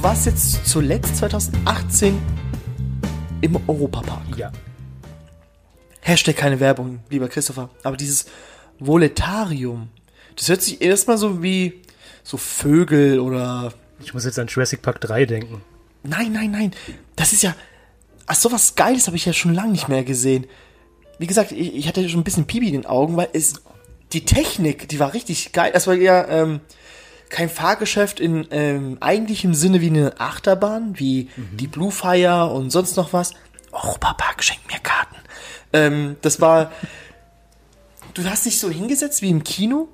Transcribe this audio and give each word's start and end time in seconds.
du 0.00 0.04
warst 0.04 0.24
jetzt 0.24 0.66
zuletzt 0.66 1.18
2018 1.18 2.18
im 3.42 3.56
Europapark. 3.68 4.34
Ja. 4.34 4.50
Hashtag 6.00 6.36
keine 6.36 6.58
Werbung, 6.58 7.00
lieber 7.10 7.28
Christopher. 7.28 7.68
Aber 7.82 7.98
dieses 7.98 8.24
Voletarium, 8.78 9.90
das 10.36 10.48
hört 10.48 10.62
sich 10.62 10.80
erstmal 10.80 11.18
so 11.18 11.42
wie 11.42 11.82
so 12.22 12.38
Vögel 12.38 13.20
oder. 13.20 13.74
Ich 14.02 14.14
muss 14.14 14.24
jetzt 14.24 14.38
an 14.38 14.46
Jurassic 14.46 14.80
Park 14.80 15.02
3 15.02 15.26
denken. 15.26 15.60
Nein, 16.02 16.32
nein, 16.32 16.50
nein. 16.50 16.70
Das 17.14 17.34
ist 17.34 17.42
ja. 17.42 17.54
Ach, 18.24 18.36
sowas 18.36 18.76
Geiles 18.76 19.06
habe 19.06 19.18
ich 19.18 19.26
ja 19.26 19.34
schon 19.34 19.52
lange 19.52 19.72
nicht 19.72 19.88
mehr 19.88 20.02
gesehen. 20.02 20.46
Wie 21.18 21.26
gesagt, 21.26 21.52
ich, 21.52 21.74
ich 21.74 21.86
hatte 21.86 22.08
schon 22.08 22.20
ein 22.20 22.24
bisschen 22.24 22.46
Pipi 22.46 22.68
in 22.68 22.72
den 22.72 22.86
Augen, 22.86 23.18
weil 23.18 23.28
es. 23.34 23.62
Die 24.14 24.24
Technik, 24.24 24.88
die 24.88 24.98
war 24.98 25.12
richtig 25.12 25.52
geil. 25.52 25.70
Das 25.72 25.86
war 25.86 25.94
ja 25.94 26.26
ähm, 26.26 26.60
kein 27.30 27.48
Fahrgeschäft 27.48 28.20
in 28.20 28.46
ähm, 28.50 28.98
eigentlichem 29.00 29.54
Sinne 29.54 29.80
wie 29.80 29.86
eine 29.86 30.20
Achterbahn, 30.20 30.98
wie 30.98 31.30
die 31.52 31.68
Blue 31.68 31.90
Fire 31.90 32.52
und 32.52 32.70
sonst 32.70 32.96
noch 32.96 33.12
was. 33.12 33.32
Europapark 33.72 34.42
schenkt 34.42 34.66
mir 34.66 34.80
Karten. 34.80 35.16
Ähm, 35.72 36.16
das 36.22 36.40
war. 36.40 36.72
Du 38.12 38.24
hast 38.24 38.44
dich 38.44 38.58
so 38.58 38.68
hingesetzt 38.68 39.22
wie 39.22 39.30
im 39.30 39.44
Kino 39.44 39.86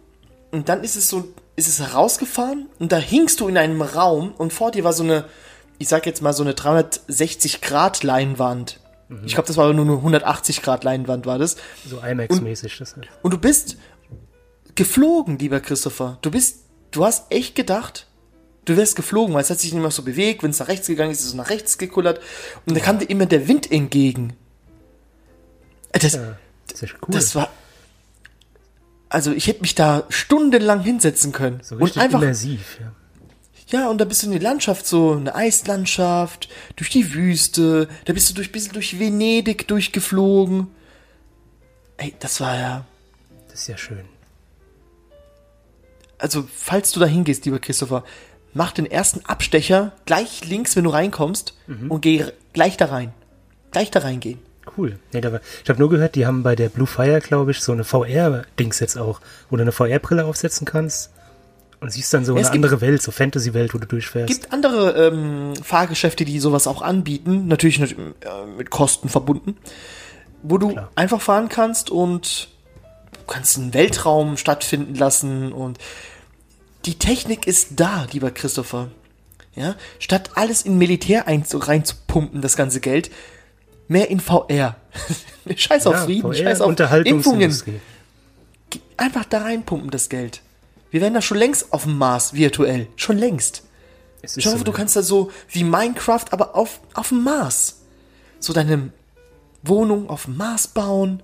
und 0.51 0.71
dann 0.71 0.83
ist 0.83 0.97
es 0.97 1.11
so, 1.11 1.29
ist 1.55 1.69
es 1.69 1.93
rausgefahren 1.93 2.67
und 2.79 2.91
da 2.91 2.97
hingst 2.97 3.41
du 3.41 3.47
in 3.47 3.59
einem 3.59 3.83
Raum 3.83 4.33
und 4.39 4.55
vor 4.55 4.71
dir 4.71 4.85
war 4.85 4.95
so 4.95 5.03
eine, 5.03 5.27
ich 5.77 5.89
sag 5.89 6.07
jetzt 6.07 6.23
mal 6.23 6.33
so 6.33 6.43
eine 6.43 6.55
360 6.55 7.61
Grad 7.61 8.03
Leinwand. 8.03 8.81
Ich 9.25 9.35
glaube, 9.35 9.47
das 9.47 9.59
war 9.59 9.67
aber 9.67 9.75
nur 9.75 9.85
eine 9.85 9.97
180 9.97 10.63
Grad 10.63 10.83
Leinwand 10.83 11.27
war 11.27 11.39
das. 11.39 11.57
So 11.87 11.99
IMAX-mäßig. 11.99 12.79
Das 12.79 12.97
halt. 12.97 13.09
Und 13.23 13.35
du 13.35 13.39
bist 13.39 13.77
geflogen, 14.75 15.39
lieber 15.39 15.61
Christopher. 15.61 16.19
Du 16.23 16.31
bist, 16.31 16.65
du 16.97 17.05
hast 17.05 17.31
echt 17.31 17.55
gedacht, 17.55 18.07
du 18.65 18.77
wärst 18.77 18.97
geflogen, 18.97 19.35
weil 19.35 19.43
es 19.43 19.51
hat 19.51 19.61
sich 19.61 19.73
nicht 19.73 19.83
mehr 19.83 19.91
so 19.91 20.03
bewegt. 20.03 20.43
Wenn 20.43 20.51
es 20.51 20.59
nach 20.59 20.69
rechts 20.69 20.87
gegangen 20.87 21.13
ist, 21.13 21.21
ist 21.21 21.27
es 21.27 21.35
nach 21.35 21.51
rechts 21.51 21.79
gekullert. 21.79 22.21
Und 22.67 22.77
da 22.77 22.81
kam 22.81 22.99
dir 22.99 23.07
immer 23.07 23.27
der 23.27 23.49
Wind 23.49 23.71
entgegen. 23.71 24.35
Äh, 25.93 25.99
Das, 25.99 26.15
Ja, 26.15 26.37
das 26.69 26.83
ist 26.83 26.95
cool. 26.95 27.09
das 27.15 27.35
war. 27.35 27.51
Also 29.09 29.33
ich 29.33 29.47
hätte 29.47 29.61
mich 29.61 29.75
da 29.75 30.05
stundenlang 30.09 30.81
hinsetzen 30.81 31.33
können. 31.33 31.61
so 31.63 31.77
und 31.77 31.97
einfach. 31.97 32.21
immersiv. 32.21 32.79
Ja. 32.81 32.93
Ja, 33.69 33.89
und 33.89 34.01
da 34.01 34.05
bist 34.05 34.23
du 34.23 34.27
in 34.27 34.33
die 34.33 34.39
Landschaft, 34.39 34.87
so 34.87 35.13
eine 35.15 35.35
Eislandschaft, 35.35 36.49
durch 36.77 36.89
die 36.89 37.15
Wüste, 37.15 37.89
da 38.05 38.13
bist 38.13 38.31
du 38.31 38.35
durch 38.35 38.53
bisschen 38.53 38.73
durch 38.73 39.01
Venedig 39.01 39.67
durchgeflogen. 39.67 40.69
Ey, 41.97 42.15
das 42.21 42.41
war 42.41 42.57
ja. 42.57 42.85
Das 43.49 43.63
ist 43.63 43.67
ja 43.67 43.77
schön. 43.77 44.05
Also, 46.19 46.45
falls 46.55 46.93
du 46.93 47.01
da 47.01 47.07
hingehst, 47.07 47.45
lieber 47.45 47.59
Christopher, 47.59 48.05
mach 48.55 48.73
den 48.73 48.87
ersten 48.87 49.25
Abstecher 49.27 49.93
gleich 50.07 50.45
links, 50.49 50.77
wenn 50.77 50.85
du 50.85 50.91
reinkommst, 50.91 51.55
und 51.89 52.01
geh 52.01 52.25
gleich 52.53 52.77
da 52.77 52.87
rein. 52.87 53.13
Gleich 53.71 53.91
da 53.91 54.01
reingehen. 54.01 54.39
Cool. 54.77 54.99
Nee, 55.13 55.21
da 55.21 55.31
war, 55.33 55.41
ich 55.63 55.69
habe 55.69 55.79
nur 55.79 55.91
gehört, 55.91 56.15
die 56.17 56.27
haben 56.27 56.43
bei 56.43 56.57
der 56.57 56.69
Blue 56.71 56.87
Fire, 56.87 57.21
glaube 57.21 57.51
ich, 57.51 57.61
so 57.61 57.73
eine 57.73 57.85
VR-Dings 57.85 58.81
jetzt 58.81 58.97
auch, 58.99 59.21
wo 59.51 59.57
du 59.57 59.63
eine 59.63 59.73
VR-Brille 59.73 60.25
aufsetzen 60.25 60.65
kannst 60.67 61.11
und 61.81 61.93
siehst 61.93 62.13
dann 62.15 62.25
so 62.25 62.35
Ja, 62.35 62.41
es 62.41 62.47
eine 62.49 62.55
gibt- 62.55 62.65
andere 62.65 62.81
Welt, 62.81 63.03
so 63.03 63.13
Fantasy-Welt, 63.13 63.75
wo 63.75 63.79
du 63.79 63.87
durchfährst. 63.87 64.27
gibt 64.29 64.53
andere 64.53 65.09
ähm, 65.09 65.55
Fahrgeschäfte, 65.63 66.25
die 66.25 66.41
sowas 66.41 66.67
auch 66.67 66.83
anbieten, 66.83 67.47
natürlich 67.49 67.79
nicht, 67.79 67.97
äh, 67.99 68.47
mit 68.57 68.71
Kosten 68.71 69.09
verbunden, 69.09 69.57
wo 70.43 70.59
du 70.59 70.71
Klar. 70.71 70.91
einfach 70.97 71.21
fahren 71.21 71.49
kannst 71.49 71.91
und 71.91 72.49
du 73.27 73.33
kannst 73.33 73.59
einen 73.59 73.75
Weltraum 73.75 74.37
stattfinden 74.37 74.95
lassen 74.95 75.53
und 75.53 75.79
die 76.85 76.99
Technik 76.99 77.47
ist 77.47 77.71
da, 77.77 78.07
lieber 78.13 78.31
Christopher. 78.31 78.91
Ja, 79.55 79.75
statt 79.99 80.31
alles 80.35 80.63
in 80.63 80.77
Militär 80.79 81.27
einzu- 81.27 81.67
reinzupumpen, 81.67 82.43
das 82.43 82.57
ganze 82.57 82.81
Geld, 82.81 83.11
mehr 83.89 84.11
in 84.11 84.21
VR. 84.21 84.77
scheiß 85.57 85.87
auf 85.87 85.95
ja, 85.95 86.05
Frieden, 86.05 86.33
VR, 86.33 86.35
scheiß 86.35 86.61
auf 86.61 86.79
Impfungen. 87.05 87.83
Einfach 88.99 89.25
da 89.25 89.43
reinpumpen, 89.43 89.91
das 89.91 90.09
Geld. 90.09 90.43
Wir 90.91 91.01
wären 91.01 91.15
da 91.15 91.23
schon 91.23 91.39
längst 91.39 91.73
auf 91.73 91.85
dem 91.85 91.99
Mars, 91.99 92.35
virtuell. 92.35 92.87
Schon 92.97 93.19
längst. 93.19 93.63
Schau, 94.39 94.57
so, 94.57 94.65
du 94.65 94.73
kannst 94.73 94.97
da 94.97 95.03
so 95.03 95.31
wie 95.49 95.65
Minecraft, 95.65 96.25
aber 96.31 96.55
auf, 96.55 96.81
auf 96.95 97.09
dem 97.09 97.23
Mars. 97.23 97.81
So 98.41 98.53
deine 98.53 98.91
Wohnung 99.63 100.11
auf 100.11 100.25
dem 100.25 100.37
Mars 100.37 100.69
bauen, 100.69 101.23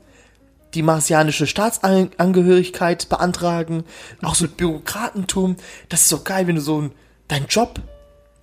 die 0.74 0.82
marsianische 0.82 1.46
Staatsangehörigkeit 1.46 3.08
beantragen, 3.08 3.84
auch 4.22 4.34
so 4.34 4.48
Bürokratentum. 4.48 5.56
Das 5.88 6.02
ist 6.02 6.08
so 6.08 6.22
geil, 6.22 6.46
wenn 6.46 6.56
du 6.56 6.60
so 6.60 6.80
ein, 6.80 6.92
dein 7.28 7.46
Job 7.46 7.80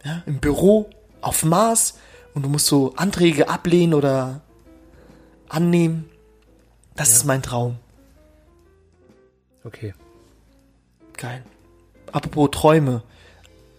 ja, 0.04 0.24
im 0.26 0.40
Büro 0.40 0.90
auf 1.22 1.44
Mars 1.44 1.98
und 2.34 2.44
du 2.44 2.50
musst 2.50 2.68
so 2.68 2.94
Anträge 2.96 3.50
ablehnen 3.50 3.94
oder 3.94 4.42
annehmen. 5.48 6.10
Das 6.96 7.12
ist 7.12 7.26
mein 7.26 7.42
Traum. 7.42 7.78
Okay. 9.64 9.94
Geil. 11.18 11.44
Apropos 12.12 12.50
Träume. 12.52 13.04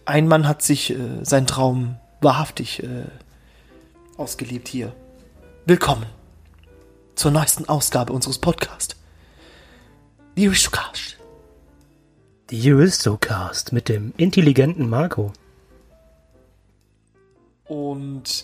Ein 0.05 0.27
Mann 0.27 0.47
hat 0.47 0.61
sich 0.61 0.91
äh, 0.91 1.23
seinen 1.23 1.47
Traum 1.47 1.97
wahrhaftig 2.19 2.83
äh, 2.83 3.05
ausgelebt 4.17 4.67
hier. 4.67 4.93
Willkommen 5.65 6.20
zur 7.21 7.29
neuesten 7.29 7.69
Ausgabe 7.69 8.11
unseres 8.13 8.39
Podcasts. 8.39 8.95
The 10.35 10.47
Aristocast. 10.47 11.17
Die 12.49 12.71
Aristocast 12.71 13.71
mit 13.73 13.89
dem 13.89 14.11
intelligenten 14.17 14.89
Marco. 14.89 15.31
Und 17.65 18.43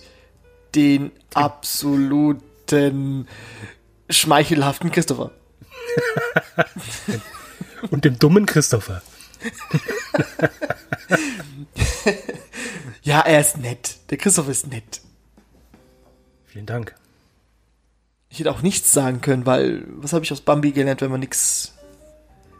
den 0.75 1.09
absoluten 1.33 3.27
schmeichelhaften 4.11 4.91
Christopher. 4.91 5.31
Und 7.89 8.05
dem 8.05 8.19
dummen 8.19 8.45
Christopher. 8.45 9.01
Ja, 13.01 13.21
er 13.21 13.39
ist 13.39 13.57
nett. 13.57 13.97
Der 14.09 14.17
Christopher 14.17 14.51
ist 14.51 14.67
nett. 14.67 15.01
Vielen 16.45 16.65
Dank. 16.65 16.93
Ich 18.37 18.41
hätte 18.41 18.51
auch 18.51 18.61
nichts 18.61 18.91
sagen 18.91 19.19
können, 19.21 19.47
weil 19.47 19.83
was 19.87 20.13
habe 20.13 20.23
ich 20.23 20.31
aus 20.31 20.41
Bambi 20.41 20.71
gelernt, 20.71 21.01
wenn 21.01 21.09
man 21.09 21.21
nichts 21.21 21.73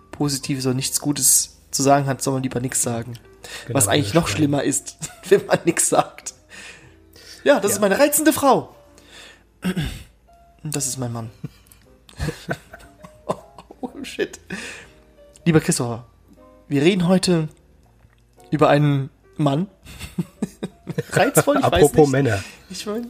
Positives 0.09 0.65
oder 0.65 0.73
nichts 0.73 0.99
Gutes 0.99 1.59
zu 1.69 1.83
sagen 1.83 2.07
hat, 2.07 2.19
soll 2.23 2.33
man 2.33 2.41
lieber 2.41 2.59
nichts 2.59 2.81
sagen. 2.81 3.13
Genau, 3.67 3.77
was 3.77 3.88
eigentlich 3.88 4.15
noch 4.15 4.27
schlimmer 4.27 4.63
ist, 4.63 4.97
wenn 5.29 5.45
man 5.45 5.59
nichts 5.65 5.89
sagt. 5.89 6.33
Ja, 7.43 7.59
das 7.59 7.73
ist 7.73 7.79
meine 7.79 7.99
reizende 7.99 8.33
Frau. 8.33 8.75
Und 10.63 10.75
das 10.75 10.88
ist 10.88 10.97
mein 10.97 11.13
Mann. 11.13 11.29
oh 13.27 13.91
shit. 14.01 14.39
Lieber 15.45 15.59
Christopher, 15.59 16.07
wir 16.67 16.81
reden 16.81 17.07
heute 17.07 17.49
über 18.49 18.69
einen 18.69 19.11
Mann. 19.35 19.67
Reizvoll, 21.11 21.57
ich 21.57 21.61
weiß 21.61 21.71
Apropos 21.71 21.97
nicht. 21.97 22.11
Männer. 22.13 22.44
Ich 22.71 22.83
meine, 22.88 23.05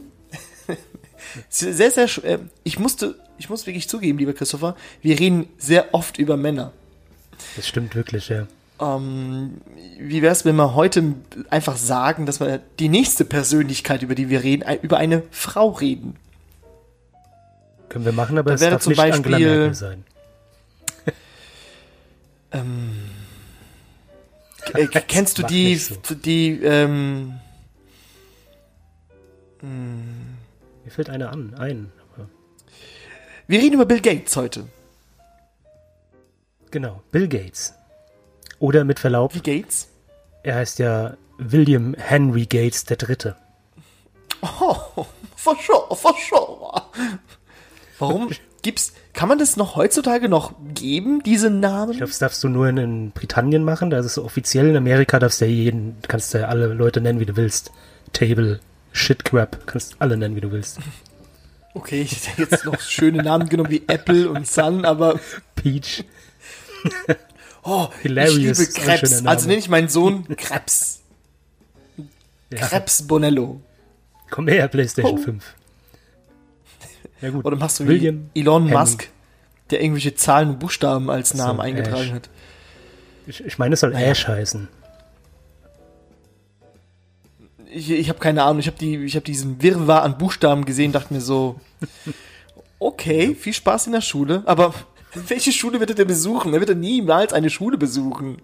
sehr, 1.48 1.90
sehr, 1.90 2.24
äh, 2.24 2.38
ich 2.64 2.78
musste, 2.78 3.14
ich 3.38 3.48
muss 3.50 3.66
wirklich 3.66 3.88
zugeben, 3.88 4.18
lieber 4.18 4.32
Christopher, 4.32 4.76
wir 5.02 5.18
reden 5.18 5.48
sehr 5.58 5.94
oft 5.94 6.18
über 6.18 6.36
Männer. 6.36 6.72
Das 7.56 7.66
stimmt 7.68 7.94
wirklich, 7.94 8.28
ja. 8.28 8.46
Ähm, 8.80 9.60
wie 9.98 10.22
wäre 10.22 10.32
es, 10.32 10.44
wenn 10.44 10.56
wir 10.56 10.74
heute 10.74 11.14
einfach 11.50 11.76
sagen, 11.76 12.26
dass 12.26 12.38
wir 12.40 12.60
die 12.78 12.88
nächste 12.88 13.24
Persönlichkeit, 13.24 14.02
über 14.02 14.14
die 14.14 14.28
wir 14.28 14.42
reden, 14.42 14.64
über 14.82 14.98
eine 14.98 15.22
Frau 15.30 15.70
reden? 15.70 16.16
Können 17.88 18.04
wir 18.04 18.12
machen, 18.12 18.38
aber 18.38 18.50
Da 18.50 18.54
es 18.54 18.60
wäre 18.60 18.70
darf 18.72 18.82
zum 18.82 18.90
nicht 18.92 19.00
Angela 19.00 19.36
Beispiel- 19.38 19.56
Merkel 19.56 19.74
sein. 19.74 20.04
Äh, 24.74 24.86
kennst 24.86 25.38
du 25.38 25.42
die, 25.44 25.76
so. 25.76 25.94
die, 26.14 26.60
ähm, 26.62 27.34
Mir 29.62 30.17
fällt 30.98 31.10
einer 31.10 31.30
an, 31.30 31.54
ein. 31.56 31.92
Wir 33.46 33.60
reden 33.60 33.74
über 33.74 33.86
Bill 33.86 34.00
Gates 34.00 34.36
heute. 34.36 34.64
genau, 36.72 37.02
Bill 37.12 37.28
Gates. 37.28 37.72
Oder 38.58 38.82
mit 38.82 38.98
Verlaub, 38.98 39.32
Wie 39.32 39.40
Gates? 39.40 39.90
er 40.42 40.56
heißt 40.56 40.80
ja 40.80 41.16
William 41.38 41.94
Henry 41.96 42.46
Gates 42.46 42.84
der 42.84 42.96
Dritte. 42.96 43.36
Oh, 44.42 45.06
for 45.36 45.56
sure, 45.64 45.94
for 45.94 46.16
sure. 46.18 46.82
Warum 48.00 48.30
gibt's, 48.62 48.92
kann 49.12 49.28
man 49.28 49.38
das 49.38 49.56
noch 49.56 49.76
heutzutage 49.76 50.28
noch 50.28 50.52
geben, 50.74 51.22
diese 51.22 51.48
Namen? 51.48 51.92
Ich 51.92 51.98
glaube, 51.98 52.10
das 52.10 52.18
darfst 52.18 52.42
du 52.42 52.48
nur 52.48 52.68
in, 52.68 52.76
in 52.76 53.10
Britannien 53.12 53.62
machen. 53.62 53.90
Da 53.90 54.00
ist 54.00 54.06
es 54.06 54.14
so 54.14 54.24
offiziell. 54.24 54.70
In 54.70 54.76
Amerika 54.76 55.20
darfst 55.20 55.40
du 55.40 55.44
ja 55.44 55.52
jeden, 55.52 55.96
kannst 56.08 56.34
du 56.34 56.38
ja 56.38 56.48
alle 56.48 56.66
Leute 56.74 57.00
nennen, 57.00 57.20
wie 57.20 57.26
du 57.26 57.36
willst. 57.36 57.70
Table, 58.12 58.58
Shit 58.98 59.24
Crap, 59.24 59.66
kannst 59.66 59.96
alle 60.00 60.16
nennen, 60.16 60.36
wie 60.36 60.40
du 60.40 60.50
willst. 60.52 60.78
Okay, 61.74 62.02
ich 62.02 62.26
hätte 62.28 62.42
jetzt 62.42 62.64
noch 62.64 62.80
schöne 62.80 63.22
Namen 63.22 63.48
genommen 63.48 63.70
wie 63.70 63.82
Apple 63.86 64.28
und 64.30 64.46
Sun, 64.46 64.84
aber 64.84 65.20
Peach. 65.54 66.04
oh, 67.62 67.88
Hilarious 68.02 68.58
ich 68.58 68.68
liebe 68.68 68.80
Krebs. 68.80 69.24
Also 69.26 69.46
nenne 69.48 69.58
ich 69.60 69.68
meinen 69.68 69.88
Sohn 69.88 70.26
Krebs. 70.36 71.00
Ja. 72.50 72.66
Krebs 72.66 73.06
Bonello. 73.06 73.60
Komm 74.30 74.48
her, 74.48 74.68
PlayStation 74.68 75.18
Oh. 75.18 75.22
5. 75.22 75.44
Ja 77.20 77.30
gut. 77.30 77.44
Oder 77.44 77.56
machst 77.56 77.80
du 77.80 77.84
wie 77.84 77.88
William 77.88 78.30
Elon 78.34 78.64
Henning. 78.64 78.78
Musk, 78.78 79.08
der 79.70 79.80
irgendwelche 79.82 80.14
Zahlen 80.14 80.50
und 80.50 80.58
Buchstaben 80.58 81.10
als 81.10 81.30
So, 81.30 81.38
Namen 81.38 81.60
eingetragen 81.60 82.08
Ash. 82.08 82.12
hat. 82.12 82.28
Ich, 83.26 83.44
ich 83.44 83.58
meine, 83.58 83.74
es 83.74 83.80
soll 83.80 83.90
Naja. 83.90 84.08
Ash 84.08 84.26
heißen. 84.26 84.68
Ich, 87.70 87.90
ich 87.90 88.08
habe 88.08 88.18
keine 88.18 88.42
Ahnung, 88.44 88.60
ich 88.60 88.66
habe 88.66 88.78
die, 88.78 88.96
ich 89.04 89.14
habe 89.14 89.24
diesen 89.24 89.62
Wirrwarr 89.62 90.02
an 90.02 90.16
Buchstaben 90.18 90.64
gesehen, 90.64 90.92
dachte 90.92 91.12
mir 91.12 91.20
so, 91.20 91.60
okay, 92.78 93.34
viel 93.34 93.52
Spaß 93.52 93.86
in 93.86 93.92
der 93.92 94.00
Schule, 94.00 94.42
aber 94.46 94.74
welche 95.14 95.52
Schule 95.52 95.80
wird 95.80 95.90
er 95.90 95.96
denn 95.96 96.06
besuchen? 96.06 96.52
Er 96.54 96.60
wird 96.60 96.70
ja 96.70 96.74
niemals 96.76 97.32
eine 97.32 97.50
Schule 97.50 97.76
besuchen. 97.78 98.40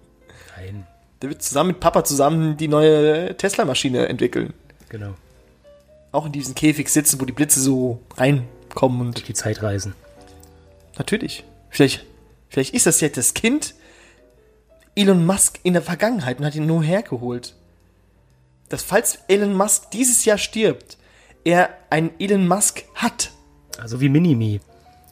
Nein, 0.57 0.87
Der 1.23 1.31
wird 1.31 1.43
zusammen 1.43 1.69
mit 1.69 1.81
Papa 1.81 2.05
zusammen 2.05 2.57
die 2.57 2.69
neue 2.69 3.37
Tesla-Maschine 3.37 4.09
entwickeln. 4.09 4.53
genau. 4.89 5.15
Auch 6.13 6.27
in 6.27 6.33
diesem 6.33 6.55
Käfig 6.55 6.89
sitzen, 6.91 7.21
wo 7.21 7.25
die 7.25 7.33
Blitze 7.33 7.61
so 7.61 8.01
reinkommen 8.17 9.01
und 9.01 9.27
Die 9.27 9.35
Zeit 9.35 9.63
reisen. 9.65 9.95
natürlich. 10.97 11.43
Vielleicht, 11.71 12.05
vielleicht 12.49 12.73
ist 12.73 12.87
das 12.87 13.01
jetzt 13.01 13.17
das 13.17 13.35
Kind 13.35 13.75
Elon 14.95 15.27
Musk 15.27 15.59
in 15.65 15.73
der 15.73 15.83
Vergangenheit 15.83 16.39
und 16.39 16.45
hat 16.47 16.55
ihn 16.55 16.67
nur 16.67 16.85
hergeholt. 16.85 17.55
Dass 18.69 18.83
falls 18.83 19.19
Elon 19.29 19.55
Musk 19.55 19.91
dieses 19.91 20.25
Jahr 20.25 20.39
stirbt, 20.39 20.97
er 21.45 21.71
einen 21.91 22.11
Elon 22.19 22.49
Musk 22.49 22.85
hat. 22.95 23.31
Also 23.79 24.01
wie 24.01 24.09
Minimi 24.09 24.61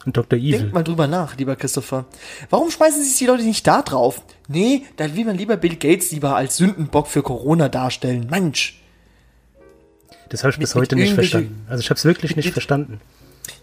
und 0.05 0.17
Dr. 0.17 0.37
Evil. 0.39 0.51
Denkt 0.59 0.73
mal 0.73 0.83
drüber 0.83 1.07
nach, 1.07 1.37
lieber 1.37 1.55
Christopher. 1.55 2.05
Warum 2.49 2.71
schmeißen 2.71 3.01
sich 3.03 3.17
die 3.17 3.25
Leute 3.25 3.43
nicht 3.43 3.65
da 3.67 3.81
drauf? 3.81 4.21
Nee, 4.47 4.83
da 4.97 5.15
will 5.15 5.25
man 5.25 5.37
lieber 5.37 5.55
Bill 5.57 5.75
Gates 5.75 6.11
lieber 6.11 6.35
als 6.35 6.57
Sündenbock 6.57 7.07
für 7.07 7.21
Corona 7.23 7.69
darstellen. 7.69 8.27
Mensch. 8.29 8.81
Das 10.29 10.43
habe 10.43 10.51
ich 10.51 10.59
bis 10.59 10.73
mit 10.73 10.81
heute 10.81 10.95
nicht 10.95 11.13
verstanden. 11.13 11.65
Also 11.69 11.81
ich 11.81 11.89
habe 11.89 11.97
es 11.97 12.05
wirklich 12.05 12.35
nicht 12.35 12.45
mit- 12.47 12.53
verstanden. 12.53 12.99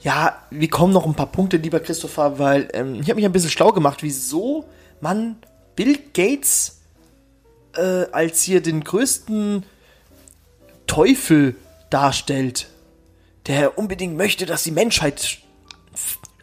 Ja, 0.03 0.39
wir 0.51 0.69
kommen 0.69 0.93
noch 0.93 1.07
ein 1.07 1.15
paar 1.15 1.33
Punkte, 1.33 1.57
lieber 1.57 1.81
Christopher, 1.81 2.39
weil 2.39 2.69
ähm, 2.75 2.95
ich 2.97 3.09
habe 3.09 3.15
mich 3.17 3.25
ein 3.25 3.33
bisschen 3.33 3.51
schlau 3.51 3.73
gemacht, 3.73 4.03
wieso 4.03 4.67
man 5.01 5.37
Bill 5.75 5.99
Gates 6.13 6.81
äh, 7.77 8.05
als 8.13 8.43
hier 8.43 8.61
den 8.63 8.85
größten 8.85 9.65
Teufel 10.91 11.55
darstellt, 11.89 12.67
der 13.47 13.79
unbedingt 13.79 14.17
möchte, 14.17 14.45
dass 14.45 14.65
die 14.65 14.73
Menschheit 14.73 15.39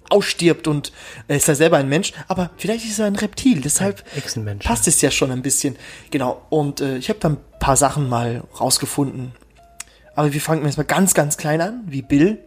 ausstirbt 0.10 0.70
und 0.70 0.94
er 1.28 1.36
ist 1.36 1.50
ja 1.50 1.56
selber 1.56 1.76
ein 1.76 1.90
Mensch, 1.90 2.14
aber 2.30 2.52
vielleicht 2.56 2.86
ist 2.86 2.98
er 3.00 3.08
ein 3.08 3.18
Reptil, 3.18 3.60
deshalb 3.60 4.06
Echsenmensch. 4.16 4.66
passt 4.66 4.88
es 4.88 5.02
ja 5.02 5.12
schon 5.12 5.32
ein 5.32 5.42
bisschen. 5.42 5.76
Genau, 6.12 6.42
und 6.50 6.80
äh, 6.80 6.96
ich 6.96 7.10
habe 7.10 7.20
da 7.20 7.28
ein 7.28 7.38
paar 7.60 7.76
Sachen 7.76 8.08
mal 8.08 8.46
rausgefunden. 8.58 9.34
Aber 10.16 10.32
wir 10.32 10.40
fangen 10.40 10.64
jetzt 10.66 10.78
mal 10.78 10.84
ganz, 10.84 11.14
ganz 11.14 11.36
klein 11.36 11.60
an, 11.60 11.82
wie 11.86 12.02
Bill 12.02 12.38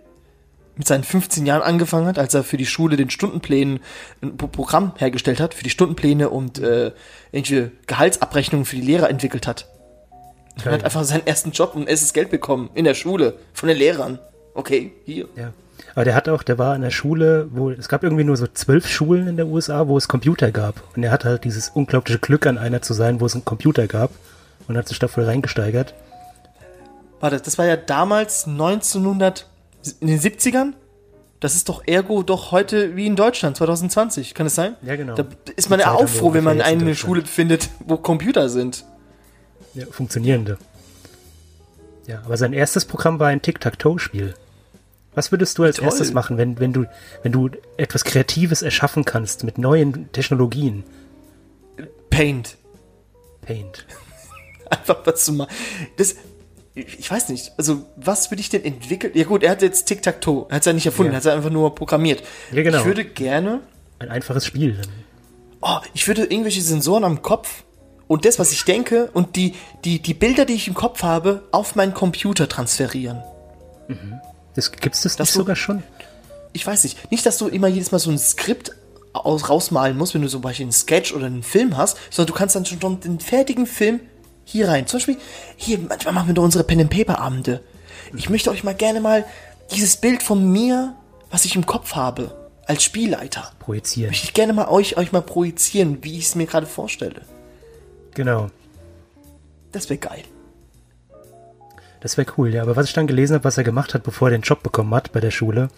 mit 0.77 0.89
seinen 0.89 1.05
15 1.05 1.45
Jahren 1.45 1.61
angefangen 1.61 2.07
hat, 2.07 2.19
als 2.19 2.33
er 2.33 2.45
für 2.45 2.57
die 2.57 2.65
Schule 2.65 2.97
den 2.97 3.11
Stundenplänen 3.11 3.81
ein 4.23 4.39
Pro- 4.39 4.47
Programm 4.47 4.95
hergestellt 4.97 5.39
hat, 5.39 5.53
für 5.53 5.65
die 5.65 5.71
Stundenpläne 5.71 6.31
und 6.31 6.59
äh, 6.61 6.93
irgendwelche 7.31 7.73
Gehaltsabrechnungen 7.87 8.65
für 8.65 8.77
die 8.77 8.83
Lehrer 8.83 9.11
entwickelt 9.11 9.47
hat. 9.47 9.69
Er 10.65 10.73
hat 10.73 10.85
einfach 10.85 11.05
seinen 11.05 11.27
ersten 11.27 11.51
Job 11.51 11.75
und 11.75 11.89
erstes 11.89 12.13
Geld 12.13 12.31
bekommen 12.31 12.71
in 12.75 12.85
der 12.85 12.95
Schule 12.95 13.35
von 13.53 13.69
den 13.69 13.79
Lehrern. 13.79 14.19
Okay, 14.55 14.93
hier. 15.05 15.27
Ja. 15.37 15.53
Aber 15.95 16.05
der 16.05 16.15
hat 16.15 16.29
auch, 16.29 16.43
der 16.43 16.59
war 16.59 16.75
in 16.77 16.83
der 16.83 16.91
Schule, 16.91 17.49
wo 17.51 17.71
es 17.71 17.89
gab 17.89 18.03
irgendwie 18.03 18.25
nur 18.25 18.37
so 18.37 18.47
zwölf 18.47 18.87
Schulen 18.87 19.29
in 19.29 19.37
der 19.37 19.47
USA, 19.47 19.89
wo 19.89 19.97
es 19.97 20.09
Computer 20.09 20.51
gab. 20.51 20.83
Und 20.97 21.03
er 21.03 21.11
hat 21.11 21.25
halt 21.25 21.45
dieses 21.45 21.71
unglaubliche 21.71 22.19
Glück, 22.19 22.47
an 22.47 22.59
einer 22.59 22.83
zu 22.83 22.95
sein, 22.95 23.21
wo 23.21 23.27
es 23.27 23.35
einen 23.35 23.45
Computer 23.45 23.87
gab 23.87 24.11
und 24.69 24.77
hat 24.77 24.89
sich 24.89 24.99
da 24.99 25.09
voll 25.09 25.25
reingesteigert. 25.25 25.95
Warte, 27.21 27.41
das 27.41 27.59
war 27.59 27.67
ja 27.67 27.77
damals 27.77 28.47
1900 28.47 29.47
in 30.01 30.07
den 30.07 30.21
70ern. 30.21 30.73
Das 31.41 31.55
ist 31.55 31.69
doch 31.69 31.83
ergo 31.87 32.23
doch 32.23 32.53
heute 32.53 32.97
wie 32.97 33.07
in 33.07 33.17
Deutschland 33.17 33.57
2020, 33.57 34.35
kann 34.35 34.47
es 34.47 34.55
sein? 34.55 34.77
Ja, 34.83 34.97
genau. 34.97 35.15
Da 35.15 35.25
ist 35.57 35.71
man 35.71 35.81
ja 35.81 35.93
auch 35.93 36.07
froh, 36.07 36.35
wenn 36.35 36.45
man 36.45 36.61
eine. 36.61 36.95
Schule 36.95 37.23
findet, 37.23 37.71
wo 37.87 37.97
Computer 37.97 38.49
sind. 38.51 38.85
Ja, 39.75 39.87
funktionierende. 39.91 40.59
Ja, 42.07 42.23
aber 42.25 42.37
sein 42.37 42.53
erstes 42.53 42.85
Programm 42.85 43.19
war 43.21 43.29
ein 43.29 43.43
Tic-Tac-Toe-Spiel. 43.43 44.35
Was 45.15 45.33
würdest 45.33 45.59
du 45.59 45.65
als 45.65 45.77
Toll. 45.77 45.87
erstes 45.87 46.13
machen, 46.13 46.39
wenn, 46.39 46.59
wenn 46.61 46.73
du, 46.73 46.87
wenn 47.23 47.33
du 47.33 47.51
etwas 47.77 48.05
Kreatives 48.05 48.63
erschaffen 48.63 49.05
kannst 49.05 49.45
mit 49.45 49.59
neuen 49.59 50.11
Technologien? 50.13 50.85
Paint. 52.11 52.57
Paint. 53.43 53.87
Einfach 54.71 54.99
was 55.05 55.25
zu 55.25 55.33
machen. 55.33 55.53
Das, 55.97 56.15
ich 56.75 57.11
weiß 57.11 57.29
nicht, 57.29 57.53
also 57.57 57.85
was 57.97 58.31
würde 58.31 58.41
ich 58.41 58.49
denn 58.49 58.65
entwickeln? 58.65 59.13
Ja 59.17 59.25
gut, 59.25 59.43
er 59.43 59.51
hat 59.51 59.63
jetzt 59.63 59.87
Tic-Tac-Toe. 59.87 60.47
Er 60.49 60.57
hat 60.57 60.63
es 60.63 60.67
ja 60.67 60.73
nicht 60.73 60.87
erfunden, 60.87 61.13
Ja. 61.13 61.19
er 61.19 61.23
hat 61.23 61.27
es 61.27 61.33
einfach 61.37 61.51
nur 61.51 61.75
programmiert. 61.75 62.23
Ja, 62.53 62.63
genau. 62.63 62.79
Ich 62.79 62.85
würde 62.85 63.05
gerne, 63.05 63.61
Ein 63.99 64.09
einfaches 64.11 64.47
Spiel. 64.47 64.81
oh, 65.61 65.79
ich 65.93 66.07
würde 66.09 66.23
irgendwelche 66.25 66.63
Sensoren 66.63 67.05
am 67.05 67.23
Kopf 67.23 67.65
und 68.11 68.25
das, 68.25 68.41
was 68.41 68.51
ich 68.51 68.65
denke 68.65 69.09
und 69.15 69.37
die, 69.37 69.55
die, 69.85 70.01
die 70.01 70.15
Bilder, 70.15 70.45
die 70.45 70.55
ich 70.55 70.67
im 70.67 70.75
Kopf 70.75 71.05
habe, 71.05 71.45
auf 71.53 71.77
meinen 71.77 71.95
Computer 71.95 72.49
transferieren. 72.49 73.23
Das, 74.57 74.73
gibt's 74.73 75.03
das, 75.03 75.15
Das 75.15 75.29
nicht 75.29 75.33
so- 75.35 75.41
sogar 75.41 75.55
schon? 75.55 75.85
ich 76.53 76.67
weiß 76.67 76.83
nicht, 76.83 77.11
nicht, 77.13 77.25
dass 77.25 77.39
du 77.39 77.47
immer 77.47 77.69
jedes 77.69 77.93
Mal 77.93 78.01
so 78.01 78.11
ein 78.11 78.19
Skript 78.19 78.73
aus, 79.13 79.49
rausmalen 79.49 79.97
musst, 79.97 80.15
wenn 80.15 80.23
du 80.23 80.29
zum 80.29 80.41
Beispiel 80.43 80.65
einen 80.65 80.73
Sketch 80.73 81.13
oder 81.15 81.27
einen 81.27 81.45
Film 81.45 81.77
hast, 81.77 81.99
sondern 82.11 82.33
du 82.33 82.39
kannst 82.39 82.57
dann 82.57 82.67
schon 82.67 82.99
den 83.01 83.21
fertigen 83.21 83.67
Film 83.67 84.01
hier 84.45 84.67
rein. 84.69 84.89
Zum 84.89 84.99
Beispiel, 84.99 85.17
hier, 85.57 85.79
manchmal 85.79 86.13
machen 86.13 86.27
wir 86.27 86.35
doch 86.35 86.43
unsere 86.43 86.65
Pen-and-Paper-Abende. 86.65 87.63
Ich 88.17 88.29
möchte 88.29 88.51
euch 88.51 88.65
mal 88.65 88.75
gerne 88.75 89.01
mal 89.01 89.25
dieses 89.73 89.97
Bild 89.99 90.25
von 90.25 90.51
mir, 90.51 90.97
was 91.31 91.45
ich 91.45 91.55
im 91.55 91.65
Kopf 91.65 91.95
habe, 91.95 92.51
als 92.67 92.83
Spielleiter, 92.83 93.53
Projizieren. 93.61 94.11
möchte 94.11 94.25
ich 94.27 94.35
gerne 94.35 94.53
mal 94.53 94.67
euch, 94.69 94.97
euch 94.97 95.13
mal 95.13 95.23
projizieren, 95.23 95.99
wie 96.03 96.19
ich 96.19 96.25
es 96.27 96.35
mir 96.35 96.47
gerade 96.47 96.67
vorstelle. 96.67 97.23
Genau. 98.15 98.51
Das 99.73 99.89
wäre 99.89 99.99
geil. 99.99 100.25
Das 102.01 102.17
wäre 102.17 102.33
cool, 102.39 102.53
ja. 102.53 102.63
Aber 102.63 102.77
was 102.77 102.87
ich 102.87 102.95
dann 102.95 103.07
gelesen 103.07 103.35
habe, 103.35 103.45
was 103.45 103.59
er 103.59 103.65
gemacht 103.65 103.95
hat, 103.95 104.03
bevor 104.03 104.29
er 104.29 104.33
den 104.33 104.43
Job 104.43 104.63
bekommen 104.63 104.95
hat 104.95 105.13
bei 105.13 105.21
der 105.21 105.31
Schule, 105.31 105.69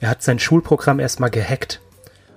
er 0.00 0.10
hat 0.10 0.22
sein 0.22 0.38
Schulprogramm 0.38 0.98
erstmal 0.98 1.30
gehackt. 1.30 1.80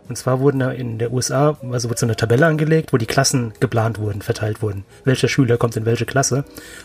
Und 0.09 0.17
zwar 0.17 0.41
wurden 0.41 0.59
da 0.59 0.71
in 0.71 0.99
der 0.99 1.13
USA, 1.13 1.57
also 1.71 1.87
wird 1.87 1.97
so 1.97 2.05
eine 2.05 2.17
Tabelle 2.17 2.45
angelegt, 2.45 2.91
wo 2.91 2.97
die 2.97 3.05
Klassen 3.05 3.53
geplant 3.61 3.97
wurden, 3.97 4.21
verteilt 4.21 4.61
wurden. 4.61 4.83
Welcher 5.05 5.29
Schüler 5.29 5.57
kommt 5.57 5.77
in 5.77 5.85
welche 5.85 6.05
Klasse. 6.05 6.43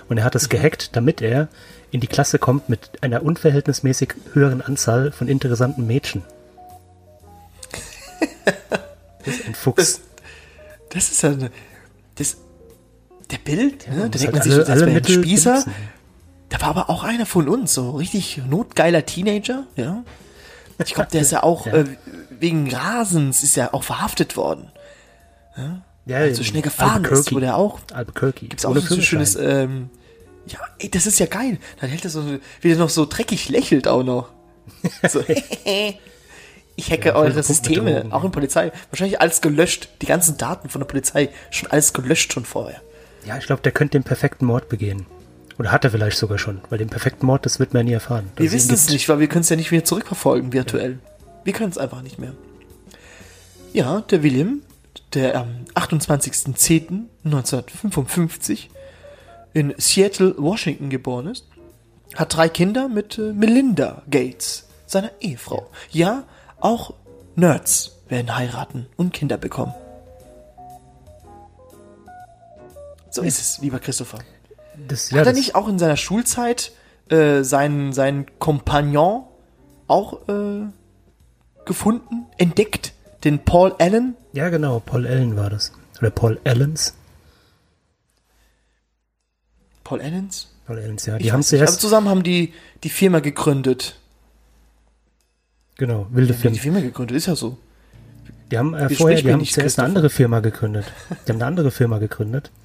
Und 0.09 0.19
er 0.19 0.25
hat 0.25 0.37
es 0.37 0.49
gehackt, 0.49 0.95
damit 0.95 1.21
er 1.21 1.49
in 1.91 2.01
die 2.01 2.07
Klasse 2.07 2.39
kommt 2.39 2.69
mit 2.69 3.03
einer 3.03 3.25
unverhältnismäßig 3.25 4.15
höheren 4.33 4.63
Anzahl 4.63 5.11
von 5.11 5.29
interessanten 5.29 5.87
Mädchen. 5.87 6.23
Das 9.25 9.35
ist 9.35 9.47
ein 9.49 9.55
Fuchs. 9.57 9.77
Das, 9.77 10.01
das 10.91 11.11
ist 11.11 11.23
ja 11.23 11.31
eine, 11.31 11.51
das, 12.15 12.37
der 13.31 13.39
Bild, 13.39 13.89
ne, 13.89 14.09
da 14.11 14.19
denkt 14.19 14.35
man 14.35 14.43
sich, 14.43 14.53
alle- 14.53 14.61
das 14.61 14.71
alle 14.71 14.81
wäre 14.81 14.91
ein 14.91 14.95
Mittel 14.95 15.23
Spießer. 15.23 15.51
benutzen. 15.53 15.73
Da 16.49 16.61
war 16.61 16.69
aber 16.69 16.91
auch 16.91 17.03
einer 17.05 17.27
von 17.27 17.49
uns, 17.49 17.75
so 17.75 17.91
richtig 17.93 18.41
notgeiler 18.49 19.05
Teenager, 19.05 19.65
ja. 19.77 20.05
Ich 20.85 20.95
glaube, 20.95 21.11
der 21.11 21.23
ist 21.23 21.33
ja 21.33 21.43
auch 21.43 21.67
Ja. 21.67 21.73
Äh, 21.79 21.85
wegen 22.39 22.71
Rasens 22.73 23.43
ist 23.43 23.57
ja 23.57 23.73
auch 23.75 23.83
verhaftet 23.83 24.37
worden. 24.37 24.71
Ja, 25.57 25.83
Weil 26.19 26.35
so 26.35 26.45
schnell 26.45 26.61
gefahren 26.63 27.05
ist, 27.07 27.33
wo 27.35 27.41
der 27.41 27.57
auch 27.57 27.81
Albuquerque. 27.95 28.47
gibt's 28.47 28.65
auch 28.67 28.71
Ohne 28.73 28.81
so 28.81 28.95
ein 28.95 29.03
schönes, 29.03 29.37
ähm, 29.37 29.89
ja, 30.47 30.59
ey, 30.79 30.91
das 30.91 31.07
ist 31.07 31.19
ja 31.19 31.27
geil. 31.27 31.59
Dann 31.81 31.89
hält 31.91 32.05
er 32.05 32.11
so, 32.11 32.25
wie 32.61 32.69
der 32.69 32.77
noch 32.77 32.91
so 32.91 33.07
dreckig 33.07 33.49
lächelt 33.49 33.89
auch 33.89 34.03
noch. 34.05 34.29
So, 35.09 35.21
ich 36.77 36.91
hacke 36.93 37.09
Ja, 37.09 37.15
eure 37.17 37.43
Systeme, 37.43 38.07
auch 38.11 38.21
ja. 38.21 38.27
in 38.27 38.33
Polizei. 38.33 38.71
Wahrscheinlich 38.91 39.21
alles 39.21 39.41
gelöscht. 39.41 39.89
Die 40.03 40.07
ganzen 40.07 40.37
Daten 40.37 40.69
von 40.69 40.81
der 40.81 40.87
Polizei 40.87 41.31
schon 41.51 41.71
alles 41.71 41.93
gelöscht 41.93 42.33
schon 42.33 42.45
vorher. 42.45 42.81
Ja, 43.27 43.39
ich 43.39 43.47
glaube, 43.47 43.63
der 43.63 43.73
könnte 43.73 43.99
den 43.99 44.05
perfekten 44.05 44.47
Mord 44.47 44.69
begehen. 44.69 45.07
Oder 45.59 45.73
hat 45.73 45.85
er 45.85 45.91
vielleicht 45.91 46.19
sogar 46.19 46.39
schon, 46.39 46.61
weil 46.69 46.79
den 46.79 46.91
perfekten 46.91 47.27
Mord, 47.27 47.45
das 47.45 47.59
wird 47.59 47.75
man 47.75 47.87
nie 47.87 47.93
erfahren. 47.93 48.31
Wir 48.37 48.53
wissen 48.53 48.73
es 48.75 48.89
nicht, 48.91 49.09
weil 49.09 49.19
wir 49.21 49.27
können 49.27 49.41
es 49.41 49.49
ja 49.49 49.57
nicht 49.57 49.73
wieder 49.73 49.85
zurückverfolgen 49.85 50.53
virtuell. 50.53 51.01
Wir 51.45 51.53
können 51.53 51.71
es 51.71 51.79
einfach 51.79 52.03
nicht 52.03 52.19
mehr. 52.19 52.33
Ja, 53.73 54.03
der 54.03 54.23
William, 54.23 54.61
der 55.15 55.35
am 55.37 55.65
28.10.1955 55.75 58.69
in 59.55 59.75
Seattle, 59.79 60.35
Washington 60.39 60.91
geboren 60.91 61.29
ist, 61.29 61.47
hat 62.15 62.37
drei 62.37 62.49
Kinder 62.49 62.89
mit 62.89 63.19
äh, 63.19 63.33
Melinda 63.33 64.03
Gates, 64.11 64.69
seiner 64.87 65.11
Ehefrau. 65.21 65.69
Ja, 65.91 66.25
auch 66.61 66.95
Nerds 67.35 67.97
werden 68.09 68.37
heiraten 68.37 68.87
und 68.97 69.13
Kinder 69.13 69.37
bekommen. 69.37 69.75
So 73.17 73.23
ist 73.23 73.41
es, 73.41 73.59
lieber 73.61 73.79
Christopher. 73.79 74.19
Das, 74.89 75.11
ja, 75.11 75.21
Hat 75.21 75.27
er 75.27 75.33
nicht 75.33 75.55
auch 75.55 75.69
in 75.69 75.79
seiner 75.79 75.97
Schulzeit 75.97 76.73
äh, 77.09 77.43
seinen, 77.43 77.93
seinen 77.93 78.27
Kompagnon 78.39 79.25
auch 79.87 80.29
äh, 80.29 80.67
gefunden, 81.65 82.27
entdeckt? 82.37 82.93
Den 83.25 83.45
Paul 83.45 83.75
Allen? 83.79 84.15
ja, 84.35 84.51
genau, 84.51 84.81
Paul 84.81 85.07
Allen 85.07 85.37
war 85.37 85.51
das. 85.51 85.73
Oder 85.99 86.11
Paul 86.11 86.39
Allens. 86.45 86.95
Paul 89.83 90.01
Allens? 90.03 90.49
Paul 90.67 90.79
Ellens, 90.79 91.07
ja. 91.07 91.17
Die 91.17 91.25
Ich 91.27 91.33
haben 91.33 91.43
zuerst, 91.43 91.81
zusammen 91.81 92.09
haben 92.09 92.23
die 92.23 92.53
die 92.83 92.91
Firma 92.91 93.21
gegründet. 93.21 93.99
genau, 95.77 96.07
wilde 96.11 96.35
Die 96.35 96.39
Film. 96.39 96.55
Firma 96.55 96.81
gegründet, 96.81 97.17
ist 97.17 97.27
ja 97.27 97.35
so. 97.37 97.57
Die 98.51 98.59
haben 98.59 98.75
äh, 98.75 98.91
vorher, 98.91 99.23
die 99.23 99.33
haben 99.33 99.45
zuerst 99.45 99.79
eine 99.79 99.89
andere 99.89 100.11
Firma 100.11 100.41
gegründet. 100.41 100.85
Die 101.27 101.33
haben 101.33 101.37
eine 101.37 101.47
andere 101.47 101.71
Firma 101.71 101.99
gegründet. 101.99 102.51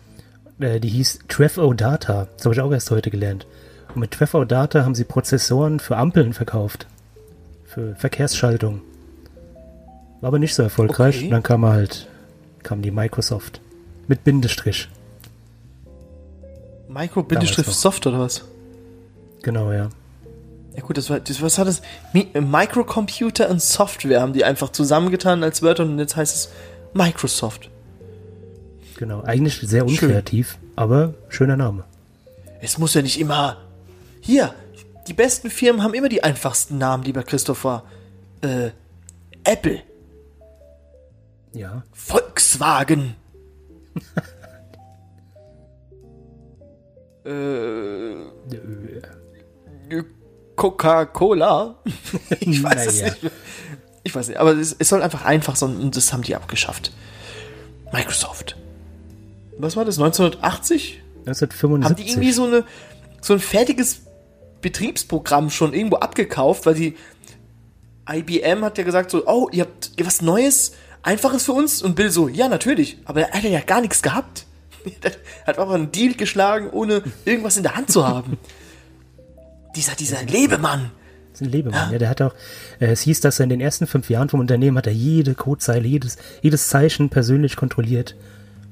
Äh, 0.61 0.79
die 0.79 0.89
hieß 0.89 1.19
Trefo 1.27 1.73
Data. 1.73 2.27
Das 2.35 2.45
habe 2.45 2.55
ich 2.55 2.61
auch 2.61 2.71
erst 2.71 2.91
heute 2.91 3.09
gelernt. 3.09 3.47
Und 3.93 4.01
mit 4.01 4.11
Trefo 4.11 4.45
Data 4.45 4.83
haben 4.83 4.95
sie 4.95 5.03
Prozessoren 5.03 5.79
für 5.79 5.97
Ampeln 5.97 6.33
verkauft. 6.33 6.87
Für 7.65 7.95
Verkehrsschaltung. 7.95 8.81
War 10.21 10.27
aber 10.27 10.39
nicht 10.39 10.53
so 10.53 10.63
erfolgreich. 10.63 11.17
Okay. 11.17 11.25
Und 11.25 11.31
dann 11.31 11.43
kam 11.43 11.65
halt, 11.65 12.07
kam 12.63 12.81
die 12.81 12.91
Microsoft. 12.91 13.59
Mit 14.07 14.23
Bindestrich. 14.23 14.89
Micro-Soft 16.87 18.05
oder 18.07 18.19
was? 18.19 18.43
Genau, 19.41 19.71
ja. 19.71 19.89
Ja 20.75 20.83
gut, 20.83 20.97
das 20.97 21.09
war, 21.09 21.19
das, 21.19 21.41
was 21.41 21.57
hat 21.57 21.67
das? 21.67 21.81
Mi 22.13 22.27
Microcomputer 22.33 23.49
und 23.49 23.61
Software 23.61 24.21
haben 24.21 24.33
die 24.33 24.45
einfach 24.45 24.69
zusammengetan 24.69 25.43
als 25.43 25.61
Wörter 25.61 25.83
und 25.83 25.99
jetzt 25.99 26.15
heißt 26.15 26.35
es 26.35 26.51
Microsoft. 26.93 27.70
Genau. 29.01 29.23
Eigentlich 29.23 29.59
sehr 29.61 29.83
unkreativ, 29.87 30.59
aber 30.75 31.15
schöner 31.27 31.57
Name. 31.57 31.85
Es 32.61 32.77
muss 32.77 32.93
ja 32.93 33.01
nicht 33.01 33.19
immer. 33.19 33.57
Hier, 34.19 34.53
die 35.07 35.13
besten 35.13 35.49
Firmen 35.49 35.81
haben 35.81 35.95
immer 35.95 36.07
die 36.07 36.23
einfachsten 36.23 36.77
Namen, 36.77 37.03
lieber 37.03 37.23
Christopher. 37.23 37.83
Äh, 38.41 38.69
Apple, 39.43 39.81
Ja. 41.51 41.81
Volkswagen. 41.93 43.15
äh, 47.25 48.13
Coca-Cola. 50.55 51.75
Ich 52.39 52.61
weiß 52.61 52.85
es 52.85 53.01
Naja. 53.01 53.13
nicht. 53.23 53.31
Ich 54.03 54.13
weiß 54.15 54.27
nicht, 54.27 54.37
aber 54.37 54.51
es, 54.51 54.75
es 54.77 54.89
soll 54.89 55.01
einfach 55.01 55.25
einfach 55.25 55.55
sein 55.55 55.75
und 55.77 55.97
das 55.97 56.13
haben 56.13 56.21
die 56.21 56.35
abgeschafft. 56.35 56.91
Microsoft. 57.91 58.57
Was 59.61 59.75
war 59.75 59.85
das? 59.85 59.97
1980? 59.97 61.01
1975. 61.27 61.85
Haben 61.85 61.95
die 61.95 62.11
irgendwie 62.11 62.31
so, 62.31 62.45
eine, 62.45 62.63
so 63.21 63.33
ein 63.33 63.39
fertiges 63.39 64.01
Betriebsprogramm 64.61 65.49
schon 65.49 65.73
irgendwo 65.73 65.97
abgekauft, 65.97 66.65
weil 66.65 66.73
die 66.73 66.95
IBM 68.09 68.63
hat 68.63 68.77
ja 68.77 68.83
gesagt 68.83 69.11
so, 69.11 69.27
oh, 69.27 69.49
ihr 69.51 69.63
habt 69.63 69.91
ihr 69.97 70.05
was 70.05 70.21
Neues, 70.21 70.73
Einfaches 71.03 71.45
für 71.45 71.53
uns? 71.53 71.81
Und 71.81 71.95
Bill 71.95 72.11
so, 72.11 72.27
ja, 72.27 72.47
natürlich. 72.47 72.97
Aber 73.05 73.21
er 73.21 73.31
hat 73.31 73.43
ja 73.43 73.59
gar 73.61 73.81
nichts 73.81 74.01
gehabt. 74.01 74.45
Er 75.03 75.47
hat 75.47 75.59
einfach 75.59 75.73
einen 75.73 75.91
Deal 75.91 76.13
geschlagen, 76.13 76.69
ohne 76.71 77.03
irgendwas 77.25 77.57
in 77.57 77.63
der 77.63 77.75
Hand 77.75 77.91
zu 77.91 78.07
haben. 78.07 78.37
dieser, 79.75 79.95
dieser 79.95 80.23
Lebemann. 80.23 80.91
Das 81.31 81.41
ist 81.41 81.47
ein 81.47 81.51
Lebemann, 81.51 81.91
ja, 81.91 81.97
der 81.97 82.09
hat 82.09 82.21
auch, 82.21 82.33
äh, 82.79 82.87
es 82.87 83.01
hieß, 83.01 83.21
dass 83.21 83.39
er 83.39 83.43
in 83.43 83.49
den 83.49 83.61
ersten 83.61 83.87
fünf 83.87 84.09
Jahren 84.09 84.29
vom 84.29 84.39
Unternehmen 84.39 84.77
hat 84.77 84.87
er 84.87 84.93
jede 84.93 85.33
Codezeile, 85.33 85.87
jedes, 85.87 86.17
jedes 86.41 86.67
Zeichen 86.67 87.09
persönlich 87.09 87.55
kontrolliert 87.55 88.15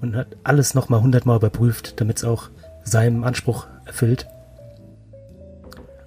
und 0.01 0.15
hat 0.15 0.27
alles 0.43 0.73
nochmal 0.75 1.01
hundertmal 1.01 1.37
überprüft, 1.37 1.99
damit 1.99 2.17
es 2.17 2.23
auch 2.23 2.49
seinem 2.83 3.23
Anspruch 3.23 3.67
erfüllt. 3.85 4.27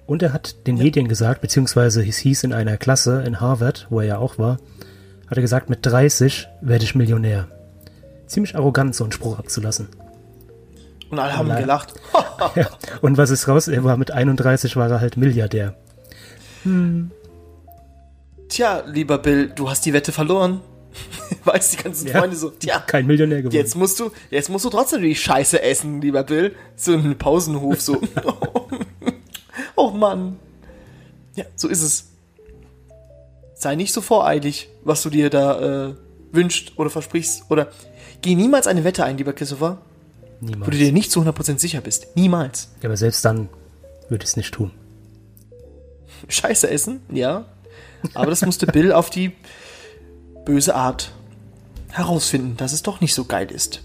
Und 0.05 0.21
er 0.21 0.33
hat 0.33 0.67
den 0.67 0.77
Medien 0.77 1.07
gesagt, 1.07 1.41
beziehungsweise 1.41 2.05
es 2.05 2.17
hieß 2.17 2.43
in 2.43 2.53
einer 2.53 2.77
Klasse 2.77 3.23
in 3.25 3.39
Harvard, 3.39 3.87
wo 3.89 4.01
er 4.01 4.05
ja 4.05 4.17
auch 4.17 4.37
war, 4.37 4.57
hat 5.27 5.37
er 5.37 5.41
gesagt, 5.41 5.69
mit 5.69 5.85
30 5.85 6.47
werde 6.61 6.83
ich 6.83 6.95
Millionär. 6.95 7.47
Ziemlich 8.27 8.55
arrogant, 8.55 8.95
so 8.95 9.05
einen 9.05 9.13
Spruch 9.13 9.39
abzulassen. 9.39 9.87
Und 11.09 11.19
alle 11.19 11.37
haben 11.37 11.47
Nein. 11.47 11.61
gelacht. 11.61 11.93
Ja. 12.55 12.67
Und 12.99 13.17
was 13.17 13.29
ist 13.29 13.47
raus? 13.47 13.69
Er 13.69 13.85
war 13.85 13.95
mit 13.95 14.11
31 14.11 14.75
war 14.75 14.89
er 14.89 14.99
halt 14.99 15.15
Milliardär. 15.15 15.75
Tja, 18.49 18.83
lieber 18.85 19.17
Bill, 19.17 19.49
du 19.49 19.69
hast 19.69 19.85
die 19.85 19.93
Wette 19.93 20.11
verloren. 20.11 20.59
Weißt 21.45 21.73
die 21.73 21.77
ganzen 21.83 22.07
Ja. 22.07 22.19
Freunde 22.19 22.35
so, 22.35 22.49
tja, 22.51 22.79
Kein 22.79 23.05
Millionär 23.07 23.39
geworden. 23.39 23.55
jetzt 23.55 23.75
musst 23.75 23.99
du, 23.99 24.11
jetzt 24.29 24.49
musst 24.49 24.65
du 24.65 24.69
trotzdem 24.69 25.01
die 25.01 25.15
Scheiße 25.15 25.61
essen, 25.61 26.01
lieber 26.01 26.23
Bill. 26.23 26.55
So 26.75 26.93
im 26.93 27.17
Pausenhof 27.17 27.81
so. 27.81 27.99
oh 29.75 29.89
Mann. 29.91 30.39
Ja, 31.35 31.45
so 31.55 31.67
ist 31.67 31.81
es. 31.81 32.09
Sei 33.55 33.75
nicht 33.75 33.93
so 33.93 34.01
voreilig, 34.01 34.69
was 34.83 35.01
du 35.03 35.09
dir 35.09 35.29
da 35.29 35.89
äh, 35.89 35.95
wünscht 36.31 36.73
oder 36.77 36.89
versprichst. 36.89 37.43
Oder 37.49 37.69
geh 38.21 38.35
niemals 38.35 38.67
eine 38.67 38.83
Wette 38.83 39.03
ein, 39.05 39.17
lieber 39.17 39.33
Christopher, 39.33 39.79
Niemals. 40.41 40.67
wo 40.67 40.71
du 40.71 40.77
dir 40.77 40.91
nicht 40.91 41.11
zu 41.11 41.21
100% 41.21 41.59
sicher 41.59 41.81
bist. 41.81 42.15
Niemals. 42.15 42.69
Ja, 42.81 42.89
aber 42.89 42.97
selbst 42.97 43.23
dann 43.25 43.49
würde 44.09 44.23
ich 44.23 44.29
es 44.31 44.37
nicht 44.37 44.53
tun. 44.53 44.71
Scheiße 46.27 46.69
essen, 46.69 47.01
ja. 47.09 47.45
Aber 48.13 48.27
das 48.29 48.41
musste 48.45 48.65
Bill 48.67 48.91
auf 48.91 49.09
die 49.09 49.31
böse 50.45 50.75
Art 50.75 51.11
herausfinden, 51.89 52.57
dass 52.57 52.73
es 52.73 52.83
doch 52.83 53.01
nicht 53.01 53.13
so 53.13 53.25
geil 53.25 53.51
ist. 53.51 53.81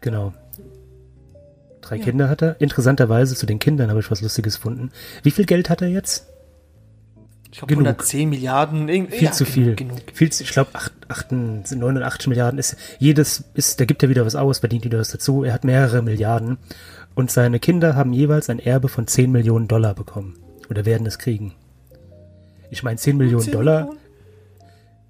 Genau. 0.00 0.32
Drei 1.80 1.98
Kinder 1.98 2.28
hat 2.28 2.42
er. 2.42 2.60
Interessanterweise 2.60 3.34
zu 3.34 3.44
den 3.46 3.58
Kindern 3.58 3.90
habe 3.90 4.00
ich 4.00 4.10
was 4.10 4.20
Lustiges 4.20 4.56
gefunden. 4.56 4.90
Wie 5.22 5.30
viel 5.30 5.44
Geld 5.44 5.68
hat 5.68 5.82
er 5.82 5.88
jetzt? 5.88 6.26
Ich 7.50 7.58
glaube 7.58 7.74
Genug. 7.74 7.86
110 7.86 8.30
Milliarden. 8.30 8.88
Viel 8.88 9.22
ja, 9.22 9.32
zu 9.32 9.44
viel. 9.44 9.74
Genug. 9.76 9.98
viel 10.14 10.32
zu, 10.32 10.42
ich 10.42 10.52
glaube, 10.52 10.70
89 11.28 12.28
Milliarden 12.28 12.58
ist 12.58 12.76
jedes 12.98 13.44
ist, 13.52 13.78
da 13.78 13.84
gibt 13.84 14.02
er 14.02 14.08
wieder 14.08 14.24
was 14.24 14.36
aus, 14.36 14.60
verdient 14.60 14.84
wieder 14.84 14.98
was 14.98 15.10
dazu. 15.10 15.44
Er 15.44 15.52
hat 15.52 15.64
mehrere 15.64 16.00
Milliarden 16.00 16.56
und 17.14 17.30
seine 17.30 17.60
Kinder 17.60 17.94
haben 17.94 18.14
jeweils 18.14 18.48
ein 18.48 18.58
Erbe 18.58 18.88
von 18.88 19.06
10 19.06 19.30
Millionen 19.30 19.68
Dollar 19.68 19.94
bekommen 19.94 20.38
oder 20.70 20.86
werden 20.86 21.06
es 21.06 21.18
kriegen. 21.18 21.54
Ich 22.70 22.82
meine, 22.82 22.96
10 22.96 23.18
Millionen 23.18 23.44
10 23.44 23.52
Dollar 23.52 23.80
Millionen? 23.82 24.01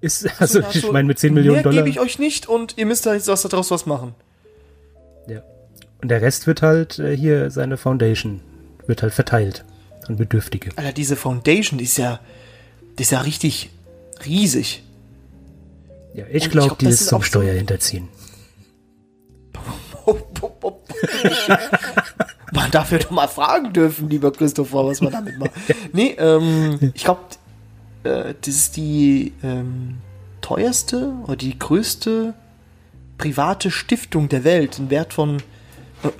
Ist 0.03 0.41
also 0.41 0.59
Ja, 0.59 0.69
ich 0.71 0.81
so, 0.81 0.91
meine 0.91 1.07
mit 1.07 1.19
10 1.19 1.33
Millionen 1.33 1.55
mehr 1.57 1.63
Dollar 1.63 1.77
gebe 1.83 1.89
ich 1.89 1.99
euch 1.99 2.19
nicht 2.19 2.47
und 2.47 2.77
ihr 2.77 2.85
müsst 2.85 3.05
da 3.05 3.13
jetzt 3.13 3.27
was 3.27 3.41
daraus 3.43 3.71
was 3.71 3.85
machen. 3.85 4.13
Ja. 5.27 5.41
Und 6.01 6.09
der 6.09 6.21
Rest 6.21 6.47
wird 6.47 6.61
halt 6.61 6.99
äh, 6.99 7.15
hier 7.15 7.49
seine 7.49 7.77
Foundation 7.77 8.41
wird 8.85 9.01
halt 9.01 9.13
verteilt 9.13 9.63
an 10.07 10.17
Bedürftige. 10.17 10.71
Alter, 10.75 10.91
diese 10.91 11.15
Foundation, 11.15 11.77
die 11.77 11.85
ist 11.85 11.97
ja, 11.97 12.19
die 12.97 13.03
ist 13.03 13.11
ja 13.11 13.21
richtig 13.21 13.69
riesig. 14.25 14.83
Ja, 16.13 16.25
ich 16.29 16.49
glaube, 16.49 16.67
glaub, 16.67 16.79
die 16.79 16.87
ist 16.87 17.07
zum 17.07 17.19
auch 17.19 17.23
so- 17.23 17.27
Steuerhinterziehen. 17.27 18.09
Man 22.53 22.69
darf 22.71 22.91
ja 22.91 22.99
doch 22.99 23.09
mal 23.09 23.27
fragen 23.27 23.73
dürfen, 23.73 24.09
lieber 24.09 24.31
Christopher, 24.31 24.85
was 24.85 25.01
man 25.01 25.11
damit 25.11 25.39
macht. 25.39 25.51
Nee, 25.91 26.15
ähm, 26.19 26.91
ich 26.93 27.03
glaube, 27.03 27.21
äh, 28.03 28.33
das 28.39 28.55
ist 28.55 28.77
die 28.77 29.33
ähm, 29.43 29.97
teuerste 30.41 31.13
oder 31.23 31.35
die 31.35 31.57
größte 31.57 32.33
private 33.17 33.71
Stiftung 33.71 34.29
der 34.29 34.43
Welt, 34.43 34.79
ein 34.79 34.89
Wert 34.89 35.13
von, 35.13 35.41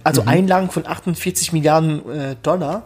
also 0.04 0.24
Einlagen 0.26 0.70
von 0.70 0.86
48 0.88 1.54
Milliarden 1.54 2.10
äh, 2.10 2.36
Dollar. 2.42 2.84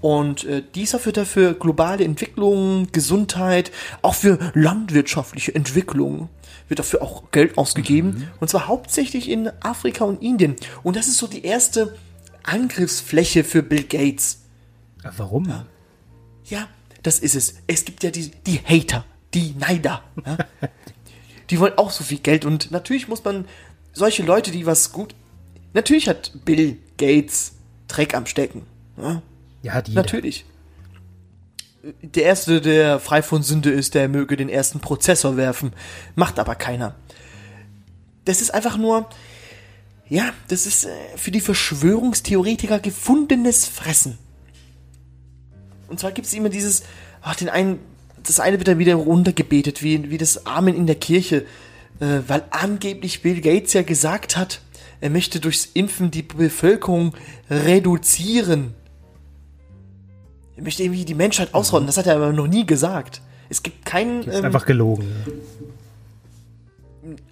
Und 0.00 0.44
äh, 0.44 0.62
dieser 0.74 1.04
wird 1.04 1.16
dafür 1.16 1.54
globale 1.54 2.04
Entwicklung, 2.04 2.88
Gesundheit, 2.92 3.72
auch 4.02 4.14
für 4.14 4.38
landwirtschaftliche 4.54 5.54
Entwicklung 5.54 6.28
wird 6.68 6.78
dafür 6.78 7.02
auch 7.02 7.30
Geld 7.30 7.58
ausgegeben. 7.58 8.28
Und 8.40 8.48
zwar 8.48 8.66
hauptsächlich 8.66 9.30
in 9.30 9.50
Afrika 9.60 10.04
und 10.04 10.22
Indien. 10.22 10.56
Und 10.82 10.96
das 10.96 11.06
ist 11.06 11.18
so 11.18 11.26
die 11.26 11.44
erste 11.44 11.96
Angriffsfläche 12.42 13.44
für 13.44 13.62
Bill 13.62 13.84
Gates. 13.84 14.42
Warum? 15.16 15.52
Ja, 16.44 16.68
das 17.06 17.20
ist 17.20 17.36
es. 17.36 17.54
Es 17.66 17.84
gibt 17.84 18.02
ja 18.02 18.10
die, 18.10 18.30
die 18.46 18.58
Hater, 18.58 19.04
die 19.32 19.54
Neider. 19.58 20.02
Ja? 20.24 20.38
die 21.50 21.60
wollen 21.60 21.74
auch 21.76 21.90
so 21.92 22.02
viel 22.02 22.18
Geld. 22.18 22.44
Und 22.44 22.72
natürlich 22.72 23.06
muss 23.06 23.22
man 23.22 23.46
solche 23.92 24.24
Leute, 24.24 24.50
die 24.50 24.66
was 24.66 24.92
gut. 24.92 25.14
Natürlich 25.72 26.08
hat 26.08 26.32
Bill 26.44 26.78
Gates 26.96 27.52
Dreck 27.86 28.14
am 28.14 28.26
Stecken. 28.26 28.62
Ja? 28.96 29.22
Ja, 29.62 29.74
hat 29.74 29.88
jeder. 29.88 30.02
Natürlich. 30.02 30.44
Der 32.02 32.24
Erste, 32.24 32.60
der 32.60 32.98
frei 32.98 33.22
von 33.22 33.44
Sünde 33.44 33.70
ist, 33.70 33.94
der 33.94 34.08
möge 34.08 34.36
den 34.36 34.48
ersten 34.48 34.80
Prozessor 34.80 35.36
werfen. 35.36 35.72
Macht 36.16 36.40
aber 36.40 36.56
keiner. 36.56 36.96
Das 38.24 38.40
ist 38.40 38.52
einfach 38.52 38.76
nur, 38.76 39.08
ja, 40.08 40.32
das 40.48 40.66
ist 40.66 40.86
äh, 40.86 40.88
für 41.16 41.30
die 41.30 41.40
Verschwörungstheoretiker 41.40 42.80
gefundenes 42.80 43.66
Fressen. 43.66 44.18
Und 45.88 46.00
zwar 46.00 46.12
gibt 46.12 46.26
es 46.26 46.34
immer 46.34 46.48
dieses, 46.48 46.82
ach, 47.22 47.36
den 47.36 47.48
einen, 47.48 47.78
das 48.22 48.40
eine 48.40 48.58
wird 48.58 48.68
dann 48.68 48.78
wieder 48.78 48.94
runtergebetet, 48.94 49.82
wie, 49.82 50.10
wie 50.10 50.18
das 50.18 50.46
Amen 50.46 50.74
in 50.74 50.86
der 50.86 50.96
Kirche, 50.96 51.44
äh, 52.00 52.20
weil 52.26 52.44
angeblich 52.50 53.22
Bill 53.22 53.40
Gates 53.40 53.72
ja 53.72 53.82
gesagt 53.82 54.36
hat, 54.36 54.60
er 55.00 55.10
möchte 55.10 55.40
durchs 55.40 55.66
Impfen 55.66 56.10
die 56.10 56.22
Bevölkerung 56.22 57.14
reduzieren. 57.50 58.74
Er 60.56 60.62
möchte 60.62 60.82
irgendwie 60.82 61.04
die 61.04 61.14
Menschheit 61.14 61.52
ausrotten. 61.52 61.86
Das 61.86 61.98
hat 61.98 62.06
er 62.06 62.16
aber 62.16 62.32
noch 62.32 62.46
nie 62.46 62.64
gesagt. 62.66 63.20
Es 63.48 63.62
gibt 63.62 63.84
keinen. 63.84 64.22
Ist 64.22 64.34
Ähm, 64.38 64.44
einfach 64.46 64.64
gelogen. 64.64 65.06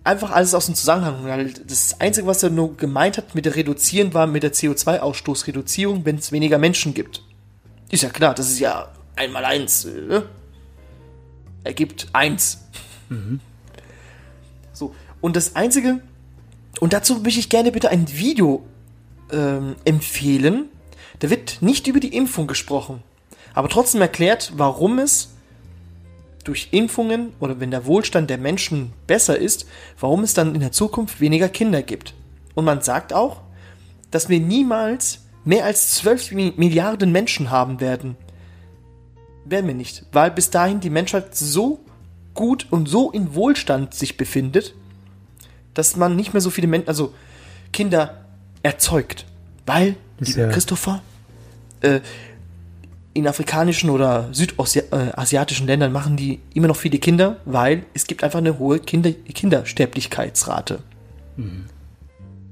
einfach 0.04 0.30
alles 0.30 0.54
aus 0.54 0.66
dem 0.66 0.74
Zusammenhang. 0.74 1.24
weil 1.24 1.52
Das 1.66 2.00
Einzige, 2.00 2.26
was 2.26 2.42
er 2.42 2.50
nur 2.50 2.76
gemeint 2.76 3.16
hat 3.16 3.34
mit 3.34 3.46
der 3.46 3.56
Reduzieren, 3.56 4.12
war 4.14 4.26
mit 4.26 4.42
der 4.42 4.52
CO2-Ausstoßreduzierung, 4.52 6.04
wenn 6.04 6.16
es 6.16 6.30
weniger 6.32 6.58
Menschen 6.58 6.92
gibt. 6.94 7.22
Ist 7.94 8.02
ja 8.02 8.08
klar, 8.08 8.34
das 8.34 8.50
ist 8.50 8.58
ja 8.58 8.88
einmal 9.14 9.44
eins. 9.44 9.84
Ne? 9.84 10.24
Ergibt 11.62 12.08
eins. 12.12 12.64
So, 14.72 14.92
und 15.20 15.36
das 15.36 15.54
Einzige, 15.54 16.00
und 16.80 16.92
dazu 16.92 17.20
möchte 17.20 17.38
ich 17.38 17.48
gerne 17.48 17.70
bitte 17.70 17.90
ein 17.90 18.08
Video 18.10 18.66
ähm, 19.30 19.76
empfehlen. 19.84 20.70
Da 21.20 21.30
wird 21.30 21.62
nicht 21.62 21.86
über 21.86 22.00
die 22.00 22.16
Impfung 22.16 22.48
gesprochen, 22.48 23.00
aber 23.54 23.68
trotzdem 23.68 24.00
erklärt, 24.00 24.54
warum 24.56 24.98
es 24.98 25.32
durch 26.42 26.70
Impfungen 26.72 27.32
oder 27.38 27.60
wenn 27.60 27.70
der 27.70 27.86
Wohlstand 27.86 28.28
der 28.28 28.38
Menschen 28.38 28.92
besser 29.06 29.38
ist, 29.38 29.68
warum 30.00 30.24
es 30.24 30.34
dann 30.34 30.56
in 30.56 30.60
der 30.62 30.72
Zukunft 30.72 31.20
weniger 31.20 31.48
Kinder 31.48 31.82
gibt. 31.82 32.12
Und 32.56 32.64
man 32.64 32.82
sagt 32.82 33.12
auch, 33.12 33.42
dass 34.10 34.28
wir 34.28 34.40
niemals 34.40 35.20
mehr 35.44 35.64
als 35.64 35.92
12 35.96 36.32
Mi- 36.32 36.54
Milliarden 36.56 37.12
Menschen 37.12 37.50
haben 37.50 37.80
werden. 37.80 38.16
Werden 39.44 39.66
wir 39.66 39.74
nicht, 39.74 40.06
weil 40.12 40.30
bis 40.30 40.50
dahin 40.50 40.80
die 40.80 40.90
Menschheit 40.90 41.34
so 41.34 41.80
gut 42.32 42.66
und 42.70 42.88
so 42.88 43.10
in 43.10 43.34
Wohlstand 43.34 43.94
sich 43.94 44.16
befindet, 44.16 44.74
dass 45.74 45.96
man 45.96 46.16
nicht 46.16 46.32
mehr 46.32 46.40
so 46.40 46.50
viele 46.50 46.66
Menschen, 46.66 46.88
also 46.88 47.12
Kinder 47.72 48.24
erzeugt. 48.62 49.26
Weil, 49.66 49.96
lieber 50.18 50.40
ja- 50.42 50.48
Christopher, 50.48 51.02
äh, 51.82 52.00
in 53.12 53.28
afrikanischen 53.28 53.90
oder 53.90 54.28
südasiatischen 54.32 55.66
Ländern 55.68 55.92
machen 55.92 56.16
die 56.16 56.40
immer 56.54 56.66
noch 56.66 56.76
viele 56.76 56.98
Kinder, 56.98 57.36
weil 57.44 57.84
es 57.94 58.06
gibt 58.08 58.24
einfach 58.24 58.40
eine 58.40 58.58
hohe 58.58 58.80
Kinder 58.80 59.12
Kindersterblichkeitsrate. 59.12 60.80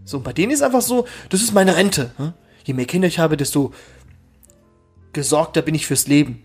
So, 0.05 0.19
und 0.19 0.23
bei 0.25 0.33
denen 0.33 0.53
ist 0.53 0.63
einfach 0.63 0.83
so, 0.83 1.07
das 1.31 1.43
ist 1.43 1.53
meine 1.53 1.75
Rente. 1.77 2.11
hm? 2.17 2.33
Je 2.65 2.75
mehr 2.75 2.87
Kinder 2.87 3.09
ich 3.09 3.19
habe, 3.19 3.37
desto 3.37 3.73
gesorgter 5.13 5.63
bin 5.63 5.75
ich 5.75 5.87
fürs 5.87 6.07
Leben. 6.07 6.43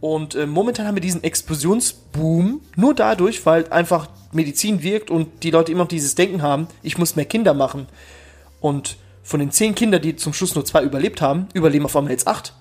Und 0.00 0.34
äh, 0.34 0.46
momentan 0.46 0.86
haben 0.86 0.96
wir 0.96 1.02
diesen 1.02 1.22
Explosionsboom 1.22 2.60
nur 2.76 2.94
dadurch, 2.94 3.44
weil 3.44 3.68
einfach 3.68 4.08
Medizin 4.32 4.82
wirkt 4.82 5.10
und 5.10 5.42
die 5.42 5.50
Leute 5.50 5.72
immer 5.72 5.84
noch 5.84 5.88
dieses 5.88 6.14
Denken 6.14 6.42
haben, 6.42 6.68
ich 6.82 6.96
muss 6.96 7.16
mehr 7.16 7.24
Kinder 7.24 7.54
machen. 7.54 7.86
Und 8.60 8.96
von 9.22 9.40
den 9.40 9.50
zehn 9.50 9.74
Kindern, 9.74 10.02
die 10.02 10.16
zum 10.16 10.32
Schluss 10.32 10.54
nur 10.54 10.64
zwei 10.64 10.82
überlebt 10.82 11.20
haben, 11.20 11.48
überleben 11.54 11.84
auf 11.84 11.96
einmal 11.96 12.12
jetzt 12.12 12.26
acht. 12.26 12.54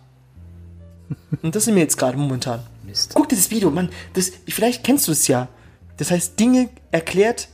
Und 1.41 1.55
das 1.55 1.65
sind 1.65 1.75
wir 1.75 1.81
jetzt 1.81 1.97
gerade 1.97 2.17
momentan. 2.17 2.61
Mist. 2.85 3.13
Guck 3.15 3.29
dir 3.29 3.35
das 3.35 3.49
Video, 3.49 3.71
Mann. 3.71 3.89
Das, 4.13 4.31
vielleicht 4.47 4.83
kennst 4.83 5.07
du 5.07 5.11
es 5.11 5.27
ja. 5.27 5.47
Das 5.97 6.11
heißt, 6.11 6.39
Dinge 6.39 6.69
erklärt, 6.91 7.49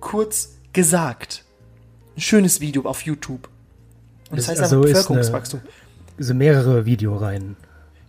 kurz 0.00 0.56
gesagt. 0.72 1.44
Ein 2.16 2.20
schönes 2.20 2.60
Video 2.60 2.82
auf 2.86 3.02
YouTube. 3.02 3.48
Und 4.30 4.38
das 4.38 4.46
Das- 4.46 4.48
heißt 4.48 4.62
also 4.62 4.76
einfach 4.76 4.88
Bevölkerungswachstum. 4.88 5.60
So 6.18 6.34
mehrere 6.34 6.86
Videoreihen. 6.86 7.56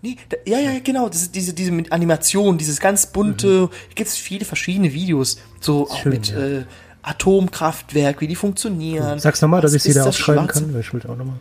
Nee, 0.01 0.15
da, 0.29 0.37
ja, 0.45 0.59
ja, 0.59 0.79
genau. 0.79 1.09
Das 1.09 1.21
ist 1.23 1.35
diese, 1.35 1.53
diese 1.53 1.71
mit 1.71 1.91
Animation, 1.91 2.57
dieses 2.57 2.79
ganz 2.79 3.07
bunte. 3.07 3.63
Mhm. 3.63 3.69
Gibt 3.95 4.09
es 4.09 4.15
viele 4.15 4.45
verschiedene 4.45 4.93
Videos. 4.93 5.37
So 5.59 5.89
auch 5.89 6.01
schön, 6.03 6.11
mit 6.13 6.29
ja. 6.29 6.37
äh, 6.39 6.65
Atomkraftwerk, 7.01 8.21
wie 8.21 8.27
die 8.27 8.35
funktionieren. 8.35 9.19
Sag's 9.19 9.41
nochmal, 9.41 9.61
dass 9.61 9.73
ich 9.73 9.83
sie 9.83 9.93
da 9.93 10.05
aufschreiben 10.05 10.47
kann, 10.47 10.73
weil 10.73 10.81
ich 10.81 10.93
auch 10.93 11.15
nochmal. 11.17 11.35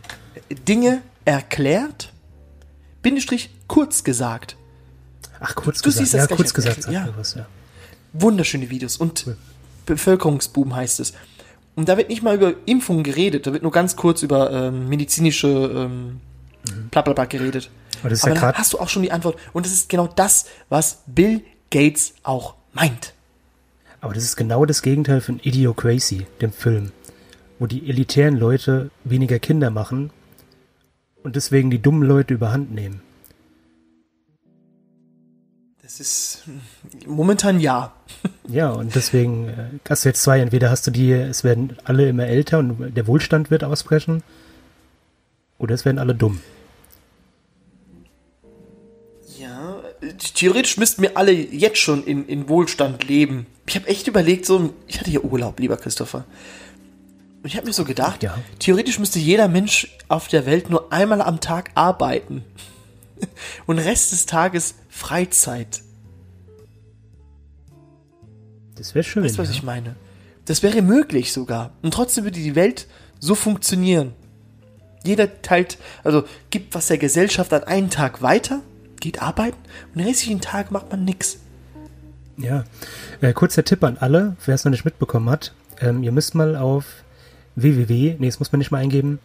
Dinge 0.67 1.01
erklärt, 1.25 2.11
Bindestrich 3.01 3.49
kurz 3.67 4.03
gesagt. 4.03 4.55
Ach, 5.39 5.55
kurz 5.55 5.81
Du 5.81 5.89
gesagt. 5.89 6.05
siehst 6.05 6.13
das 6.15 6.29
Ja, 6.29 6.35
kurz 6.35 6.53
gesagt 6.53 6.83
sagt 6.83 6.93
Ja. 6.93 7.09
was, 7.15 7.35
ja. 7.35 7.45
Wunderschöne 8.13 8.69
Videos 8.69 8.97
und 8.97 9.25
Bevölkerungsboom 9.85 10.75
heißt 10.75 10.99
es. 10.99 11.13
Und 11.77 11.87
da 11.87 11.95
wird 11.95 12.09
nicht 12.09 12.23
mal 12.23 12.35
über 12.35 12.55
Impfungen 12.65 13.03
geredet, 13.03 13.45
da 13.45 13.53
wird 13.53 13.61
nur 13.61 13.71
ganz 13.71 13.95
kurz 13.95 14.23
über 14.23 14.51
ähm, 14.51 14.89
medizinische 14.89 15.47
ähm, 15.47 16.19
Blablabla 16.89 17.25
geredet. 17.25 17.69
Aber 18.01 18.09
das 18.09 18.19
ist 18.19 18.25
Aber 18.25 18.33
ja 18.33 18.41
dann 18.41 18.55
hast 18.55 18.73
du 18.73 18.79
auch 18.79 18.89
schon 18.89 19.03
die 19.03 19.11
Antwort. 19.11 19.37
Und 19.53 19.63
das 19.63 19.71
ist 19.71 19.87
genau 19.87 20.07
das, 20.07 20.47
was 20.69 21.03
Bill 21.05 21.43
Gates 21.69 22.15
auch 22.23 22.55
meint. 22.73 23.13
Aber 24.01 24.15
das 24.15 24.23
ist 24.23 24.37
genau 24.37 24.65
das 24.65 24.81
Gegenteil 24.81 25.21
von 25.21 25.39
Idiocracy, 25.39 26.25
dem 26.41 26.51
Film, 26.51 26.93
wo 27.59 27.67
die 27.67 27.87
elitären 27.87 28.37
Leute 28.37 28.89
weniger 29.03 29.37
Kinder 29.37 29.69
machen 29.69 30.09
und 31.21 31.35
deswegen 31.35 31.69
die 31.69 31.79
dummen 31.79 32.01
Leute 32.01 32.33
überhand 32.33 32.73
nehmen. 32.73 33.01
Das 35.97 36.07
ist 36.07 36.43
momentan 37.07 37.59
ja. 37.59 37.93
Ja, 38.47 38.69
und 38.69 38.93
deswegen 38.93 39.47
äh, 39.49 39.69
hast 39.89 40.05
du 40.05 40.09
jetzt 40.09 40.21
zwei. 40.21 40.39
Entweder 40.39 40.69
hast 40.69 40.85
du 40.85 40.91
die, 40.91 41.11
es 41.11 41.43
werden 41.43 41.75
alle 41.85 42.07
immer 42.09 42.25
älter 42.27 42.59
und 42.59 42.95
der 42.95 43.07
Wohlstand 43.07 43.49
wird 43.49 43.63
ausbrechen, 43.63 44.21
oder 45.57 45.73
es 45.73 45.85
werden 45.85 45.97
alle 45.97 46.13
dumm. 46.13 46.39
Ja, 49.39 49.79
äh, 50.01 50.13
theoretisch 50.13 50.77
müssten 50.77 51.01
wir 51.01 51.17
alle 51.17 51.31
jetzt 51.31 51.79
schon 51.79 52.03
in, 52.03 52.27
in 52.27 52.47
Wohlstand 52.47 53.03
leben. 53.07 53.47
Ich 53.65 53.75
habe 53.75 53.87
echt 53.87 54.07
überlegt, 54.07 54.45
so, 54.45 54.73
ich 54.87 54.99
hatte 54.99 55.09
hier 55.09 55.23
Urlaub, 55.23 55.59
lieber 55.59 55.77
Christopher. 55.77 56.25
Und 57.41 57.47
ich 57.49 57.55
habe 57.57 57.67
mir 57.67 57.73
so 57.73 57.85
gedacht, 57.85 58.23
Ja. 58.23 58.37
theoretisch 58.59 58.99
müsste 58.99 59.19
jeder 59.19 59.47
Mensch 59.47 59.95
auf 60.07 60.27
der 60.27 60.45
Welt 60.45 60.69
nur 60.69 60.91
einmal 60.93 61.21
am 61.21 61.39
Tag 61.39 61.71
arbeiten. 61.75 62.43
Und 63.65 63.79
Rest 63.79 64.11
des 64.11 64.25
Tages 64.27 64.75
Freizeit. 64.89 65.81
Das 68.77 68.95
wäre 68.95 69.03
schön. 69.03 69.23
Weißt 69.23 69.37
du, 69.37 69.41
was 69.41 69.49
ja. 69.49 69.55
ich 69.55 69.63
meine? 69.63 69.95
Das 70.45 70.63
wäre 70.63 70.81
möglich 70.81 71.33
sogar. 71.33 71.71
Und 71.81 71.93
trotzdem 71.93 72.23
würde 72.23 72.39
die 72.39 72.55
Welt 72.55 72.87
so 73.19 73.35
funktionieren. 73.35 74.13
Jeder 75.03 75.41
teilt, 75.41 75.77
also 76.03 76.23
gibt 76.49 76.75
was 76.75 76.87
der 76.87 76.97
Gesellschaft 76.97 77.53
an 77.53 77.63
einen 77.63 77.89
Tag 77.89 78.21
weiter, 78.21 78.61
geht 78.99 79.21
arbeiten 79.21 79.57
und 79.93 79.99
den 79.99 80.07
restlichen 80.07 80.41
Tag 80.41 80.71
macht 80.71 80.89
man 80.91 81.05
nix. 81.05 81.39
Ja, 82.37 82.65
äh, 83.21 83.33
kurzer 83.33 83.63
Tipp 83.63 83.83
an 83.83 83.97
alle, 83.97 84.35
wer 84.45 84.55
es 84.55 84.63
noch 84.63 84.71
nicht 84.71 84.85
mitbekommen 84.85 85.29
hat. 85.29 85.53
Ähm, 85.79 86.03
ihr 86.03 86.11
müsst 86.11 86.35
mal 86.35 86.55
auf 86.55 86.85
www, 87.55 88.15
nee, 88.19 88.27
das 88.27 88.39
muss 88.39 88.51
man 88.51 88.59
nicht 88.59 88.71
mal 88.71 88.79
eingeben. 88.79 89.19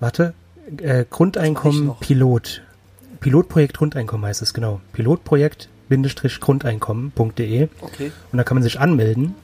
Warte, 0.00 0.34
äh, 0.78 1.04
Grundeinkommen. 1.08 1.94
Pilot. 2.00 2.62
Pilotprojekt 3.20 3.78
Grundeinkommen 3.78 4.26
heißt 4.26 4.42
es, 4.42 4.52
genau. 4.52 4.80
Pilotprojekt-Grundeinkommen.de 5.88 7.68
Okay. 7.80 8.12
und 8.32 8.38
da 8.38 8.44
kann 8.44 8.56
man 8.56 8.62
sich 8.62 8.80
anmelden. 8.80 9.34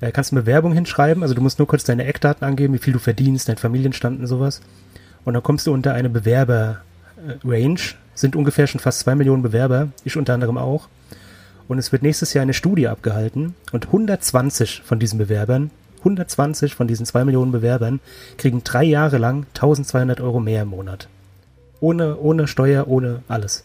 Äh, 0.00 0.12
kannst 0.12 0.32
eine 0.32 0.42
Bewerbung 0.42 0.72
hinschreiben, 0.72 1.22
also 1.22 1.34
du 1.34 1.40
musst 1.40 1.58
nur 1.58 1.68
kurz 1.68 1.84
deine 1.84 2.04
Eckdaten 2.04 2.46
angeben, 2.46 2.74
wie 2.74 2.78
viel 2.78 2.92
du 2.92 2.98
verdienst, 2.98 3.48
dein 3.48 3.56
Familienstand 3.56 4.20
und 4.20 4.26
sowas. 4.26 4.60
Und 5.24 5.34
dann 5.34 5.42
kommst 5.42 5.66
du 5.66 5.72
unter 5.72 5.94
eine 5.94 6.10
Bewerber-Range. 6.10 7.80
Sind 8.14 8.36
ungefähr 8.36 8.66
schon 8.66 8.80
fast 8.80 9.00
zwei 9.00 9.14
Millionen 9.14 9.42
Bewerber, 9.42 9.88
ich 10.04 10.16
unter 10.16 10.34
anderem 10.34 10.58
auch. 10.58 10.88
Und 11.68 11.78
es 11.78 11.92
wird 11.92 12.02
nächstes 12.02 12.32
Jahr 12.32 12.42
eine 12.42 12.54
Studie 12.54 12.88
abgehalten 12.88 13.54
und 13.72 13.86
120 13.86 14.82
von 14.84 14.98
diesen 14.98 15.18
Bewerbern, 15.18 15.70
120 15.98 16.74
von 16.74 16.86
diesen 16.86 17.04
zwei 17.04 17.24
Millionen 17.24 17.50
Bewerbern 17.50 17.98
kriegen 18.38 18.62
drei 18.62 18.84
Jahre 18.84 19.18
lang 19.18 19.46
1200 19.54 20.20
Euro 20.20 20.38
mehr 20.38 20.62
im 20.62 20.68
Monat. 20.68 21.08
Ohne, 21.80 22.16
ohne 22.18 22.46
Steuer, 22.46 22.86
ohne 22.86 23.22
alles. 23.26 23.64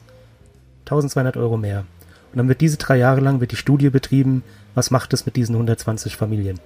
1200 0.91 1.37
Euro 1.37 1.57
mehr. 1.57 1.85
Und 2.31 2.37
dann 2.37 2.47
wird 2.47 2.61
diese 2.61 2.77
drei 2.77 2.97
Jahre 2.97 3.21
lang 3.21 3.39
wird 3.39 3.51
die 3.51 3.57
Studie 3.57 3.89
betrieben, 3.89 4.43
was 4.75 4.91
macht 4.91 5.13
es 5.13 5.25
mit 5.25 5.35
diesen 5.35 5.55
120 5.55 6.15
Familien? 6.15 6.59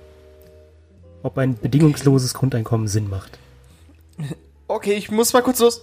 Ob 1.24 1.38
ein 1.38 1.56
bedingungsloses 1.58 2.34
Grundeinkommen 2.34 2.88
Sinn 2.88 3.10
macht. 3.10 3.40
Okay, 4.68 4.94
ich 4.94 5.10
muss 5.10 5.34
mal 5.34 5.42
kurz 5.42 5.60
los. 5.60 5.82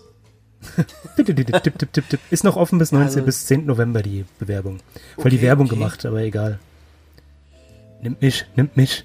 Tipp, 1.17 1.27
tipp, 1.27 1.79
tipp, 1.93 2.09
tipp. 2.09 2.21
Ist 2.31 2.45
noch 2.45 2.57
offen 2.57 2.79
bis 2.79 2.93
19, 2.93 3.07
Also- 3.09 3.23
bis 3.27 3.47
10. 3.47 3.67
November 3.67 4.03
die 4.03 4.25
Bewerbung. 4.39 4.79
Voll 5.17 5.31
die 5.31 5.39
Okay, 5.39 5.47
Werbung 5.47 5.67
okay. 5.67 5.75
gemacht, 5.75 6.07
aber 6.07 6.21
egal. 6.21 6.61
Nimmt 8.01 8.23
mich, 8.23 8.47
nimmt 8.55 8.77
mich. 8.77 9.05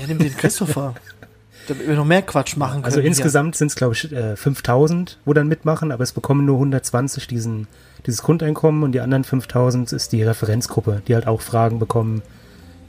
Ja, 0.00 0.06
nimm 0.06 0.18
den 0.18 0.34
Christopher. 0.36 0.94
damit 1.68 1.86
wir 1.86 1.94
noch 1.96 2.04
mehr 2.04 2.22
Quatsch 2.22 2.56
machen 2.56 2.82
können. 2.82 2.84
Also 2.84 3.00
insgesamt 3.00 3.56
sind 3.56 3.68
es, 3.68 3.74
glaube 3.76 3.94
ich, 3.94 4.12
äh, 4.12 4.36
5000, 4.36 5.18
wo 5.24 5.32
dann 5.32 5.48
mitmachen, 5.48 5.92
aber 5.92 6.02
es 6.02 6.12
bekommen 6.12 6.44
nur 6.44 6.56
120 6.56 7.26
diesen, 7.26 7.66
dieses 8.06 8.22
Grundeinkommen 8.22 8.82
und 8.82 8.92
die 8.92 9.00
anderen 9.00 9.24
5000 9.24 9.92
ist 9.92 10.12
die 10.12 10.22
Referenzgruppe, 10.22 11.02
die 11.08 11.14
halt 11.14 11.26
auch 11.26 11.40
Fragen 11.40 11.78
bekommen. 11.78 12.22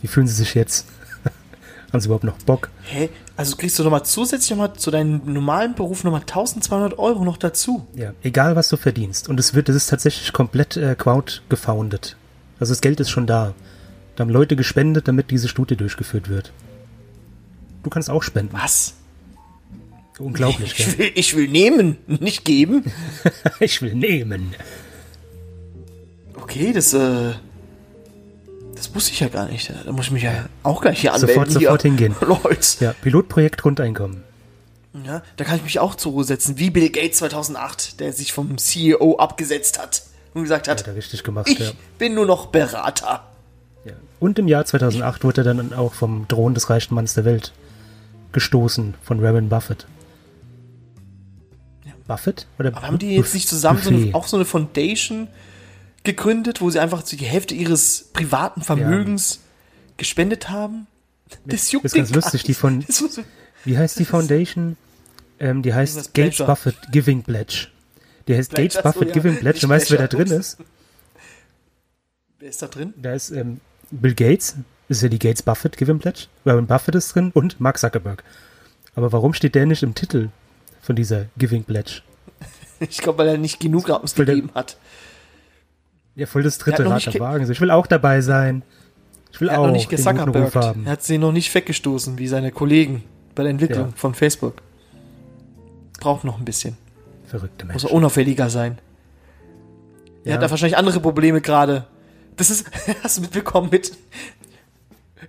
Wie 0.02 0.08
fühlen 0.08 0.28
sie 0.28 0.36
sich 0.36 0.54
jetzt? 0.56 0.88
Haben 1.92 2.00
sie 2.02 2.08
überhaupt 2.08 2.24
noch 2.26 2.38
Bock? 2.40 2.70
Hä? 2.84 3.10
Also 3.38 3.56
kriegst 3.56 3.78
du 3.80 3.84
nochmal 3.84 4.04
zusätzlich 4.06 4.52
nochmal 4.52 4.74
zu 4.74 4.92
deinem 4.92 5.22
normalen 5.26 5.76
Beruf 5.76 6.04
nochmal 6.04 6.22
1200 6.22 6.98
Euro 7.00 7.24
noch 7.26 7.38
dazu. 7.38 7.86
Ja, 7.96 8.14
egal 8.24 8.56
was 8.56 8.70
du 8.70 8.78
verdienst. 8.78 9.28
Und 9.30 9.40
es 9.40 9.54
wird, 9.54 9.70
es 9.70 9.76
ist 9.76 9.88
tatsächlich 9.90 10.32
komplett 10.34 10.78
äh, 10.78 10.96
crowd 10.96 11.42
gefoundet. 11.50 12.16
Also 12.60 12.72
das 12.74 12.82
Geld 12.82 13.00
ist 13.00 13.10
schon 13.10 13.28
da. 13.28 13.54
Da 14.16 14.22
haben 14.24 14.30
Leute 14.30 14.56
gespendet, 14.56 15.08
damit 15.08 15.32
diese 15.32 15.48
Studie 15.50 15.76
durchgeführt 15.76 16.30
wird. 16.30 16.54
Du 17.84 17.90
kannst 17.90 18.10
auch 18.10 18.24
spenden. 18.24 18.54
Was? 18.54 18.96
Unglaublich, 20.18 20.72
Ich 20.80 20.86
gell? 20.86 20.98
will, 20.98 21.12
ich 21.16 21.36
will 21.36 21.48
nehmen, 21.50 21.98
nicht 22.08 22.46
geben. 22.46 22.84
Ich 23.60 23.82
will 23.82 23.96
nehmen. 23.96 24.54
Okay, 26.46 26.74
das, 26.74 26.94
äh. 26.94 27.34
Das 28.76 28.94
wusste 28.94 29.14
ich 29.14 29.20
ja 29.20 29.30
gar 29.30 29.48
nicht. 29.48 29.74
Da 29.84 29.92
muss 29.92 30.06
ich 30.06 30.12
mich 30.12 30.22
ja 30.22 30.46
auch 30.62 30.80
gleich 30.80 31.02
hier 31.02 31.12
anmelden. 31.12 31.50
Sofort, 31.50 31.52
sofort 31.52 31.82
hier. 31.82 31.90
hingehen. 31.90 32.16
Leute. 32.22 32.86
Ja, 32.86 32.94
Pilotprojekt 33.02 33.60
Grundeinkommen. 33.60 34.24
Ja, 35.04 35.24
da 35.38 35.44
kann 35.44 35.58
ich 35.58 35.64
mich 35.64 35.80
auch 35.80 35.96
zur 35.96 36.12
Ruhe 36.12 36.24
setzen, 36.24 36.60
wie 36.60 36.70
Bill 36.70 36.92
Gates 36.92 37.18
2008, 37.18 38.00
der 38.00 38.14
sich 38.14 38.32
vom 38.32 38.60
CEO 38.60 39.18
abgesetzt 39.18 39.80
hat 39.80 40.04
und 40.36 40.44
gesagt 40.44 40.68
hat, 40.68 40.86
er 40.86 40.96
richtig 40.96 41.24
gemacht, 41.24 41.50
ich 41.50 41.58
ja. 41.58 41.72
bin 41.98 42.14
nur 42.14 42.28
noch 42.28 42.46
Berater. 42.46 43.28
ja. 43.84 43.94
Und 44.20 44.38
im 44.38 44.48
Jahr 44.48 44.66
2008 44.66 45.24
wurde 45.24 45.42
er 45.42 45.46
dann 45.46 45.74
auch 45.74 45.94
vom 45.94 46.28
Thron 46.28 46.54
des 46.54 46.70
reichsten 46.70 46.94
Manns 46.94 47.16
der 47.16 47.26
Welt 47.26 47.54
gestoßen 48.34 48.94
von 49.02 49.22
Warren 49.24 49.50
Buffett. 49.50 49.88
Buffett? 52.08 52.46
Oder 52.60 52.70
Aber 52.70 52.86
haben 52.86 53.00
die 53.00 53.16
jetzt 53.16 53.34
nicht 53.34 53.50
zusammen 53.50 53.82
so 53.82 53.90
eine, 53.90 54.14
auch 54.14 54.28
so 54.28 54.38
eine 54.38 54.46
Foundation 54.46 55.28
gegründet, 56.06 56.62
wo 56.62 56.70
sie 56.70 56.80
einfach 56.80 57.06
so 57.06 57.18
die 57.18 57.26
Hälfte 57.26 57.56
ihres 57.56 58.10
privaten 58.14 58.62
Vermögens 58.62 59.42
gespendet 59.98 60.50
haben? 60.50 60.88
Das 61.46 61.72
juckt 61.72 61.86
ist 61.86 61.96
den 61.96 62.04
ganz 62.04 62.14
lustig, 62.14 62.44
die 62.44 62.54
von-. 62.54 62.86
Das 62.86 63.04
Wie 63.64 63.78
heißt 63.78 64.00
die 64.00 64.06
Foundation? 64.06 64.78
Ähm, 65.40 65.62
die 65.62 65.74
heißt 65.74 66.14
Gates. 66.14 66.38
Buffett 66.38 66.78
Giving 66.92 67.24
Pledge. 67.24 67.68
Die 68.28 68.36
heißt 68.36 68.54
Gates 68.56 68.82
Buffett 68.82 69.10
ja. 69.10 69.14
Giving 69.14 69.38
Pledge. 69.38 69.60
Und 69.64 69.70
weißt 69.70 69.90
du, 69.90 69.98
wer 69.98 70.08
da 70.08 70.16
drin 70.16 70.32
ist? 70.32 70.58
Wer 72.40 72.50
ist 72.50 72.62
da 72.62 72.68
drin? 72.68 72.94
Da 72.98 73.14
ist 73.14 73.32
ähm, 73.32 73.60
Bill 73.92 74.14
Gates, 74.14 74.56
ist 74.88 75.02
ja 75.02 75.10
die 75.10 75.20
Gates 75.20 75.42
Buffett 75.42 75.78
Giving 75.78 76.00
Pledge. 76.00 76.28
Warren 76.44 76.68
Buffett 76.68 76.96
ist 76.96 77.14
drin 77.14 77.32
und 77.34 77.60
Mark 77.60 77.78
Zuckerberg. 77.80 78.24
Aber 78.96 79.12
warum 79.12 79.34
steht 79.34 79.56
der 79.56 79.66
nicht 79.66 79.84
im 79.84 79.94
Titel 79.94 80.30
von 80.82 80.96
dieser 80.96 81.26
Giving 81.38 81.64
Pledge? 81.64 82.02
Ich 82.82 82.98
glaube, 82.98 83.20
weil 83.20 83.30
er 83.30 83.38
nicht 83.38 83.62
genug 83.62 83.90
ausgegeben 83.90 84.50
hat. 84.54 84.76
Ja, 86.16 86.26
voll 86.26 86.44
das 86.44 86.58
dritte 86.58 86.86
Rad 86.86 87.06
am 87.08 87.14
ge- 87.14 87.20
Wagen. 87.22 87.52
Ich 87.52 87.60
will 87.62 87.72
auch 87.72 87.88
dabei 87.88 88.22
sein. 88.22 88.64
Ich 89.32 89.42
will 89.42 89.50
Er 89.50 89.54
hat 89.54 89.60
auch 89.60 89.66
noch 89.68 89.74
nicht 89.74 89.92
haben. 90.56 90.86
Er 90.86 90.92
hat 90.94 91.04
sie 91.04 91.18
noch 91.18 91.32
nicht 91.34 91.54
weggestoßen, 91.54 92.18
wie 92.18 92.28
seine 92.28 92.52
Kollegen 92.52 93.04
bei 93.36 93.44
der 93.44 93.50
Entwicklung 93.52 93.88
Ja. 93.90 93.94
von 93.96 94.14
Facebook. 94.16 94.62
Braucht 96.00 96.24
noch 96.24 96.38
ein 96.40 96.46
bisschen. 96.46 96.78
Verrückte 97.28 97.66
Muss 97.66 97.74
Mensch. 97.74 97.84
er 97.86 97.92
unauffälliger 97.92 98.50
sein. 98.50 98.78
Er 100.24 100.30
Ja. 100.30 100.36
hat 100.36 100.44
da 100.44 100.50
wahrscheinlich 100.52 100.78
andere 100.78 101.00
Probleme 101.02 101.42
gerade. 101.42 101.86
Das 102.38 102.50
ist, 102.50 102.66
hast 103.04 103.18
du 103.18 103.22
mitbekommen 103.22 103.70
mit, 103.72 103.92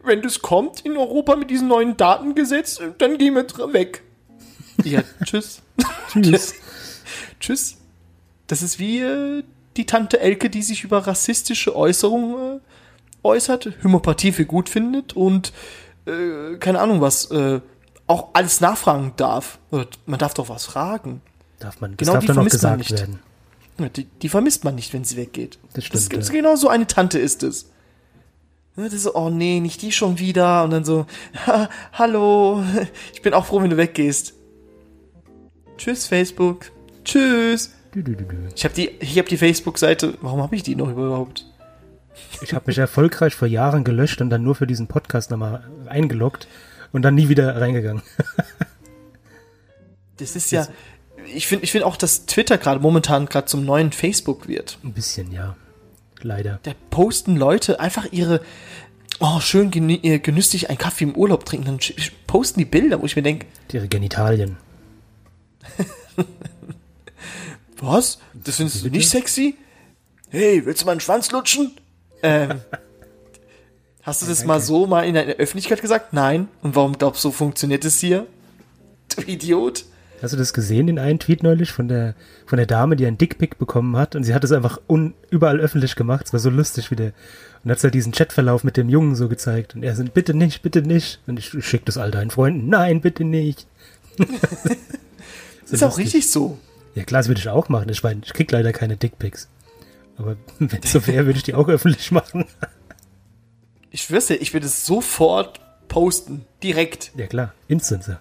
wenn 0.05 0.23
das 0.23 0.41
kommt 0.41 0.81
in 0.83 0.97
Europa 0.97 1.35
mit 1.37 1.51
diesem 1.51 1.67
neuen 1.69 1.97
Datengesetz, 1.97 2.81
dann 2.99 3.19
gehen 3.19 3.35
wir 3.35 3.45
weg. 3.73 4.03
Ja, 4.85 5.03
tschüss. 5.25 5.63
Tschüss. 6.13 6.55
Tschüss. 7.41 7.77
Das 8.47 8.63
ist 8.63 8.79
wie 8.79 9.01
äh, 9.01 9.43
die 9.77 9.87
Tante 9.87 10.21
Elke, 10.21 10.51
die 10.51 10.63
sich 10.63 10.85
über 10.85 11.07
rassistische 11.07 11.77
Äußerungen 11.77 12.59
äh, 12.59 12.61
äußert, 13.23 13.73
Homöopathie 13.83 14.33
für 14.33 14.47
gut 14.47 14.69
findet 14.69 15.15
und 15.15 15.53
äh, 16.07 16.57
keine 16.59 16.81
Ahnung 16.81 17.01
was, 17.01 17.31
äh, 17.31 17.61
auch 18.07 18.29
alles 18.35 18.61
nachfragen 18.61 19.13
darf. 19.17 19.59
Man 19.71 20.19
darf 20.19 20.35
doch 20.35 20.49
was 20.49 20.67
fragen. 20.67 21.23
Darf 21.59 21.81
man, 21.81 21.97
das 21.97 22.07
Genau 22.07 22.13
darf 22.13 22.25
die 22.25 22.33
vermisst 22.33 22.63
man 22.63 22.79
nicht. 22.79 22.91
werden. 22.93 23.21
Die, 23.95 24.05
die 24.05 24.29
vermisst 24.29 24.65
man 24.65 24.75
nicht, 24.75 24.93
wenn 24.95 25.05
sie 25.05 25.17
weggeht. 25.17 25.59
Das 25.75 25.85
stimmt, 25.85 26.13
Das, 26.13 26.29
ja. 26.29 26.35
Genau 26.35 26.57
so 26.57 26.69
eine 26.69 26.87
Tante 26.87 27.19
ist 27.19 27.43
es. 27.43 27.67
Das 28.77 28.93
ist 28.93 29.03
so, 29.05 29.15
oh 29.15 29.31
nee, 29.31 29.61
nicht 29.61 29.83
die 29.83 29.91
schon 29.93 30.19
wieder. 30.19 30.65
Und 30.65 30.71
dann 30.71 30.85
so, 30.85 31.07
ha, 31.47 31.69
hallo, 31.93 32.63
ich 33.13 33.23
bin 33.23 33.35
auch 33.35 33.47
froh, 33.47 33.61
wenn 33.63 33.71
du 33.71 33.77
weggehst. 33.77 34.35
Tschüss, 35.79 36.07
Facebook. 36.07 36.71
Tschüss. 37.05 37.73
Ich 38.55 38.65
habe 38.65 38.75
die, 38.75 38.91
ich 39.01 39.19
hab 39.19 39.27
die 39.27 39.39
Facebook-Seite, 39.39 40.19
warum 40.21 40.43
habe 40.43 40.55
ich 40.55 40.63
die 40.63 40.77
noch 40.77 40.91
überhaupt? 40.91 41.47
Ich 42.43 42.53
habe 42.53 42.65
mich 42.67 42.77
erfolgreich 42.77 43.35
vor 43.35 43.49
Jahren 43.49 43.85
gelöscht 43.85 44.21
und 44.21 44.29
dann 44.29 44.43
nur 44.43 44.55
für 44.55 44.67
diesen 44.67 44.87
Podcast 44.87 45.31
nochmal 45.31 45.65
eingeloggt 45.87 46.47
und 46.93 47.03
dann 47.03 47.15
nie 47.15 47.29
wieder 47.29 47.61
reingegangen. 47.61 48.03
Das 50.19 50.35
ist 50.35 50.51
ja, 50.51 50.67
ich 51.27 51.47
finde 51.47 51.65
ich 51.67 51.73
find 51.73 51.85
auch, 51.85 51.97
dass 51.97 52.25
Twitter 52.25 52.57
gerade 52.57 52.81
momentan 52.81 53.27
gerade 53.27 53.47
zum 53.47 53.67
neuen 53.67 53.93
Facebook 53.93 54.49
wird. 54.49 54.79
Ein 54.83 54.95
bisschen, 54.95 55.31
ja. 55.31 55.57
Leider. 56.23 56.59
Da 56.63 56.73
posten 56.89 57.37
Leute 57.37 57.81
einfach 57.81 58.11
ihre, 58.13 58.41
oh, 59.21 59.41
schön 59.41 59.71
äh, 60.03 60.19
genüsslich 60.19 60.71
einen 60.71 60.79
Kaffee 60.79 61.05
im 61.05 61.15
Urlaub 61.15 61.45
trinken, 61.45 61.67
dann 61.67 61.79
posten 62.27 62.61
die 62.61 62.65
Bilder, 62.65 63.03
wo 63.03 63.05
ich 63.05 63.15
mir 63.15 63.23
denke, 63.23 63.45
Ihre 63.71 63.89
Genitalien. 63.89 64.57
Was? 67.81 68.19
Das 68.33 68.57
findest 68.57 68.85
du 68.85 68.89
nicht 68.89 69.09
sexy? 69.09 69.57
Hey, 70.29 70.65
willst 70.65 70.83
du 70.83 70.87
mal 70.87 70.93
einen 70.93 71.01
Schwanz 71.01 71.31
lutschen? 71.31 71.73
Ähm, 72.23 72.61
hast 74.03 74.23
du 74.23 74.27
das 74.27 74.45
mal 74.45 74.61
so 74.61 74.87
mal 74.87 75.03
in 75.03 75.15
der 75.15 75.27
Öffentlichkeit 75.37 75.83
gesagt? 75.83 76.13
Nein. 76.13 76.49
Und 76.63 76.75
warum 76.75 76.97
glaubst 76.99 77.25
du, 77.25 77.29
so 77.29 77.33
funktioniert 77.33 77.85
es 77.85 77.99
hier? 78.01 78.27
Du 79.15 79.23
Idiot. 79.23 79.85
Hast 80.23 80.33
du 80.33 80.39
das 80.39 80.55
gesehen, 80.55 80.87
den 80.87 80.99
einen 80.99 81.19
Tweet 81.19 81.43
neulich 81.43 81.73
von 81.73 81.89
der, 81.89 82.15
von 82.47 82.57
der 82.57 82.67
Dame, 82.67 82.97
die 82.97 83.07
einen 83.07 83.19
Dickpick 83.19 83.59
bekommen 83.59 83.97
hat 83.99 84.17
und 84.17 84.25
sie 84.25 84.35
hat 84.35 84.45
es 84.45 84.53
einfach 84.53 84.81
un, 84.89 85.13
überall 85.31 85.61
öffentlich 85.61 85.95
gemacht. 85.95 86.27
Es 86.27 86.33
war 86.33 86.41
so 86.41 86.49
lustig 86.49 86.91
wie 86.91 86.97
der. 86.97 87.13
Und 87.63 87.71
hat 87.71 87.83
halt 87.83 87.95
diesen 87.95 88.13
Chatverlauf 88.13 88.65
mit 88.65 88.77
dem 88.79 88.89
Jungen 88.89 89.15
so 89.15 89.29
gezeigt. 89.29 89.75
Und 89.75 89.83
er 89.83 89.95
so, 89.95 90.05
bitte 90.05 90.33
nicht, 90.33 90.63
bitte 90.63 90.83
nicht. 90.83 91.21
Und 91.27 91.39
ich 91.39 91.53
schick 91.65 91.85
das 91.85 91.99
all 91.99 92.11
deinen 92.11 92.31
Freunden. 92.31 92.69
Nein, 92.69 93.01
bitte 93.03 93.25
nicht. 93.25 93.67
So 95.67 95.75
Ist 95.75 95.83
auch 95.83 95.89
lustig. 95.89 96.05
richtig 96.07 96.31
so. 96.31 96.59
Ja 96.97 97.05
klar, 97.05 97.21
das 97.21 97.29
würde 97.29 97.41
ich 97.41 97.49
auch 97.49 97.69
machen. 97.69 97.89
Ich 97.91 98.03
meine, 98.03 98.23
ich 98.25 98.33
krieg 98.33 98.51
leider 98.51 98.73
keine 98.73 98.97
Dickpics. 98.97 99.49
Aber 100.19 100.37
wenn 100.59 100.81
es 100.83 100.91
so 100.93 101.07
wäre, 101.07 101.27
würde 101.27 101.37
ich 101.37 101.45
die 101.45 101.55
auch 101.55 101.69
öffentlich 101.69 102.11
machen. 102.11 102.45
Ich 103.93 104.09
dir, 104.09 104.35
ich 104.35 104.53
würde 104.53 104.67
es 104.67 104.85
sofort 104.85 105.59
posten. 105.89 106.45
Direkt. 106.63 107.13
Ja 107.17 107.27
klar, 107.29 107.55
Instant. 107.67 108.19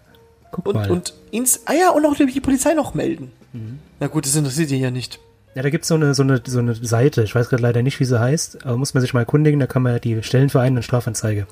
Guck 0.51 0.67
Und, 0.67 0.75
mal. 0.75 0.89
und 0.89 1.13
ins, 1.31 1.61
ah 1.65 1.73
ja, 1.73 1.89
und 1.89 2.05
auch 2.05 2.15
die 2.15 2.39
Polizei 2.39 2.73
noch 2.75 2.93
melden. 2.93 3.29
Mhm. 3.51 3.79
Na 3.99 4.07
gut, 4.07 4.25
das 4.25 4.37
interessiert 4.37 4.69
die 4.69 4.77
ja 4.79 4.89
nicht. 4.89 5.19
Ja, 5.53 5.63
da 5.63 5.69
gibt's 5.69 5.89
so 5.89 5.95
eine, 5.95 6.13
so, 6.15 6.23
eine, 6.23 6.41
so 6.45 6.59
eine 6.59 6.75
Seite, 6.75 7.23
ich 7.23 7.35
weiß 7.35 7.49
gerade 7.49 7.61
leider 7.61 7.81
nicht, 7.81 7.99
wie 7.99 8.05
sie 8.05 8.17
heißt, 8.17 8.65
aber 8.65 8.77
muss 8.77 8.93
man 8.93 9.01
sich 9.01 9.13
mal 9.13 9.21
erkundigen, 9.21 9.59
da 9.59 9.67
kann 9.67 9.81
man 9.81 9.91
ja 9.93 9.99
die 9.99 10.23
Stellen 10.23 10.49
für 10.49 10.61
einen 10.61 10.77
und 10.77 10.83
Strafanzeige. 10.83 11.45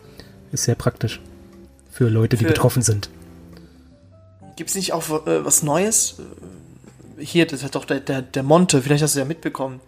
Ist 0.53 0.63
sehr 0.65 0.75
praktisch. 0.75 1.19
Für 1.91 2.07
Leute, 2.07 2.37
die 2.37 2.45
Für- 2.45 2.51
betroffen 2.51 2.81
sind. 2.81 3.09
Gibt's 4.55 4.75
nicht 4.75 4.93
auch 4.93 5.25
äh, 5.27 5.43
was 5.43 5.63
Neues? 5.63 6.15
Hier, 7.17 7.45
das 7.45 7.63
hat 7.63 7.75
doch 7.75 7.85
der, 7.85 7.99
der, 7.99 8.21
der 8.21 8.43
Monte, 8.43 8.81
vielleicht 8.81 9.03
hast 9.03 9.15
du 9.15 9.19
ja 9.19 9.25
mitbekommen. 9.25 9.79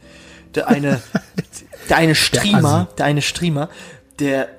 Der 0.54 0.68
eine, 0.68 1.02
der 1.90 1.98
eine 1.98 2.16
Streamer, 2.16 2.88
Assi. 2.88 2.96
der 2.98 3.06
eine 3.06 3.22
Streamer, 3.22 3.70
der, 4.20 4.50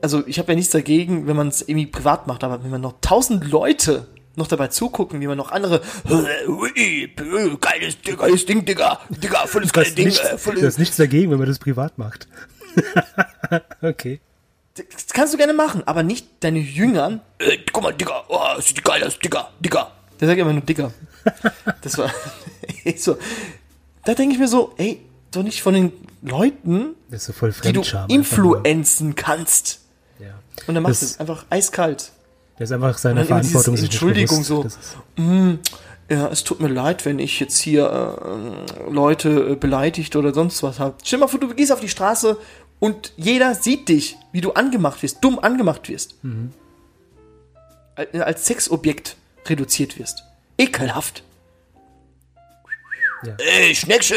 also 0.00 0.26
ich 0.26 0.38
habe 0.38 0.52
ja 0.52 0.56
nichts 0.56 0.72
dagegen, 0.72 1.26
wenn 1.26 1.36
man 1.36 1.48
es 1.48 1.62
irgendwie 1.62 1.86
privat 1.86 2.26
macht, 2.26 2.44
aber 2.44 2.62
wenn 2.62 2.70
man 2.70 2.80
noch 2.80 2.94
tausend 3.00 3.50
Leute 3.50 4.06
noch 4.36 4.46
dabei 4.46 4.68
zugucken, 4.68 5.20
wie 5.20 5.26
man 5.26 5.36
noch 5.36 5.50
andere, 5.52 5.82
"Ui, 6.08 7.10
geiles, 7.60 7.96
geiles 8.16 8.46
Ding, 8.46 8.64
Digga, 8.64 9.00
Digga, 9.10 9.46
volles 9.46 9.72
geiles 9.72 9.94
Ding, 9.94 10.08
äh, 10.08 10.54
du 10.54 10.66
hast 10.66 10.78
nichts 10.78 10.96
dagegen, 10.96 11.30
wenn 11.30 11.38
man 11.38 11.48
das 11.48 11.58
privat 11.58 11.98
macht. 11.98 12.28
okay. 13.82 14.20
Das 14.74 15.08
kannst 15.12 15.34
du 15.34 15.38
gerne 15.38 15.52
machen, 15.52 15.82
aber 15.84 16.02
nicht 16.02 16.26
deine 16.40 16.60
Jüngern. 16.60 17.20
Äh, 17.38 17.58
guck 17.70 17.82
mal, 17.82 17.92
Digga, 17.92 18.24
oh, 18.28 18.58
sieht 18.60 18.82
geil 18.82 19.04
aus, 19.04 19.18
Digga, 19.18 19.50
Digga. 19.60 19.90
Der 20.22 20.28
sagt 20.28 20.40
immer 20.40 20.52
nur 20.52 20.62
Digga. 20.62 20.90
Das 21.82 21.98
war 21.98 22.10
so. 22.96 23.18
Da 24.04 24.14
denke 24.14 24.32
ich 24.34 24.38
mir 24.40 24.48
so, 24.48 24.72
ey, 24.78 25.00
doch 25.32 25.42
nicht 25.42 25.60
von 25.62 25.74
den 25.74 25.92
Leuten, 26.22 26.94
so 27.18 27.32
die 27.64 27.72
du 27.72 27.82
influenzen 28.08 29.14
kannst. 29.16 29.80
Ja. 30.20 30.28
Und 30.68 30.74
dann 30.74 30.82
machst 30.84 31.02
du 31.02 31.06
es 31.06 31.20
einfach 31.20 31.44
eiskalt. 31.50 32.12
Der 32.58 32.64
ist 32.64 32.72
einfach 32.72 33.04
immer 33.04 33.24
Verantwortung 33.24 33.74
dieses 33.74 33.88
Entschuldigung 33.88 34.42
so. 34.44 34.62
Ist, 34.62 34.78
Ja, 36.08 36.28
es 36.28 36.44
tut 36.44 36.60
mir 36.60 36.68
leid, 36.68 37.04
wenn 37.06 37.18
ich 37.18 37.40
jetzt 37.40 37.58
hier 37.58 37.86
äh, 38.88 38.90
Leute 38.92 39.52
äh, 39.52 39.54
beleidigt 39.56 40.14
oder 40.14 40.32
sonst 40.34 40.62
was 40.62 40.78
habe. 40.78 40.94
Stell 41.02 41.18
dir 41.18 41.24
mal 41.24 41.28
vor, 41.28 41.40
du 41.40 41.48
gehst 41.54 41.72
auf 41.72 41.80
die 41.80 41.88
Straße 41.88 42.36
und 42.80 43.12
jeder 43.16 43.54
sieht 43.54 43.88
dich, 43.88 44.16
wie 44.30 44.40
du 44.40 44.52
angemacht 44.52 45.02
wirst, 45.02 45.18
dumm 45.24 45.38
angemacht 45.38 45.88
wirst. 45.88 46.14
Al- 47.94 48.22
Als 48.22 48.46
Sexobjekt 48.46 49.16
reduziert 49.46 49.98
wirst. 49.98 50.24
Ekelhaft. 50.58 51.22
Ja. 53.24 53.36
Ey, 53.38 53.74
Schnecksche! 53.74 54.14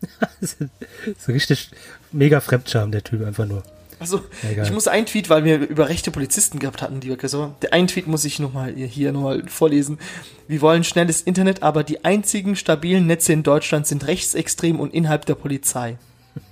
so 0.40 1.32
richtig 1.32 1.70
mega 2.10 2.40
Fremdscham, 2.40 2.90
der 2.90 3.04
Typ 3.04 3.24
einfach 3.24 3.46
nur. 3.46 3.62
Also, 3.98 4.24
Egal. 4.42 4.66
ich 4.66 4.72
muss 4.72 4.88
einen 4.88 5.06
Tweet, 5.06 5.30
weil 5.30 5.44
wir 5.44 5.58
über 5.60 5.88
rechte 5.88 6.10
Polizisten 6.10 6.58
gehabt 6.58 6.82
hatten, 6.82 7.00
lieber 7.00 7.16
Christopher. 7.16 7.54
Der 7.62 7.72
einen 7.72 7.86
Tweet 7.86 8.08
muss 8.08 8.24
ich 8.24 8.40
nochmal 8.40 8.74
hier 8.74 9.12
nochmal 9.12 9.44
vorlesen. 9.48 9.98
Wir 10.48 10.60
wollen 10.60 10.82
schnelles 10.82 11.22
Internet, 11.22 11.62
aber 11.62 11.84
die 11.84 12.04
einzigen 12.04 12.56
stabilen 12.56 13.06
Netze 13.06 13.32
in 13.32 13.44
Deutschland 13.44 13.86
sind 13.86 14.06
rechtsextrem 14.08 14.80
und 14.80 14.92
innerhalb 14.92 15.26
der 15.26 15.34
Polizei. 15.34 15.98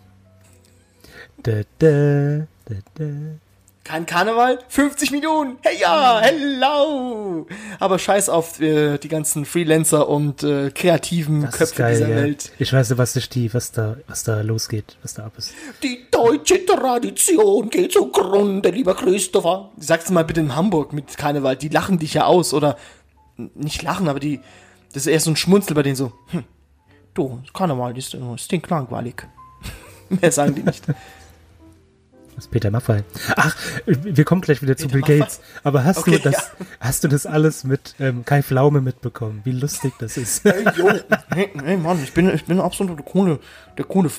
Da, 1.42 1.62
da, 1.78 2.46
da, 2.66 2.74
da. 2.96 3.04
Kein 3.82 4.04
Karneval? 4.04 4.58
50 4.68 5.10
Millionen! 5.10 5.56
Hey 5.62 5.80
ja, 5.80 6.20
hello! 6.20 7.46
Aber 7.78 7.98
scheiß 7.98 8.28
auf 8.28 8.60
äh, 8.60 8.98
die 8.98 9.08
ganzen 9.08 9.44
Freelancer 9.46 10.08
und 10.08 10.42
äh, 10.42 10.70
kreativen 10.70 11.42
Das 11.42 11.54
ist 11.54 11.58
Köpfe 11.58 11.82
geil, 11.82 11.94
dieser 11.94 12.08
ja. 12.10 12.16
Welt. 12.16 12.52
Ich 12.58 12.72
weiß 12.72 12.90
nicht, 12.90 12.98
was, 12.98 13.14
sich 13.14 13.28
die, 13.30 13.52
was, 13.54 13.72
da, 13.72 13.96
was 14.06 14.22
da 14.22 14.42
losgeht, 14.42 14.96
was 15.02 15.14
da 15.14 15.24
ab 15.24 15.32
ist. 15.38 15.54
Die 15.82 16.06
deutsche 16.10 16.64
Tradition 16.66 17.70
geht 17.70 17.92
zugrunde, 17.92 18.68
lieber 18.70 18.94
Christopher. 18.94 19.70
Sag's 19.78 20.10
mal 20.10 20.24
bitte 20.24 20.40
in 20.40 20.54
Hamburg 20.54 20.92
mit 20.92 21.16
Karneval. 21.16 21.56
Die 21.56 21.68
lachen 21.68 21.98
dich 21.98 22.14
ja 22.14 22.26
aus 22.26 22.52
oder 22.52 22.76
nicht 23.54 23.82
lachen, 23.82 24.08
aber 24.08 24.20
die, 24.20 24.40
das 24.92 25.06
ist 25.06 25.12
eher 25.12 25.20
so 25.20 25.30
ein 25.30 25.36
Schmunzel 25.36 25.74
bei 25.74 25.82
denen 25.82 25.96
so. 25.96 26.12
Hm, 26.28 26.44
du, 27.14 27.40
Karneval 27.54 27.96
ist, 27.96 28.14
äh, 28.14 28.18
ist 28.34 28.52
langweilig. 28.68 29.26
Mehr 30.10 30.30
sagen 30.30 30.54
die 30.54 30.62
nicht. 30.62 30.84
Das 32.40 32.46
ist 32.46 32.52
Peter 32.52 32.70
Maffay. 32.70 33.02
Ach, 33.36 33.54
wir 33.84 34.24
kommen 34.24 34.40
gleich 34.40 34.62
wieder 34.62 34.74
zu 34.74 34.86
Peter 34.88 34.92
Bill 35.06 35.18
Maffay? 35.18 35.18
Gates. 35.18 35.40
Aber 35.62 35.84
hast 35.84 35.98
Okay, 35.98 36.12
du 36.12 36.20
das, 36.20 36.52
hast 36.80 37.04
du 37.04 37.08
das 37.08 37.26
alles 37.26 37.64
mit 37.64 37.94
ähm, 38.00 38.24
Kai 38.24 38.42
Pflaume 38.42 38.80
mitbekommen? 38.80 39.42
Wie 39.44 39.52
lustig 39.52 39.92
das 39.98 40.16
ist. 40.16 40.42
Hey, 40.44 40.64
jo, 40.74 40.88
hey, 41.34 41.50
hey 41.62 41.76
Mann, 41.76 42.02
ich 42.02 42.14
bin, 42.14 42.32
ich 42.34 42.46
bin 42.46 42.58
absolut 42.58 42.96
der 42.98 43.04
coole, 43.04 43.40
der 43.76 43.84
coole 43.84 44.10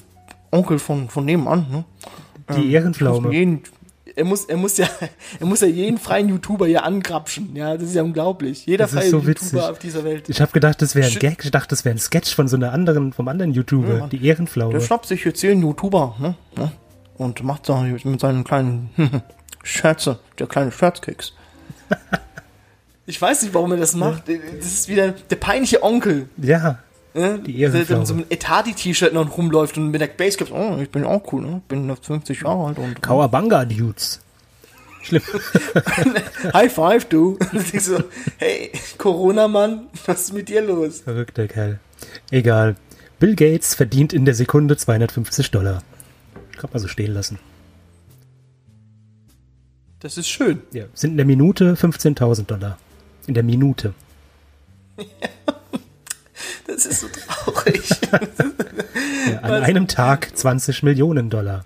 Onkel 0.52 0.78
von, 0.78 1.10
von 1.10 1.26
nebenan, 1.26 1.66
ne? 1.72 1.84
Die 2.50 2.60
Ich 2.60 2.66
muss 2.66 2.74
Ehrenpflaume. 2.74 3.34
Jeden, 3.34 3.64
er 4.16 4.26
muss, 4.26 4.46
er 4.46 4.58
muss 4.58 4.78
ja, 4.78 4.88
er 5.40 5.46
muss 5.48 5.62
ja 5.62 5.68
jeden 5.68 5.98
freien 5.98 6.30
YouTuber 6.30 6.68
hier 6.68 6.84
angrapschen. 6.84 7.56
Ja, 7.56 7.74
das 7.76 7.90
ist 7.90 7.96
ja 7.96 8.04
unglaublich. 8.04 8.68
Jeder 8.68 8.88
freie 8.88 9.10
so 9.10 9.18
YouTuber 9.18 9.30
witzig. 9.30 9.60
auf 9.62 9.80
dieser 9.80 10.04
Welt. 10.04 10.30
Ich 10.30 10.42
habe 10.42 10.52
gedacht, 10.52 10.80
das 10.84 10.94
wäre 10.94 11.08
ein. 11.12 11.18
Gag. 11.18 11.44
Ich 11.44 11.50
dachte, 11.50 11.70
das 11.70 11.86
wäre 11.86 11.96
ein 11.96 12.00
Sketch 12.00 12.36
von 12.36 12.48
so 12.48 12.56
einer 12.56 12.72
anderen, 12.72 13.14
vom 13.14 13.28
anderen 13.28 13.52
YouTuber. 13.52 13.98
Mann. 13.98 14.10
die 14.12 14.20
Der 14.20 14.28
Ehrenpflaume. 14.30 14.80
schnappt 14.80 15.08
sich 15.08 15.26
jetzt 15.26 15.42
jeden 15.42 15.64
YouTuber, 15.64 16.18
ne? 16.20 16.36
ne? 16.56 16.72
Und 17.22 17.44
macht 17.44 17.70
da 17.70 17.82
mit 17.82 18.20
seinen 18.20 18.44
kleinen 18.44 18.90
Scherze, 19.64 20.20
der 20.40 20.48
kleine 20.48 20.72
Scherzkeks. 20.72 21.34
Ich 23.08 23.22
weiß 23.22 23.42
nicht, 23.42 23.54
warum 23.54 23.72
er 23.72 23.78
das 23.78 23.94
macht. 23.94 24.24
Das 24.30 24.66
ist 24.66 24.88
wieder 24.88 25.12
der 25.12 25.36
peinliche 25.36 25.84
Onkel. 25.84 26.30
Ja, 26.38 26.78
Ne? 27.14 27.40
Die 27.40 27.52
Der 27.52 27.70
Ehrenpflaume. 27.70 28.00
dann 28.00 28.06
so 28.06 28.14
mit 28.14 28.32
Etadi-T-Shirt 28.32 29.14
noch 29.14 29.38
rumläuft 29.38 29.78
und 29.78 29.92
mit 29.92 30.00
der 30.00 30.08
Basecap, 30.08 30.50
oh, 30.52 30.78
ich 30.82 30.90
bin 30.90 31.04
auch 31.04 31.22
cool, 31.34 31.42
ne? 31.42 31.58
Ich 31.58 31.68
bin 31.68 31.86
noch 31.88 32.02
50 32.02 32.42
Jahre 32.42 32.68
alt 32.68 32.78
und 32.78 33.02
Kawabanga 33.02 33.66
Dudes. 33.66 34.22
Schlimm. 35.02 35.24
High 36.54 36.72
Five, 36.74 37.06
du. 37.06 37.38
So, 37.78 38.02
hey, 38.38 38.72
Corona-Mann, 38.98 39.88
was 40.06 40.22
ist 40.22 40.34
mit 40.34 40.48
dir 40.48 40.62
los? 40.62 41.02
Verrückter 41.02 41.48
Kerl. 41.48 41.80
Egal. 42.30 42.78
Bill 43.20 43.36
Gates 43.36 43.76
verdient 43.76 44.14
in 44.14 44.24
der 44.24 44.36
Sekunde 44.36 44.78
250 44.78 45.52
Dollar. 45.52 45.84
Kann 46.62 46.70
man 46.72 46.80
so 46.80 46.88
stehen 46.88 47.12
lassen. 47.12 47.40
Das 50.00 50.16
ist 50.18 50.30
schön. 50.30 50.62
Ja, 50.72 50.86
sind 50.94 51.12
in 51.12 51.18
der 51.18 51.26
Minute 51.26 51.74
15.000 51.74 52.46
Dollar. 52.46 52.78
In 53.26 53.34
der 53.34 53.44
Minute. 53.44 53.94
Das 56.68 56.86
ist 56.86 57.02
so 57.02 57.08
traurig. 57.08 57.82
Ja, 59.32 59.40
an 59.42 59.64
einem 59.64 59.88
Tag 59.88 60.36
20 60.38 60.84
Millionen 60.84 61.30
Dollar. 61.30 61.66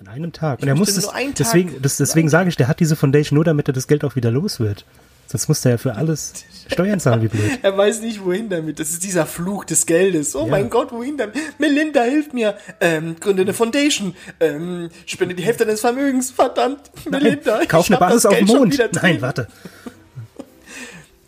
An 0.00 0.08
einem 0.08 0.32
Tag. 0.32 0.60
Und 0.62 0.68
er 0.68 0.74
muss 0.74 0.94
das, 0.94 1.04
nur 1.04 1.14
einen 1.14 1.30
Tag- 1.34 1.38
deswegen, 1.38 1.82
das, 1.82 1.96
deswegen 1.96 2.28
sage 2.28 2.48
ich, 2.48 2.56
der 2.56 2.68
hat 2.68 2.80
diese 2.80 2.96
Foundation 2.96 3.36
nur, 3.36 3.44
damit 3.44 3.68
er 3.68 3.72
das 3.72 3.86
Geld 3.88 4.04
auch 4.04 4.14
wieder 4.14 4.30
los 4.30 4.60
wird. 4.60 4.84
Sonst 5.34 5.48
muss 5.48 5.62
der 5.62 5.72
ja 5.72 5.78
für 5.78 5.96
alles 5.96 6.32
Steuern 6.68 7.00
zahlen, 7.00 7.22
wie 7.22 7.26
blöd. 7.26 7.58
Er 7.62 7.76
weiß 7.76 8.02
nicht, 8.02 8.24
wohin 8.24 8.48
damit. 8.48 8.78
Das 8.78 8.90
ist 8.90 9.02
dieser 9.02 9.26
Fluch 9.26 9.64
des 9.64 9.84
Geldes. 9.84 10.36
Oh 10.36 10.44
Ja. 10.44 10.50
mein 10.52 10.70
Gott, 10.70 10.92
wohin 10.92 11.16
damit? 11.16 11.34
Melinda, 11.58 12.02
hilf 12.04 12.32
mir. 12.32 12.56
Ähm, 12.80 13.16
gründe 13.18 13.42
eine 13.42 13.52
Foundation. 13.52 14.14
Ähm, 14.38 14.90
spende 15.06 15.34
die 15.34 15.42
Hälfte 15.42 15.66
deines 15.66 15.80
Vermögens. 15.80 16.30
Verdammt, 16.30 16.88
Melinda. 17.10 17.62
ich 17.62 17.68
Kauf 17.68 17.88
eine 17.90 17.98
Basis 17.98 18.26
auf 18.26 18.36
dem 18.38 18.46
Mond. 18.46 18.80
Nein, 19.02 19.20
warte. 19.22 19.48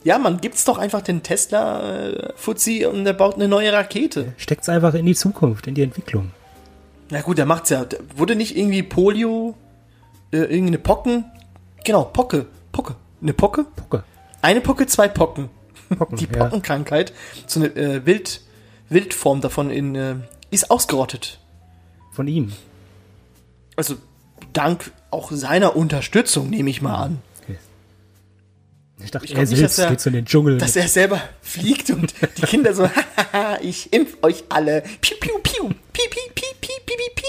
Ja, 0.04 0.18
man 0.18 0.40
gibt's 0.40 0.64
doch 0.64 0.78
einfach 0.78 1.02
den 1.02 1.24
Tesla 1.24 2.10
äh, 2.10 2.86
und 2.86 3.04
der 3.04 3.12
baut 3.12 3.34
eine 3.34 3.48
neue 3.48 3.72
Rakete. 3.72 4.34
Steckt's 4.36 4.68
einfach 4.68 4.94
in 4.94 5.04
die 5.04 5.16
Zukunft, 5.16 5.66
in 5.66 5.74
die 5.74 5.82
Entwicklung. 5.82 6.30
Na 7.10 7.22
gut, 7.22 7.38
der 7.38 7.46
macht's 7.46 7.70
ja. 7.70 7.84
Wurde 8.14 8.36
nicht 8.36 8.56
irgendwie 8.56 8.84
Polio, 8.84 9.56
äh, 10.30 10.36
irgendeine 10.38 10.78
Pocken? 10.78 11.24
Genau, 11.84 12.04
Pocke. 12.04 12.46
Pocke. 12.70 12.94
Eine 13.22 13.32
Pocke? 13.32 13.64
Pocke. 13.64 14.04
Eine 14.42 14.60
Pocke, 14.60 14.86
zwei 14.86 15.08
Pocken. 15.08 15.48
Pocken, 15.96 16.16
Die 16.18 16.24
ja. 16.26 16.44
Pockenkrankheit, 16.44 17.12
so 17.46 17.60
eine 17.60 17.68
äh, 17.76 18.04
Wild, 18.06 18.40
Wildform 18.88 19.40
davon 19.40 19.70
in, 19.70 19.94
äh, 19.94 20.16
ist 20.50 20.70
ausgerottet. 20.70 21.40
Von 22.12 22.28
ihm. 22.28 22.52
Also 23.76 23.96
dank 24.52 24.90
auch 25.10 25.30
seiner 25.32 25.76
Unterstützung, 25.76 26.50
nehme 26.50 26.70
ich 26.70 26.80
mal 26.82 26.94
an. 26.96 27.18
Okay. 27.42 27.58
Ich 29.04 29.10
dachte, 29.10 29.26
Ich 29.26 29.34
er 29.34 29.44
nicht, 29.44 29.62
dass 29.62 29.78
er- 29.78 29.90
geht 29.90 30.06
in 30.06 30.12
den 30.14 30.24
Dschungel. 30.24 30.58
Dass 30.58 30.74
mit- 30.74 30.84
er 30.84 30.88
selber 30.88 31.20
fliegt 31.42 31.90
und 31.90 32.14
die 32.38 32.42
Kinder 32.42 32.74
so, 32.74 32.88
ich 33.60 33.92
impf 33.92 34.16
euch 34.22 34.44
alle. 34.48 34.82
Piu, 35.00 35.16
piu, 35.20 35.38
piu, 35.42 35.68
piu, 35.68 35.72
piu, 35.92 36.04
piu, 36.10 36.22
piu, 36.34 36.46
piu, 36.60 36.74
piu, 36.86 36.96
piu. 37.14 37.25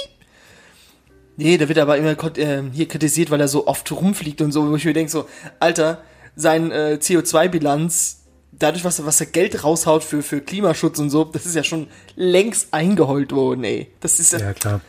Nee, 1.38 1.58
der 1.58 1.69
wird 1.69 1.78
aber 1.78 1.97
immer 1.97 2.15
kon- 2.15 2.36
äh, 2.36 2.63
hier 2.73 2.88
kritisiert, 2.88 3.30
weil 3.32 3.39
er 3.39 3.47
so 3.47 3.67
oft 3.67 3.91
rumfliegt 3.91 4.41
und 4.41 4.52
so, 4.52 4.69
wo 4.69 4.76
ich 4.76 4.86
mir 4.86 4.93
denke 4.93 5.12
so, 5.12 5.28
Alter, 5.60 6.02
sein 6.36 6.71
äh, 6.71 6.97
CO2-Bilanz, 7.00 8.21
dadurch, 8.52 8.84
was 8.84 8.97
er, 9.00 9.06
was 9.06 9.19
er 9.19 9.28
Geld 9.28 9.63
raushaut 9.63 10.04
für, 10.04 10.23
für 10.23 10.41
Klimaschutz 10.41 10.97
und 11.00 11.10
so, 11.12 11.23
das 11.26 11.45
ist 11.45 11.56
ja 11.56 11.63
schon 11.63 11.88
längst 12.15 12.73
eingeheult 12.73 13.32
worden, 13.32 13.63
ey. 13.63 13.88
Das 14.00 14.19
ist 14.19 14.34
ja, 14.34 14.39
ja, 14.39 14.54
klar. 14.54 14.82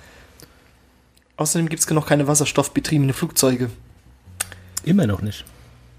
außerdem 1.37 1.69
gibt's 1.69 1.89
noch 1.91 2.07
keine 2.07 2.27
wasserstoffbetriebene 2.27 3.13
Flugzeuge. 3.13 3.71
Immer 4.85 5.07
noch 5.07 5.21
nicht. 5.21 5.45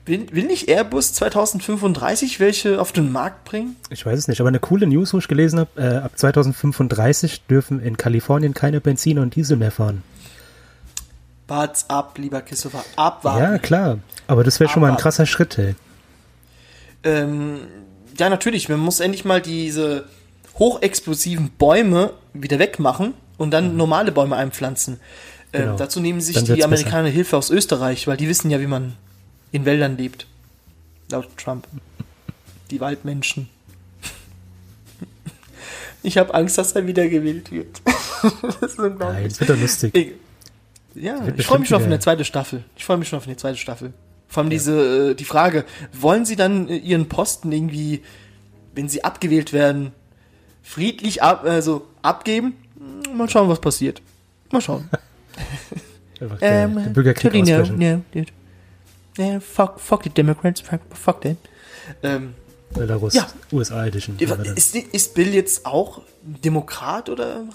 Will, 0.06 0.26
will 0.32 0.46
nicht 0.46 0.68
Airbus 0.68 1.14
2035 1.14 2.40
welche 2.40 2.82
auf 2.82 2.92
den 2.92 3.12
Markt 3.12 3.46
bringen? 3.46 3.76
Ich 3.92 4.04
weiß 4.04 4.18
es 4.18 4.28
nicht, 4.28 4.40
aber 4.40 4.48
eine 4.50 4.60
coole 4.60 4.88
News, 4.88 5.14
wo 5.14 5.20
ich 5.20 5.28
gelesen 5.28 5.60
habe, 5.60 5.70
äh, 5.80 5.98
ab 5.98 6.14
2035 6.18 7.44
dürfen 7.44 7.80
in 7.82 7.98
Kalifornien 7.98 8.56
keine 8.56 8.82
Benziner 8.82 9.22
und 9.22 9.36
Diesel 9.36 9.58
mehr 9.58 9.72
fahren. 9.72 10.02
Wart's 11.50 11.86
ab, 11.90 12.18
lieber 12.18 12.42
Christopher, 12.42 12.84
abwarten. 12.96 13.42
Ja, 13.42 13.58
klar. 13.58 14.00
Aber 14.28 14.44
das 14.44 14.60
wäre 14.60 14.70
schon 14.70 14.82
mal 14.82 14.92
ein 14.92 14.98
krasser 14.98 15.26
Schritt, 15.26 15.58
ey. 15.58 15.76
Ähm, 17.04 17.62
ja, 18.18 18.30
natürlich, 18.30 18.70
man 18.70 18.80
muss 18.80 19.00
endlich 19.00 19.26
mal 19.26 19.42
diese 19.42 20.06
hochexplosiven 20.58 21.52
Bäume 21.58 22.14
wieder 22.34 22.60
wegmachen 22.60 23.14
und 23.38 23.52
dann 23.52 23.78
normale 23.78 24.12
Bäume 24.12 24.36
einpflanzen. 24.36 25.00
Ähm, 25.54 25.62
Genau. 25.62 25.78
Dazu 25.78 26.00
nehmen 26.00 26.22
sich 26.22 26.44
die 26.44 26.64
Amerikaner 26.64 27.10
Hilfe 27.10 27.38
aus 27.38 27.50
Österreich, 27.50 28.06
weil 28.08 28.18
die 28.18 28.28
wissen 28.28 28.52
ja, 28.52 28.60
wie 28.60 28.68
man 28.68 28.96
in 29.52 29.66
Wäldern 29.66 29.98
lebt. 29.98 30.28
Laut 31.10 31.28
Trump. 31.38 31.68
Die 32.72 32.80
Waldmenschen. 32.80 33.50
Ich 36.02 36.18
habe 36.18 36.34
Angst, 36.34 36.58
dass 36.58 36.72
er 36.72 36.88
wieder 36.88 37.10
gewählt 37.10 37.52
wird. 37.52 37.82
das 38.62 38.72
ist 38.72 38.80
Nein, 38.80 39.26
es 39.26 39.38
wird 39.42 39.50
doch 39.50 39.58
lustig. 39.60 39.94
Ich, 39.94 40.14
ja, 40.96 41.20
ich 41.36 41.46
freue 41.46 41.60
mich 41.60 41.70
schon 41.70 41.78
auf 41.78 41.86
eine 41.86 42.00
zweite 42.00 42.26
Staffel. 42.26 42.64
Ich 42.76 42.86
freue 42.86 42.98
mich 42.98 43.08
schon 43.08 43.18
auf 43.18 43.28
eine 43.28 43.38
zweite 43.38 43.58
Staffel. 43.58 43.94
Vor 44.28 44.42
allem 44.44 44.50
diese, 44.50 45.12
äh, 45.12 45.16
die 45.16 45.26
Frage, 45.26 45.66
wollen 45.92 46.26
Sie 46.26 46.36
dann 46.36 46.68
äh, 46.70 46.78
Ihren 46.78 47.10
Posten 47.10 47.52
irgendwie, 47.52 48.02
wenn 48.76 48.88
Sie 48.90 49.04
abgewählt 49.04 49.54
werden, 49.54 49.92
friedlich 50.62 51.24
ab, 51.24 51.44
also 51.46 51.88
abgeben? 52.02 52.54
Hm, 52.78 53.18
Mal 53.18 53.30
schauen, 53.30 53.50
was 53.50 53.60
passiert. 53.60 54.02
Mal 54.52 54.62
schauen. 54.62 54.90
Der, 56.20 56.30
Ähm, 56.42 56.76
der 56.76 56.82
Bürgerkrieg 56.90 57.32
totally 57.32 57.64
no, 57.64 57.64
no, 57.78 58.02
dude. 58.14 58.32
Yeah, 59.18 59.40
fuck, 59.40 59.80
fuck 59.80 60.04
the 60.04 60.10
Democrats, 60.10 60.60
fuck, 60.60 60.82
fuck 60.94 61.22
them. 61.22 61.38
Ähm, 62.04 62.34
Belarus, 62.74 63.14
Ja. 63.16 63.28
USA 63.52 63.86
Edition. 63.86 64.18
ist, 64.56 64.76
ist 64.76 65.14
Bill 65.16 65.34
jetzt 65.34 65.66
auch 65.66 66.02
Demokrat 66.24 67.10
oder? 67.10 67.46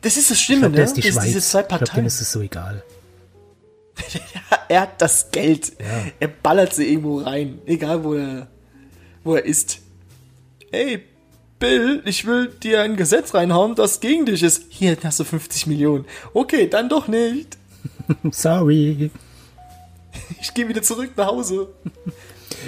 Das 0.00 0.16
ist 0.16 0.30
das 0.30 0.40
Schlimme, 0.40 0.62
glaube, 0.62 0.76
ne? 0.76 0.82
ist 0.84 0.96
die 0.96 1.00
Das 1.02 1.12
Schweiz. 1.12 1.24
diese 1.24 1.40
zwei 1.40 1.60
ich 1.60 1.68
glaube, 1.68 1.84
Parteien. 1.84 2.06
ist 2.06 2.20
es 2.20 2.32
so 2.32 2.40
egal. 2.40 2.82
er 4.68 4.80
hat 4.82 5.02
das 5.02 5.30
Geld. 5.30 5.72
Ja. 5.78 5.86
Er 6.20 6.28
ballert 6.28 6.74
sie 6.74 6.88
irgendwo 6.90 7.18
rein. 7.20 7.58
Egal, 7.66 8.02
wo 8.04 8.14
er, 8.14 8.46
wo 9.24 9.34
er 9.36 9.44
ist. 9.44 9.80
Ey, 10.70 11.02
Bill, 11.58 12.02
ich 12.06 12.26
will 12.26 12.48
dir 12.48 12.80
ein 12.82 12.96
Gesetz 12.96 13.34
reinhauen, 13.34 13.74
das 13.74 14.00
gegen 14.00 14.24
dich 14.26 14.42
ist. 14.42 14.64
Hier 14.70 14.96
hast 15.04 15.20
du 15.20 15.24
50 15.24 15.66
Millionen. 15.66 16.06
Okay, 16.32 16.66
dann 16.68 16.88
doch 16.88 17.06
nicht. 17.08 17.58
Sorry. 18.30 19.10
Ich 20.40 20.54
gehe 20.54 20.68
wieder 20.68 20.82
zurück 20.82 21.10
nach 21.16 21.26
Hause. 21.28 21.68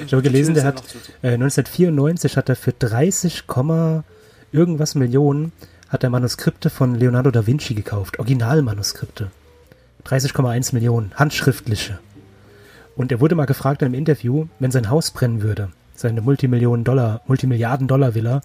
Ich 0.06 0.12
habe 0.12 0.22
gelesen, 0.22 0.54
der 0.54 0.64
hat 0.64 0.82
äh, 1.22 1.34
1994 1.34 2.36
hat 2.36 2.48
er 2.48 2.56
für 2.56 2.72
30, 2.72 3.46
Komma 3.46 4.04
irgendwas 4.52 4.94
Millionen 4.94 5.52
hat 5.88 6.04
er 6.04 6.10
Manuskripte 6.10 6.70
von 6.70 6.94
Leonardo 6.94 7.30
da 7.30 7.46
Vinci 7.46 7.74
gekauft. 7.74 8.18
Originalmanuskripte. 8.18 9.30
30,1 10.06 10.74
Millionen. 10.74 11.12
Handschriftliche. 11.14 11.98
Und 12.96 13.12
er 13.12 13.20
wurde 13.20 13.34
mal 13.34 13.46
gefragt 13.46 13.82
in 13.82 13.86
einem 13.86 13.94
Interview, 13.94 14.46
wenn 14.58 14.70
sein 14.70 14.90
Haus 14.90 15.10
brennen 15.10 15.42
würde, 15.42 15.70
seine 15.94 16.20
Multimillionen 16.20 16.84
Dollar, 16.84 17.22
Multimilliarden 17.26 17.88
Dollar 17.88 18.14
Villa, 18.14 18.42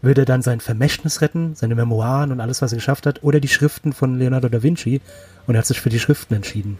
würde 0.00 0.22
er 0.22 0.26
dann 0.26 0.42
sein 0.42 0.60
Vermächtnis 0.60 1.20
retten, 1.20 1.54
seine 1.54 1.74
Memoiren 1.74 2.32
und 2.32 2.40
alles, 2.40 2.60
was 2.60 2.72
er 2.72 2.76
geschafft 2.76 3.06
hat, 3.06 3.22
oder 3.22 3.40
die 3.40 3.48
Schriften 3.48 3.92
von 3.92 4.18
Leonardo 4.18 4.48
da 4.48 4.62
Vinci. 4.62 5.00
Und 5.46 5.54
er 5.54 5.58
hat 5.58 5.66
sich 5.66 5.80
für 5.80 5.90
die 5.90 6.00
Schriften 6.00 6.34
entschieden. 6.34 6.78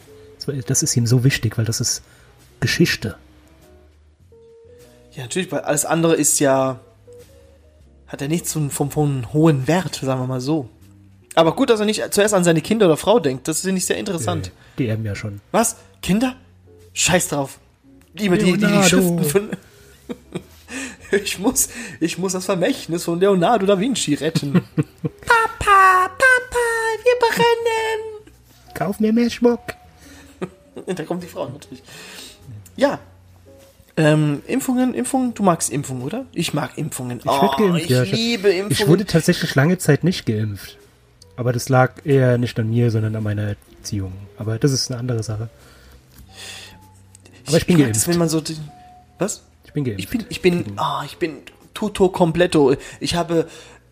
Das 0.67 0.83
ist 0.83 0.97
ihm 0.97 1.07
so 1.07 1.23
wichtig, 1.23 1.57
weil 1.57 1.65
das 1.65 1.81
ist 1.81 2.03
Geschichte. 2.61 3.17
Ja, 5.15 5.23
natürlich, 5.23 5.53
weil 5.53 5.61
alles 5.61 5.85
andere 5.85 6.15
ist 6.15 6.39
ja. 6.41 6.81
hat 8.07 8.21
ja 8.21 8.29
nichts 8.29 8.53
von, 8.53 8.71
von, 8.71 8.91
von 8.91 9.33
hohen 9.33 9.67
Wert, 9.69 9.97
sagen 9.97 10.21
wir 10.21 10.27
mal 10.27 10.41
so. 10.41 10.69
Aber 11.35 11.55
gut, 11.55 11.71
dass 11.71 11.81
er 11.81 11.87
nicht 11.87 12.13
zuerst 12.13 12.35
an 12.35 12.45
seine 12.45 12.61
Kinder 12.61 12.87
oder 12.87 12.97
Frau 12.97 13.19
denkt. 13.19 13.49
Das 13.49 13.63
finde 13.63 13.79
ich 13.79 13.87
sehr 13.87 13.97
interessant. 13.97 14.53
Die 14.79 14.87
erben 14.87 15.05
ja 15.05 15.15
schon. 15.15 15.41
Was? 15.51 15.77
Kinder? 16.03 16.37
Scheiß 16.93 17.29
drauf. 17.29 17.59
Lieber 18.15 18.37
die, 18.37 18.45
die, 18.45 18.53
die 18.53 18.59
Leonardo. 18.59 18.89
Schriften 18.89 19.25
von. 19.25 19.51
ich, 21.11 21.39
muss, 21.39 21.69
ich 22.01 22.19
muss 22.19 22.33
das 22.33 22.45
Vermächtnis 22.45 23.05
von 23.05 23.19
Leonardo 23.19 23.65
da 23.65 23.81
Vinci 23.81 24.15
retten. 24.15 24.53
Papa, 24.77 26.09
Papa, 26.09 26.67
wir 27.03 27.29
brennen. 27.29 28.33
Kauf 28.75 29.01
mir 29.01 29.13
mehr 29.13 29.31
Schmuck. 29.31 29.61
da 30.87 31.05
kommt 31.05 31.23
die 31.23 31.29
Frau 31.29 31.49
natürlich. 31.49 31.83
Ja. 32.77 32.99
Ähm, 33.97 34.43
Impfungen, 34.47 34.95
Impfungen, 34.95 35.35
du 35.35 35.43
magst 35.43 35.71
Impfungen, 35.71 36.03
oder? 36.03 36.25
Ich 36.33 36.55
mag 36.55 36.79
Impfungen. 36.79 37.19
Ich 37.19 37.27
werd 37.27 37.57
geimpft, 37.59 37.85
ich 37.85 37.91
ja. 37.91 38.03
liebe 38.03 38.49
Impfungen. 38.49 38.73
Ich 38.73 38.87
wurde 38.87 39.05
tatsächlich 39.05 39.55
lange 39.55 39.79
Zeit 39.79 40.03
nicht 40.03 40.25
geimpft. 40.25 40.79
Aber 41.37 41.53
das 41.53 41.69
lag 41.69 41.93
eher 42.05 42.39
nicht 42.39 42.59
an 42.59 42.71
mir, 42.71 42.91
sondern 42.91 43.17
an 43.17 43.23
meiner 43.23 43.55
Erziehung. 43.79 44.13
Aber 44.39 44.59
das 44.59 44.73
ist 44.73 44.91
eine 44.91 44.99
andere 45.01 45.23
Sache. 45.23 45.51
Aber 47.47 47.57
ich 47.57 47.67
bin 47.67 47.77
mag 47.77 47.85
geimpft. 47.85 47.97
Das, 47.97 48.09
wenn 48.09 48.19
man 48.19 48.29
so 48.29 48.41
die, 48.41 48.57
was? 49.19 49.43
Ich 49.65 49.73
bin 49.73 49.85
geimpft. 49.85 50.01
Ich 50.01 50.09
bin, 50.09 50.25
ich 50.29 50.43
bin, 50.43 50.65
ah, 50.77 51.03
ich 51.05 51.19
bin 51.19 51.39
tutto 51.75 52.09
completo. 52.09 52.75
Ich 53.01 53.15
habe 53.15 53.47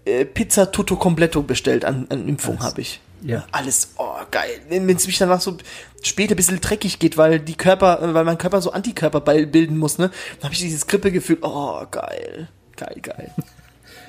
äh, 0.05 0.25
Pizza 0.25 0.73
tutto 0.73 0.97
completo 0.97 1.43
bestellt 1.43 1.85
an, 1.85 2.07
an 2.09 2.27
Impfung 2.27 2.61
habe 2.61 2.81
ich. 2.81 3.01
Ja. 3.23 3.47
Alles, 3.53 3.91
oh 3.99 4.15
geil. 4.31 4.61
Wenn 4.69 4.89
es 4.89 5.07
mich 5.07 5.19
danach 5.19 5.41
so 5.41 5.57
später 6.03 6.35
ein 6.35 6.37
bisschen 6.37 6.61
dreckig 6.61 6.99
geht, 6.99 7.17
weil 7.17 7.39
die 7.41 7.55
Körper, 7.57 8.03
äh, 8.03 8.15
weil 8.15 8.25
mein 8.25 8.39
Körper 8.39 8.63
so 8.63 8.73
Antikörper 8.73 9.21
bilden 9.21 9.77
muss, 9.79 9.99
ne? 9.99 10.11
Dann 10.37 10.45
habe 10.45 10.55
ich 10.55 10.61
dieses 10.61 10.87
Grippegefühl. 10.87 11.39
Oh 11.43 11.83
geil, 11.91 12.49
geil, 12.77 12.97
geil. 13.03 13.35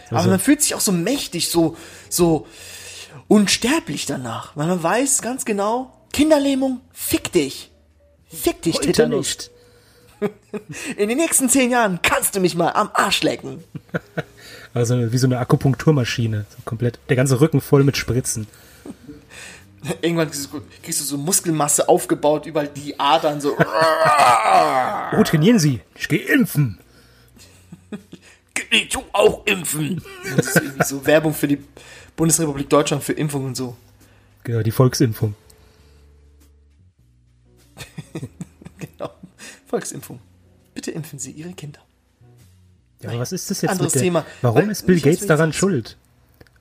Aber 0.10 0.18
Also- 0.18 0.30
man 0.30 0.40
fühlt 0.40 0.62
sich 0.62 0.76
auch 0.76 0.82
so 0.82 0.92
mächtig, 0.92 1.50
so, 1.50 1.76
so 2.10 2.48
unsterblich 3.28 4.06
danach, 4.06 4.56
weil 4.56 4.68
man 4.68 4.82
weiß 4.82 5.22
ganz 5.22 5.46
genau, 5.46 5.92
Kinderlähmung, 6.14 6.82
fick 6.94 7.32
dich. 7.32 7.72
Fick 8.28 8.62
dich, 8.62 8.76
Heute 8.76 8.88
Tetanus. 8.88 9.28
nicht. 9.28 9.52
In 10.98 11.10
den 11.10 11.18
nächsten 11.18 11.50
zehn 11.50 11.72
Jahren 11.72 12.00
kannst 12.02 12.36
du 12.36 12.40
mich 12.40 12.56
mal 12.56 12.70
am 12.72 12.90
Arsch 12.94 13.24
lecken. 13.24 13.64
Also 14.74 15.12
wie 15.12 15.18
so 15.18 15.28
eine 15.28 15.38
Akupunkturmaschine. 15.40 16.46
So 16.50 16.58
komplett. 16.64 16.98
Der 17.10 17.18
ganze 17.18 17.42
Rücken 17.42 17.60
voll 17.60 17.84
mit 17.84 17.98
Spritzen. 17.98 18.48
Irgendwann 20.02 20.30
kriegst 20.30 20.52
du- 20.54 20.62
kriegst 20.84 21.00
du 21.02 21.04
so 21.06 21.18
Muskelmasse 21.18 21.90
aufgebaut, 21.90 22.46
überall 22.46 22.68
die 22.68 23.00
Adern 23.00 23.42
so. 23.42 23.58
Oh, 25.14 25.24
trainieren 25.24 25.60
Sie. 25.60 25.82
Ich 25.96 26.08
gehe 26.08 26.20
impfen. 26.20 26.78
Geh 28.54 28.86
du 28.86 29.04
auch 29.12 29.46
impfen. 29.46 30.02
Das 30.38 30.48
ist 30.48 30.56
irgendwie 30.58 30.84
so 30.86 31.06
Werbung 31.06 31.34
für 31.34 31.48
die 31.48 31.62
Bundesrepublik 32.16 32.70
Deutschland 32.70 33.04
für 33.04 33.14
Impfung 33.14 33.46
und 33.46 33.56
so. 33.58 33.76
Genau, 34.44 34.62
die 34.64 34.72
Volksimpfung. 34.72 35.36
Genau. 38.78 39.12
Volksimpfung. 39.68 40.20
Bitte 40.74 40.92
impfen 40.92 41.20
Sie 41.20 41.32
Ihre 41.32 41.52
Kinder. 41.54 41.80
Ja, 43.02 43.10
aber 43.10 43.20
was 43.20 43.32
ist 43.32 43.50
das 43.50 43.62
jetzt 43.62 43.72
Anderes 43.72 43.94
mit 43.94 43.96
der, 43.96 44.02
Thema. 44.04 44.26
Warum 44.42 44.64
Weil- 44.64 44.70
ist 44.72 44.86
Bill 44.86 44.98
ich 44.98 45.04
Gates 45.04 45.26
daran 45.28 45.50
ich- 45.50 45.58
schuld? 45.58 45.98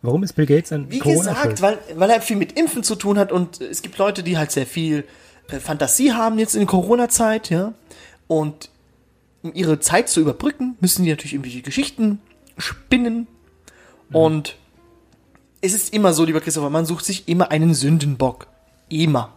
Warum 0.02 0.22
ist 0.22 0.32
Bill 0.32 0.46
Gates 0.46 0.72
an 0.72 0.90
Wie 0.90 0.98
Corona 0.98 1.18
gesagt, 1.18 1.42
schuld? 1.42 1.62
weil, 1.62 1.78
weil 1.94 2.10
er 2.10 2.20
viel 2.22 2.36
mit 2.36 2.58
Impfen 2.58 2.82
zu 2.82 2.94
tun 2.96 3.18
hat 3.18 3.32
und 3.32 3.60
es 3.60 3.82
gibt 3.82 3.98
Leute, 3.98 4.22
die 4.22 4.38
halt 4.38 4.50
sehr 4.50 4.66
viel 4.66 5.04
äh, 5.48 5.60
Fantasie 5.60 6.12
haben 6.12 6.38
jetzt 6.38 6.54
in 6.54 6.66
Corona-Zeit, 6.66 7.50
ja. 7.50 7.74
Und 8.26 8.70
um 9.42 9.52
ihre 9.54 9.80
Zeit 9.80 10.08
zu 10.08 10.20
überbrücken, 10.20 10.76
müssen 10.80 11.04
die 11.04 11.10
natürlich 11.10 11.34
irgendwelche 11.34 11.62
Geschichten 11.62 12.20
spinnen. 12.56 13.26
Und 14.12 14.56
es 15.60 15.72
ist 15.72 15.92
immer 15.94 16.12
so, 16.12 16.24
lieber 16.24 16.40
Christopher, 16.40 16.70
man 16.70 16.86
sucht 16.86 17.04
sich 17.04 17.28
immer 17.28 17.50
einen 17.50 17.74
Sündenbock. 17.74 18.46
Immer. 18.88 19.32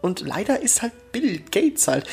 Und 0.00 0.20
leider 0.20 0.60
ist 0.62 0.82
halt 0.82 0.92
Bill 1.12 1.40
Gates 1.50 1.88
halt. 1.88 2.06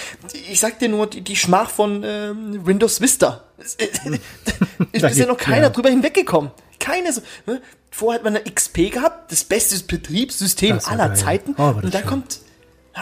Ich 0.49 0.59
sag 0.59 0.79
dir 0.79 0.89
nur, 0.89 1.07
die, 1.07 1.21
die 1.21 1.35
Schmach 1.35 1.69
von 1.69 2.03
ähm, 2.03 2.65
Windows 2.65 2.99
Vista. 2.99 3.43
Es 3.57 3.75
ist 4.91 5.01
bisher 5.01 5.27
noch 5.27 5.37
keiner 5.37 5.63
Ja. 5.63 5.69
drüber 5.69 5.89
hinweggekommen. 5.89 6.51
Keine 6.79 7.13
so. 7.13 7.21
Ne? 7.45 7.61
Vorher 7.91 8.19
hat 8.19 8.23
man 8.25 8.35
eine 8.35 8.51
XP 8.51 8.91
gehabt, 8.91 9.31
das 9.31 9.43
beste 9.43 9.79
Betriebssystem 9.83 10.75
Das 10.75 10.87
aller 10.87 11.09
geil. 11.09 11.17
Zeiten. 11.17 11.55
Oh, 11.57 11.67
und 11.81 11.83
dann 11.93 12.01
schön. 12.01 12.05
kommt, 12.09 12.39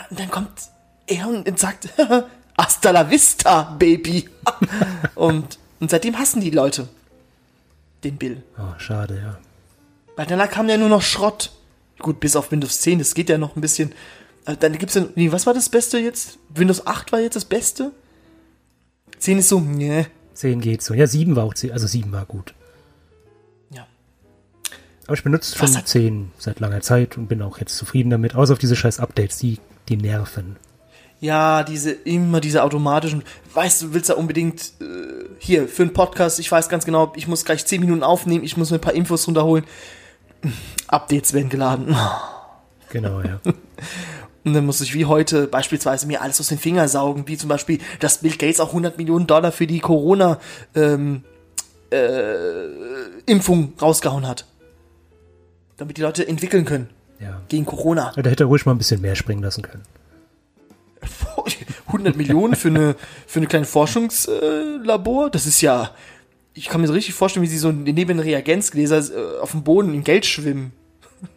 und 0.09 0.19
dann 0.19 0.29
kommt 0.29 0.51
er 1.07 1.27
und, 1.27 1.47
und 1.47 1.59
sagt, 1.59 1.89
Hasta 2.57 2.91
la 2.91 3.09
vista, 3.09 3.75
Baby. 3.79 4.29
und, 5.15 5.57
und 5.79 5.89
seitdem 5.89 6.19
hassen 6.19 6.41
die 6.41 6.51
Leute 6.51 6.87
den 8.03 8.17
Bill. 8.17 8.43
Oh, 8.59 8.77
schade, 8.79 9.15
ja. 9.23 9.37
Weil 10.15 10.27
danach 10.27 10.49
kam 10.51 10.69
ja 10.69 10.77
nur 10.77 10.89
noch 10.89 11.01
Schrott. 11.01 11.51
Gut, 11.99 12.19
bis 12.19 12.35
auf 12.35 12.51
Windows 12.51 12.81
10, 12.81 12.99
das 12.99 13.15
geht 13.15 13.29
ja 13.29 13.37
noch 13.37 13.55
ein 13.55 13.61
bisschen. 13.61 13.93
Äh, 14.45 14.55
Dann 14.57 14.77
gibt's 14.77 14.95
ja, 14.95 15.05
nee, 15.15 15.31
was 15.31 15.45
war 15.45 15.53
das 15.53 15.69
Beste 15.69 15.97
jetzt? 15.99 16.37
Windows 16.53 16.85
8 16.85 17.11
war 17.11 17.19
jetzt 17.19 17.35
das 17.35 17.45
Beste? 17.45 17.91
10 19.19 19.39
ist 19.39 19.49
so, 19.49 19.59
ne. 19.59 20.07
10 20.33 20.59
geht 20.61 20.81
so. 20.81 20.93
Ja, 20.93 21.07
7 21.07 21.35
war 21.35 21.45
auch 21.45 21.53
10. 21.53 21.71
Also 21.71 21.87
7 21.87 22.11
war 22.11 22.25
gut. 22.25 22.53
Ja. 23.69 23.87
Aber 25.05 25.13
ich 25.13 25.23
benutze 25.23 25.57
schon 25.57 25.75
hat- 25.75 25.87
10 25.87 26.31
seit 26.37 26.59
langer 26.59 26.81
Zeit 26.81 27.17
und 27.17 27.27
bin 27.27 27.41
auch 27.41 27.59
jetzt 27.59 27.77
zufrieden 27.77 28.09
damit. 28.09 28.35
Außer 28.35 28.53
auf 28.53 28.59
diese 28.59 28.75
scheiß 28.75 28.99
Updates, 28.99 29.37
die, 29.37 29.59
die 29.89 29.97
nerven. 29.97 30.57
Ja, 31.21 31.63
diese, 31.63 31.91
immer 31.91 32.41
diese 32.41 32.63
automatischen, 32.63 33.23
weißt 33.53 33.81
du, 33.81 33.93
willst 33.93 34.09
da 34.09 34.15
unbedingt, 34.15 34.73
äh, 34.81 35.23
hier, 35.39 35.69
für 35.69 35.83
einen 35.83 35.93
Podcast, 35.93 36.37
ich 36.39 36.51
weiß 36.51 36.67
ganz 36.67 36.83
genau, 36.83 37.13
ich 37.15 37.29
muss 37.29 37.45
gleich 37.45 37.65
10 37.65 37.79
Minuten 37.79 38.03
aufnehmen, 38.03 38.43
ich 38.43 38.57
muss 38.57 38.71
mir 38.71 38.77
ein 38.77 38.81
paar 38.81 38.93
Infos 38.93 39.25
runterholen. 39.25 39.63
Updates 40.87 41.31
werden 41.31 41.47
geladen. 41.49 41.95
Genau, 42.89 43.21
ja. 43.21 43.39
Und 44.45 44.53
dann 44.53 44.65
muss 44.65 44.81
ich 44.81 44.93
wie 44.93 45.05
heute 45.05 45.47
beispielsweise 45.47 46.05
mir 46.05 46.21
alles 46.21 46.39
aus 46.39 46.47
den 46.47 46.57
Fingern 46.57 46.87
saugen, 46.87 47.27
wie 47.27 47.37
zum 47.37 47.49
Beispiel, 47.49 47.79
dass 47.99 48.19
Bill 48.19 48.35
Gates 48.35 48.59
auch 48.59 48.69
100 48.69 48.97
Millionen 48.97 49.25
Dollar 49.25 49.51
für 49.51 49.67
die 49.67 49.79
Corona 49.79 50.39
ähm, 50.75 51.23
äh, 51.91 52.65
Impfung 53.25 53.73
rausgehauen 53.81 54.27
hat. 54.27 54.45
Damit 55.77 55.97
die 55.97 56.01
Leute 56.01 56.27
entwickeln 56.27 56.65
können 56.65 56.89
ja. 57.19 57.41
gegen 57.47 57.65
Corona. 57.65 58.11
Da 58.15 58.29
hätte 58.29 58.43
er 58.43 58.47
ruhig 58.47 58.65
mal 58.65 58.73
ein 58.73 58.77
bisschen 58.77 59.01
mehr 59.01 59.15
springen 59.15 59.41
lassen 59.41 59.61
können. 59.61 59.83
100 61.87 62.15
Millionen 62.15 62.55
für 62.55 62.69
eine, 62.69 62.95
für 63.27 63.39
eine 63.39 63.47
kleine 63.47 63.65
Forschungslabor, 63.65 65.29
das 65.29 65.45
ist 65.45 65.61
ja, 65.61 65.91
ich 66.53 66.69
kann 66.69 66.81
mir 66.81 66.87
so 66.87 66.93
richtig 66.93 67.13
vorstellen, 67.13 67.43
wie 67.43 67.49
sie 67.49 67.57
so 67.57 67.71
neben 67.71 68.19
Reagenzgläser 68.19 68.97
äh, 68.97 69.39
auf 69.39 69.51
dem 69.51 69.63
Boden 69.63 69.93
in 69.93 70.03
Geld 70.03 70.25
schwimmen. 70.25 70.73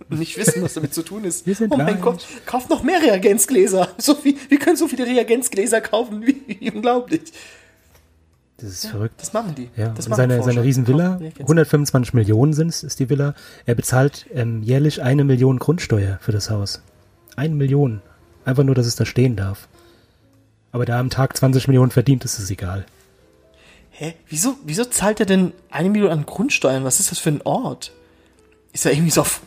Nicht 0.09 0.37
wissen, 0.39 0.63
was 0.63 0.75
damit 0.75 0.95
zu 0.95 1.03
tun 1.03 1.25
ist. 1.25 1.47
Oh 1.69 1.77
mein. 1.77 2.01
Gott, 2.01 2.25
kauft 2.47 2.71
noch 2.71 2.83
mehr 2.83 3.03
Reagenzgläser. 3.03 3.89
So 3.99 4.15
viel, 4.15 4.37
wir 4.49 4.59
können 4.59 4.77
so 4.77 4.87
viele 4.87 5.05
Reagenzgläser 5.05 5.81
kaufen, 5.81 6.25
wie, 6.27 6.71
unglaublich. 6.75 7.33
Das 8.59 8.71
ist 8.71 8.87
verrückt. 8.87 9.21
Das 9.21 9.33
machen 9.33 9.55
die. 9.55 9.69
Ja, 9.77 9.89
das 9.89 10.09
machen 10.09 10.19
seine, 10.19 10.37
Forscher. 10.37 10.53
seine 10.53 10.63
Riesenvilla, 10.63 11.05
Kaufen 11.05 11.19
Reagenzgläser. 11.19 11.45
125 11.45 12.15
Millionen 12.15 12.53
sind 12.53 12.69
ist 12.69 13.01
die 13.01 13.11
Villa. 13.11 13.35
Er 13.67 13.75
bezahlt 13.75 14.27
ähm, 14.33 14.63
jährlich 14.63 15.03
eine 15.03 15.25
Million 15.25 15.59
Grundsteuer 15.59 16.19
für 16.21 16.33
das 16.33 16.51
Haus. 16.51 16.83
Eine 17.35 17.55
Million. 17.55 18.01
Einfach 18.45 18.65
nur, 18.65 18.75
dass 18.75 18.87
es 18.87 18.97
da 18.97 19.05
stehen 19.05 19.37
darf. 19.37 19.69
Aber 20.73 20.85
da 20.85 20.95
er 20.95 21.01
am 21.01 21.11
Tag 21.11 21.37
20 21.37 21.69
Millionen 21.69 21.91
verdient, 21.91 22.25
ist 22.25 22.39
es 22.39 22.51
egal. 22.51 22.87
Hä? 23.91 24.15
Wieso, 24.29 24.57
wieso 24.65 24.85
zahlt 24.85 25.21
er 25.21 25.27
denn 25.27 25.53
eine 25.71 25.91
Million 25.91 26.11
an 26.11 26.27
Grundsteuern? 26.27 26.85
Was 26.85 27.01
ist 27.01 27.11
das 27.11 27.19
für 27.19 27.31
ein 27.31 27.43
Ort? 27.43 27.93
Ist 28.73 28.87
er 28.87 28.93
irgendwie 28.93 29.11
so 29.11 29.23
auf 29.23 29.41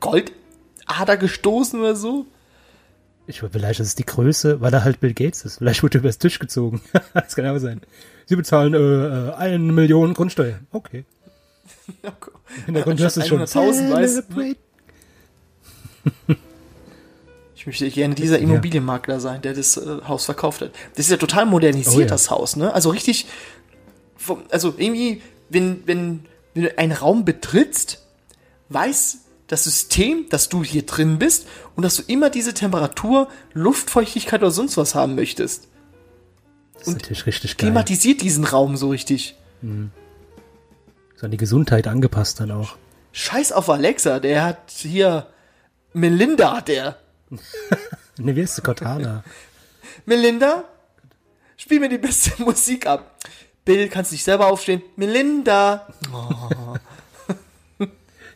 Goldader 0.00 1.16
gestoßen 1.16 1.80
oder 1.80 1.96
so? 1.96 2.26
Ich 3.26 3.40
vielleicht 3.40 3.80
ist 3.80 3.86
es 3.86 3.94
die 3.94 4.04
Größe, 4.04 4.60
weil 4.60 4.74
er 4.74 4.82
halt 4.82 4.98
Bill 4.98 5.14
Gates 5.14 5.44
ist. 5.44 5.58
Vielleicht 5.58 5.82
wurde 5.82 5.98
er 5.98 6.00
übers 6.00 6.18
Tisch 6.18 6.38
gezogen. 6.38 6.80
das 7.14 7.36
kann 7.36 7.46
auch 7.46 7.58
sein. 7.58 7.80
Sie 8.26 8.34
bezahlen 8.34 8.74
äh, 8.74 8.78
äh, 8.78 9.34
eine 9.34 9.58
Million 9.58 10.14
Grundsteuer. 10.14 10.58
Okay. 10.72 11.04
In 12.66 12.74
der 12.74 12.82
Grund 12.82 13.00
hörst 13.00 13.16
du 13.16 13.20
es 13.20 13.28
schon. 13.28 13.40
100.000, 13.40 13.92
weißt 13.92 14.18
du? 14.18 14.22
Celebrate. 14.22 14.56
Ich 17.60 17.66
möchte 17.66 17.90
gerne 17.90 18.14
dieser 18.14 18.38
Immobilienmakler 18.38 19.20
sein, 19.20 19.42
der 19.42 19.52
das 19.52 19.76
äh, 19.76 20.00
Haus 20.08 20.24
verkauft 20.24 20.62
hat. 20.62 20.70
Das 20.94 21.04
ist 21.04 21.10
ja 21.10 21.18
total 21.18 21.44
modernisiert, 21.44 21.94
Oh 21.94 22.00
ja. 22.00 22.06
das 22.06 22.30
Haus, 22.30 22.56
ne? 22.56 22.72
Also 22.72 22.88
richtig, 22.88 23.26
vom, 24.16 24.44
also 24.48 24.72
irgendwie, 24.78 25.20
wenn, 25.50 25.86
wenn, 25.86 26.20
wenn 26.54 26.62
du 26.62 26.78
einen 26.78 26.92
Raum 26.92 27.26
betrittst, 27.26 28.02
weiß 28.70 29.18
das 29.50 29.64
System, 29.64 30.28
dass 30.28 30.48
du 30.48 30.62
hier 30.62 30.86
drin 30.86 31.18
bist 31.18 31.48
und 31.74 31.82
dass 31.82 31.96
du 31.96 32.02
immer 32.06 32.30
diese 32.30 32.54
Temperatur, 32.54 33.28
Luftfeuchtigkeit 33.52 34.40
oder 34.40 34.52
sonst 34.52 34.76
was 34.76 34.94
haben 34.94 35.16
möchtest. 35.16 35.66
Das 36.74 36.86
ist 36.86 36.94
natürlich 36.94 37.26
richtig 37.26 37.56
geil. 37.56 37.66
Klimatisiert 37.66 38.22
diesen 38.22 38.44
Raum 38.44 38.76
so 38.76 38.90
richtig. 38.90 39.34
So 39.60 41.26
an 41.26 41.30
die 41.32 41.36
Gesundheit 41.36 41.88
angepasst 41.88 42.38
dann 42.38 42.52
auch. 42.52 42.76
Scheiß 43.10 43.50
auf 43.50 43.68
Alexa, 43.68 44.20
der 44.20 44.44
hat 44.44 44.70
hier 44.70 45.26
Melinda, 45.92 46.60
der. 46.60 46.96
Ne, 48.18 48.36
wie 48.36 48.42
ist 48.42 48.54
sie? 48.54 48.60
Cortana. 48.60 49.24
Melinda, 50.04 50.64
spiel 51.56 51.80
mir 51.80 51.88
die 51.88 51.96
beste 51.96 52.42
Musik 52.42 52.86
ab. 52.86 53.16
Bill, 53.64 53.88
kannst 53.88 54.10
du 54.10 54.14
dich 54.14 54.24
selber 54.24 54.48
aufstehen? 54.48 54.82
Melinda. 54.96 55.86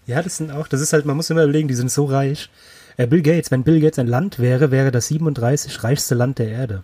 Ja, 0.06 0.22
das 0.22 0.36
sind 0.36 0.50
auch, 0.50 0.68
das 0.68 0.80
ist 0.80 0.92
halt, 0.92 1.06
man 1.06 1.16
muss 1.16 1.30
immer 1.30 1.42
überlegen, 1.44 1.68
die 1.68 1.74
sind 1.74 1.90
so 1.90 2.04
reich. 2.04 2.50
Äh, 2.96 3.06
Bill 3.06 3.22
Gates, 3.22 3.50
wenn 3.50 3.62
Bill 3.64 3.80
Gates 3.80 3.98
ein 3.98 4.06
Land 4.06 4.38
wäre, 4.38 4.70
wäre 4.70 4.90
das 4.90 5.08
37 5.08 5.82
reichste 5.82 6.14
Land 6.14 6.38
der 6.38 6.48
Erde. 6.48 6.82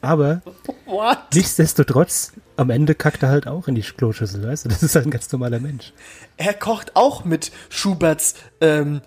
Aber 0.00 0.42
What? 0.86 1.18
nichtsdestotrotz, 1.32 2.32
am 2.56 2.70
Ende 2.70 2.94
kackt 2.96 3.22
er 3.22 3.28
halt 3.28 3.46
auch 3.46 3.68
in 3.68 3.76
die 3.76 3.82
Kloschüssel, 3.82 4.44
weißt 4.46 4.64
du? 4.64 4.68
Das 4.70 4.82
ist 4.82 4.96
halt 4.96 5.06
ein 5.06 5.10
ganz 5.12 5.30
normaler 5.30 5.60
Mensch. 5.60 5.92
Er 6.36 6.54
kocht 6.54 6.96
auch 6.96 7.24
mit 7.24 7.52
Schuberts 7.68 8.34
ähm, 8.60 9.00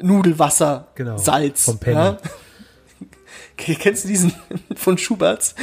Nudelwasser, 0.00 0.88
Genau, 0.94 1.16
Salz. 1.18 1.64
vom 1.64 1.78
Penny. 1.78 1.96
Ja? 1.96 2.18
Kennst 3.56 4.04
du 4.04 4.08
diesen 4.08 4.32
von 4.76 4.98
Schuberts? 4.98 5.54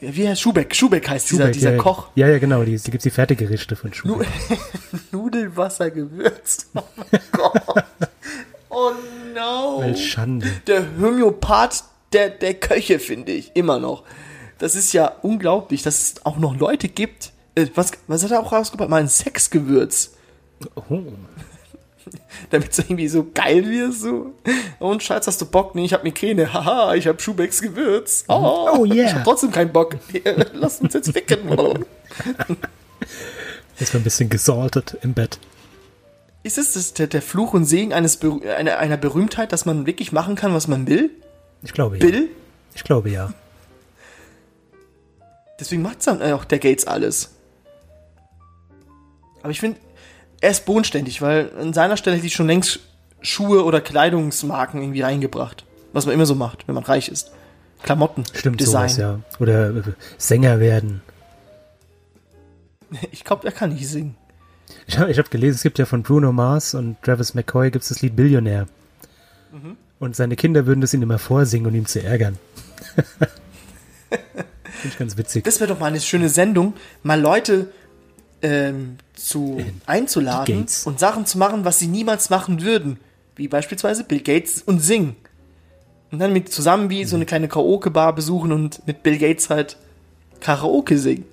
Wie 0.00 0.28
heißt 0.28 0.40
Schubeck? 0.40 0.74
Schubeck 0.74 1.08
heißt 1.08 1.30
dieser, 1.30 1.44
Schubeck, 1.44 1.52
dieser 1.52 1.72
ja, 1.72 1.78
Koch. 1.78 2.08
Ja, 2.14 2.28
ja, 2.28 2.38
genau, 2.38 2.62
die, 2.64 2.76
die 2.76 2.90
gibt's 2.90 3.04
die 3.04 3.10
Fertiggerichte 3.10 3.76
von 3.76 3.92
Schubeck. 3.92 4.28
Nudelwasser 5.12 5.90
gewürzt. 5.90 6.68
Oh 6.74 6.82
mein 6.96 7.20
Gott. 7.32 7.84
Oh 8.70 8.92
no. 9.34 9.80
Welch 9.80 10.10
Schande. 10.10 10.48
Der 10.66 10.84
Homöopath 11.00 11.84
der, 12.12 12.30
der 12.30 12.54
Köche, 12.54 12.98
finde 12.98 13.32
ich, 13.32 13.54
immer 13.54 13.78
noch. 13.78 14.04
Das 14.58 14.74
ist 14.74 14.92
ja 14.92 15.06
unglaublich, 15.22 15.82
dass 15.82 16.00
es 16.00 16.26
auch 16.26 16.38
noch 16.38 16.56
Leute 16.56 16.88
gibt. 16.88 17.32
Äh, 17.54 17.66
Was, 17.74 17.92
was 18.06 18.24
hat 18.24 18.30
er 18.30 18.40
auch 18.40 18.52
rausgebracht? 18.52 18.88
Mal 18.88 19.00
ein 19.02 19.08
Sexgewürz. 19.08 20.14
Oh. 20.74 21.02
Damit 22.50 22.72
es 22.72 22.78
irgendwie 22.78 23.08
so 23.08 23.26
geil 23.34 23.68
wird, 23.68 23.94
so. 23.94 24.34
Und 24.78 25.02
Schatz, 25.02 25.26
hast 25.26 25.40
du 25.40 25.46
Bock? 25.46 25.74
Nee, 25.74 25.84
ich 25.84 25.92
hab 25.92 26.04
Migräne. 26.04 26.52
Haha, 26.52 26.94
ich 26.94 27.06
hab 27.06 27.20
Schubecks 27.20 27.60
Gewürz. 27.60 28.24
Oh, 28.28 28.68
Oh, 28.72 28.84
yeah. 28.84 29.06
Ich 29.06 29.14
hab 29.14 29.24
trotzdem 29.24 29.50
keinen 29.50 29.72
Bock. 29.72 29.96
Lass 30.52 30.80
uns 30.80 30.94
jetzt 30.94 31.12
ficken. 31.12 31.48
Jetzt 33.78 33.94
mal 33.94 34.00
ein 34.00 34.04
bisschen 34.04 34.28
gesaltet 34.28 34.96
im 35.02 35.14
Bett. 35.14 35.38
Ist 36.42 36.58
es 36.58 36.72
das, 36.72 36.94
der, 36.94 37.06
der 37.06 37.22
Fluch 37.22 37.54
und 37.54 37.64
Segen 37.64 37.92
eines, 37.92 38.20
einer, 38.22 38.78
einer 38.78 38.96
Berühmtheit, 38.96 39.52
dass 39.52 39.66
man 39.66 39.86
wirklich 39.86 40.10
machen 40.12 40.34
kann, 40.34 40.52
was 40.52 40.66
man 40.66 40.88
will? 40.88 41.10
Ich 41.62 41.72
glaube 41.72 41.98
ja. 41.98 42.04
Bill? 42.04 42.28
Ich 42.74 42.84
glaube 42.84 43.10
ja. 43.10 43.32
Deswegen 45.60 45.82
macht's 45.82 46.04
dann 46.04 46.20
äh, 46.20 46.32
auch 46.32 46.44
der 46.44 46.58
Gates 46.58 46.86
alles. 46.86 47.30
Aber 49.42 49.50
ich 49.50 49.60
finde, 49.60 49.78
er 50.40 50.50
ist 50.50 50.64
bodenständig, 50.66 51.20
weil 51.22 51.50
an 51.58 51.72
seiner 51.72 51.96
Stelle 51.96 52.16
hätte 52.16 52.26
ich 52.26 52.34
schon 52.34 52.46
längst 52.46 52.80
Schuhe 53.20 53.64
oder 53.64 53.80
Kleidungsmarken 53.80 54.80
irgendwie 54.80 55.02
reingebracht. 55.02 55.64
Was 55.92 56.06
man 56.06 56.14
immer 56.14 56.26
so 56.26 56.34
macht, 56.34 56.68
wenn 56.68 56.74
man 56.74 56.84
reich 56.84 57.08
ist. 57.08 57.32
Klamotten, 57.82 58.24
Stimmt 58.34 58.60
Design. 58.60 58.88
sowas, 58.88 58.96
ja. 58.96 59.20
Oder 59.38 59.70
äh, 59.70 59.82
Sänger 60.16 60.60
werden. 60.60 61.02
Ich 63.10 63.22
glaube, 63.22 63.46
er 63.46 63.52
kann 63.52 63.74
nicht 63.74 63.86
singen. 63.86 64.16
Ich 64.86 64.98
habe 64.98 65.12
hab 65.12 65.30
gelesen, 65.30 65.56
es 65.56 65.62
gibt 65.62 65.78
ja 65.78 65.84
von 65.84 66.02
Bruno 66.02 66.32
Mars 66.32 66.72
und 66.72 66.96
Travis 67.02 67.34
McCoy 67.34 67.70
gibt's 67.70 67.88
das 67.88 68.00
Lied 68.00 68.16
Billionär. 68.16 68.66
Mhm. 69.52 69.76
Und 69.98 70.16
seine 70.16 70.36
Kinder 70.36 70.64
würden 70.64 70.80
das 70.80 70.94
ihn 70.94 71.02
immer 71.02 71.18
vorsingen, 71.18 71.66
um 71.66 71.74
ihn 71.74 71.84
zu 71.84 72.02
ärgern. 72.02 72.38
Finde 74.08 74.88
ich 74.88 74.98
ganz 74.98 75.18
witzig. 75.18 75.44
Das 75.44 75.60
wäre 75.60 75.72
doch 75.72 75.80
mal 75.80 75.86
eine 75.88 76.00
schöne 76.00 76.30
Sendung, 76.30 76.72
mal 77.02 77.20
Leute 77.20 77.70
ähm, 78.40 78.96
zu 79.18 79.62
einzuladen 79.86 80.46
die 80.46 80.60
Gates. 80.60 80.86
und 80.86 80.98
Sachen 80.98 81.26
zu 81.26 81.38
machen, 81.38 81.64
was 81.64 81.78
sie 81.78 81.88
niemals 81.88 82.30
machen 82.30 82.62
würden. 82.62 82.98
Wie 83.36 83.48
beispielsweise 83.48 84.04
Bill 84.04 84.20
Gates 84.20 84.62
und 84.62 84.80
singen. 84.80 85.16
Und 86.10 86.20
dann 86.20 86.32
mit 86.32 86.50
zusammen 86.50 86.90
wie 86.90 87.04
so 87.04 87.16
eine 87.16 87.26
kleine 87.26 87.48
Karaoke-Bar 87.48 88.14
besuchen 88.14 88.52
und 88.52 88.86
mit 88.86 89.02
Bill 89.02 89.18
Gates 89.18 89.50
halt 89.50 89.76
Karaoke 90.40 90.98
singen. 90.98 91.26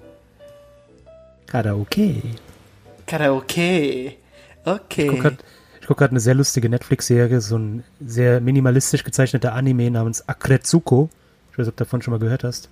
Karaoke. 1.48 2.22
Karaoke. 3.06 4.16
Okay. 4.66 5.04
Ich 5.04 5.08
gucke 5.08 5.22
gerade 5.22 5.38
guck 5.86 6.02
eine 6.02 6.20
sehr 6.20 6.34
lustige 6.34 6.70
Netflix-Serie, 6.70 7.40
so 7.42 7.58
ein 7.58 7.84
sehr 8.06 8.42
minimalistisch 8.42 9.04
gezeichneter 9.04 9.54
Anime 9.54 9.92
namens 9.92 10.28
Akretsuko. 10.28 11.10
Ich 11.52 11.58
weiß 11.58 11.68
nicht, 11.68 11.74
ob 11.74 11.78
du 11.78 11.84
davon 11.84 12.02
schon 12.02 12.12
mal 12.12 12.20
gehört 12.20 12.44
hast. 12.44 12.70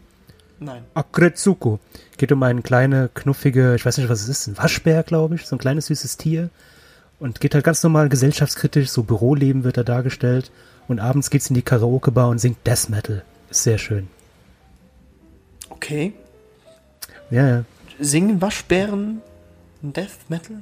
Nein. 0.63 0.83
Akretsuko. 0.93 1.79
Geht 2.17 2.31
um 2.31 2.41
eine 2.43 2.61
kleine, 2.61 3.09
knuffige, 3.13 3.75
ich 3.75 3.85
weiß 3.85 3.97
nicht, 3.97 4.09
was 4.09 4.21
es 4.21 4.29
ist, 4.29 4.47
ein 4.47 4.57
Waschbär, 4.57 5.03
glaube 5.03 5.35
ich, 5.35 5.45
so 5.45 5.55
ein 5.55 5.59
kleines, 5.59 5.87
süßes 5.87 6.17
Tier. 6.17 6.49
Und 7.19 7.39
geht 7.41 7.53
halt 7.55 7.63
ganz 7.65 7.81
normal 7.83 8.09
gesellschaftskritisch, 8.09 8.89
so 8.89 9.03
Büroleben 9.03 9.63
wird 9.63 9.77
da 9.77 9.83
dargestellt. 9.83 10.51
Und 10.87 10.99
abends 10.99 11.29
geht's 11.29 11.49
in 11.49 11.55
die 11.55 11.61
Karaoke-Bar 11.61 12.29
und 12.29 12.39
singt 12.39 12.65
Death 12.65 12.89
Metal. 12.89 13.23
Ist 13.49 13.63
sehr 13.63 13.77
schön. 13.77 14.07
Okay. 15.69 16.13
Ja, 17.29 17.47
ja, 17.47 17.63
Singen 17.99 18.41
Waschbären 18.41 19.21
Death 19.81 20.29
Metal? 20.29 20.57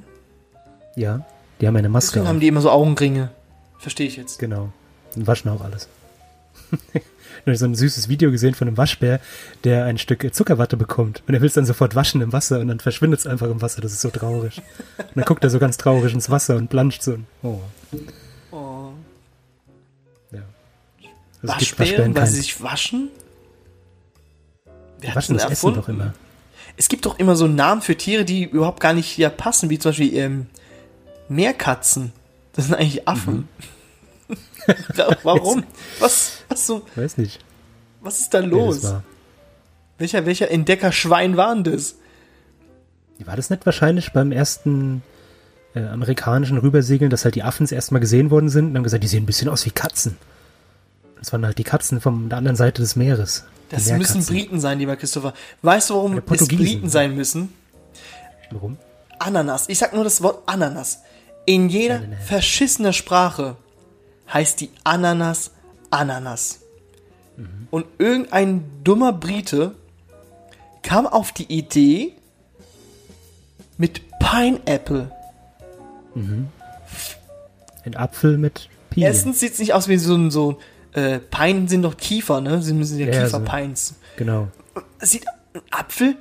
ja. 0.96 1.24
Die 1.60 1.68
haben 1.68 1.76
eine 1.76 1.88
Maske 1.88 2.14
Deswegen 2.14 2.22
auf. 2.26 2.28
haben 2.30 2.40
die 2.40 2.48
immer 2.48 2.60
so 2.60 2.70
Augenringe. 2.70 3.30
Verstehe 3.78 4.08
ich 4.08 4.16
jetzt. 4.16 4.40
Genau. 4.40 4.72
Und 5.14 5.28
waschen 5.28 5.48
auch 5.48 5.60
alles. 5.62 5.86
Nur 7.44 7.56
so 7.56 7.64
ein 7.64 7.74
süßes 7.74 8.08
Video 8.08 8.30
gesehen 8.30 8.54
von 8.54 8.68
einem 8.68 8.76
Waschbär, 8.76 9.20
der 9.64 9.84
ein 9.84 9.98
Stück 9.98 10.32
Zuckerwatte 10.34 10.76
bekommt. 10.76 11.22
Und 11.26 11.34
er 11.34 11.40
will 11.40 11.48
es 11.48 11.54
dann 11.54 11.66
sofort 11.66 11.94
waschen 11.94 12.20
im 12.20 12.32
Wasser 12.32 12.60
und 12.60 12.68
dann 12.68 12.78
verschwindet 12.80 13.20
es 13.20 13.26
einfach 13.26 13.48
im 13.48 13.60
Wasser. 13.60 13.80
Das 13.80 13.92
ist 13.92 14.00
so 14.00 14.10
traurig. 14.10 14.62
Und 14.98 15.16
dann 15.16 15.24
guckt 15.24 15.42
er 15.42 15.50
so 15.50 15.58
ganz 15.58 15.76
traurig 15.76 16.14
ins 16.14 16.30
Wasser 16.30 16.56
und 16.56 16.68
planscht 16.68 17.02
so. 17.02 17.18
Oh, 17.42 17.58
Oh. 18.52 18.90
ja. 20.30 20.42
Also 21.42 21.54
es 21.54 21.58
gibt 21.58 21.78
Waschbären, 21.80 22.14
weil 22.14 22.26
sie 22.26 22.36
sich 22.36 22.62
waschen? 22.62 23.08
Hat's 25.04 25.16
waschen 25.16 25.34
das 25.34 25.44
Essen 25.44 25.50
erfunden? 25.50 25.80
doch 25.80 25.88
immer. 25.88 26.14
Es 26.76 26.88
gibt 26.88 27.06
doch 27.06 27.18
immer 27.18 27.34
so 27.34 27.46
Namen 27.48 27.82
für 27.82 27.96
Tiere, 27.96 28.24
die 28.24 28.44
überhaupt 28.44 28.80
gar 28.80 28.92
nicht 28.92 29.06
hier 29.06 29.30
passen, 29.30 29.68
wie 29.68 29.78
zum 29.78 29.90
Beispiel 29.90 30.14
ähm, 30.16 30.46
Meerkatzen. 31.28 32.12
Das 32.54 32.66
sind 32.66 32.74
eigentlich 32.74 33.08
Affen. 33.08 33.34
Mhm. 33.34 33.48
Warum? 35.22 35.64
Was, 35.98 36.38
was, 36.48 36.66
so, 36.66 36.82
Weiß 36.94 37.18
nicht. 37.18 37.44
was 38.00 38.20
ist 38.20 38.34
da 38.34 38.40
los? 38.40 38.82
war. 38.82 39.02
welcher, 39.98 40.26
welcher 40.26 40.50
Entdeckerschwein 40.50 41.36
war 41.36 41.54
denn 41.54 41.64
das? 41.64 41.96
War 43.24 43.36
das 43.36 43.50
nicht 43.50 43.64
wahrscheinlich 43.66 44.12
beim 44.12 44.32
ersten 44.32 45.02
äh, 45.74 45.84
amerikanischen 45.84 46.58
Rübersegeln, 46.58 47.10
dass 47.10 47.24
halt 47.24 47.36
die 47.36 47.44
Affen 47.44 47.66
erstmal 47.68 48.00
gesehen 48.00 48.30
worden 48.30 48.48
sind 48.48 48.70
und 48.70 48.76
haben 48.76 48.82
gesagt, 48.82 49.04
die 49.04 49.08
sehen 49.08 49.22
ein 49.22 49.26
bisschen 49.26 49.48
aus 49.48 49.64
wie 49.64 49.70
Katzen. 49.70 50.16
Das 51.18 51.32
waren 51.32 51.46
halt 51.46 51.58
die 51.58 51.64
Katzen 51.64 52.00
von 52.00 52.28
der 52.28 52.38
anderen 52.38 52.56
Seite 52.56 52.82
des 52.82 52.96
Meeres. 52.96 53.44
Das 53.68 53.90
müssen. 53.92 54.24
Briten 54.24 54.60
sein, 54.60 54.78
lieber 54.78 54.96
Christopher. 54.96 55.34
Weißt 55.62 55.90
du, 55.90 55.94
warum 55.94 56.18
es. 56.18 56.48
Briten 56.48 56.88
sein 56.88 57.14
müssen? 57.14 57.52
Warum? 58.50 58.76
Ananas. 59.18 59.68
Ich 59.68 59.78
sag 59.78 59.94
nur 59.94 60.04
das 60.04 60.22
Wort 60.22 60.42
Ananas. 60.46 61.02
In 61.46 61.68
jeder 61.68 62.02
verschissener 62.26 62.92
Sprache 62.92 63.56
heißt 64.32 64.60
die 64.60 64.70
Ananas 64.84 65.52
Ananas. 65.90 66.60
Mhm. 67.36 67.68
Und 67.70 67.86
irgendein 67.98 68.64
dummer 68.84 69.12
Brite 69.12 69.74
kam 70.82 71.06
auf 71.06 71.32
die 71.32 71.44
Idee 71.52 72.14
mit 73.78 74.02
Pineapple. 74.18 75.10
Ein 77.84 77.96
Apfel 77.96 78.36
mit 78.38 78.68
Pilien. 78.90 79.10
Erstens 79.12 79.40
sieht 79.40 79.54
es 79.54 79.58
nicht 79.58 79.72
aus 79.74 79.88
wie 79.88 79.96
so 79.96 80.14
ein 80.14 80.30
so 80.30 80.58
äh, 80.92 81.18
Pine 81.18 81.68
sind 81.68 81.82
doch 81.82 81.96
Kiefer, 81.96 82.40
ne? 82.42 82.60
Sie 82.62 82.74
müssen 82.74 82.98
ja, 82.98 83.06
Ja, 83.06 83.12
Kiefer 83.24 83.38
so. 83.38 83.44
Pines. 83.44 83.94
Genau. 84.16 84.48
Sieht 85.00 85.26
ein 85.54 85.62
Apfel? 85.70 86.16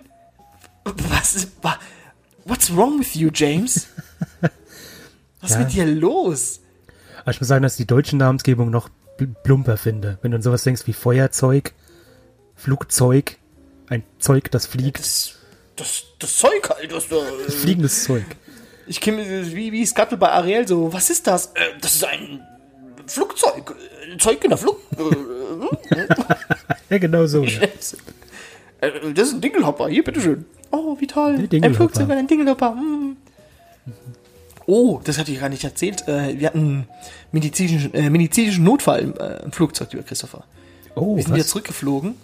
Was 0.85 1.35
ist 1.35 1.51
What's 2.45 2.73
wrong 2.75 2.99
with 2.99 3.13
you, 3.15 3.29
James? 3.33 3.87
Was 5.41 5.51
ist 5.51 5.57
Ja. 5.57 5.63
mit 5.63 5.73
dir 5.73 5.85
los? 5.85 6.60
Aber 7.21 7.31
ich 7.31 7.39
muss 7.39 7.47
sagen, 7.47 7.63
dass 7.63 7.73
ich 7.73 7.85
die 7.85 7.87
deutsche 7.87 8.17
Namensgebung 8.17 8.69
noch 8.69 8.89
plumper 9.43 9.77
finde. 9.77 10.17
Wenn 10.21 10.31
du 10.31 10.37
an 10.37 10.41
sowas 10.41 10.63
denkst 10.63 10.87
wie 10.87 10.93
Feuerzeug, 10.93 11.73
Flugzeug, 12.55 13.37
ein 13.87 14.03
Zeug, 14.19 14.49
das 14.51 14.65
fliegt, 14.65 14.99
Das, 14.99 15.35
das, 15.75 16.03
das 16.19 16.35
Zeug 16.37 16.69
halt, 16.69 16.91
das 16.91 17.07
da. 17.09 17.17
Äh, 17.17 17.51
fliegendes 17.51 18.03
Zeug. 18.03 18.25
ich 18.87 19.01
kenne 19.01 19.25
wie, 19.53 19.71
wie 19.71 19.85
Scuttle 19.85 20.17
bei 20.17 20.31
Ariel 20.31 20.67
so, 20.67 20.91
was 20.93 21.09
ist 21.09 21.27
das? 21.27 21.47
Äh, 21.47 21.79
das 21.81 21.95
ist 21.95 22.05
ein 22.05 22.41
Flugzeug. 23.05 23.75
Äh, 24.11 24.17
Zeug 24.17 24.43
in 24.43 24.49
der 24.49 24.57
Flug. 24.57 24.79
Ja, 26.89 26.97
genau 26.97 27.25
so. 27.25 27.43
Ja. 27.43 27.61
das 28.81 29.27
ist 29.27 29.33
ein 29.33 29.39
Dingelhopper, 29.39 29.87
hier, 29.87 30.03
bitteschön. 30.03 30.43
Oh, 30.71 30.97
wie 30.99 31.07
toll. 31.07 31.47
Ein. 31.49 31.73
Flugzeug 31.73 32.09
ein 32.09 32.27
Dingelhopper. 32.27 32.73
Hm. 32.75 33.15
Oh, 34.71 35.01
das 35.03 35.17
hatte 35.17 35.31
ich 35.33 35.39
gar 35.41 35.49
nicht 35.49 35.63
erzählt. 35.65 36.07
Äh, 36.07 36.39
wir 36.39 36.47
hatten 36.47 36.59
einen 36.59 36.87
medizinischen, 37.33 37.93
äh, 37.93 38.09
medizinischen 38.09 38.63
Notfall 38.63 38.99
im, 38.99 39.13
äh, 39.17 39.43
im 39.43 39.51
Flugzeug, 39.51 39.91
lieber 39.91 40.03
Christopher. 40.03 40.45
Oh, 40.95 41.17
Wir 41.17 41.23
sind 41.23 41.33
wieder 41.33 41.43
was? 41.43 41.49
zurückgeflogen 41.51 42.15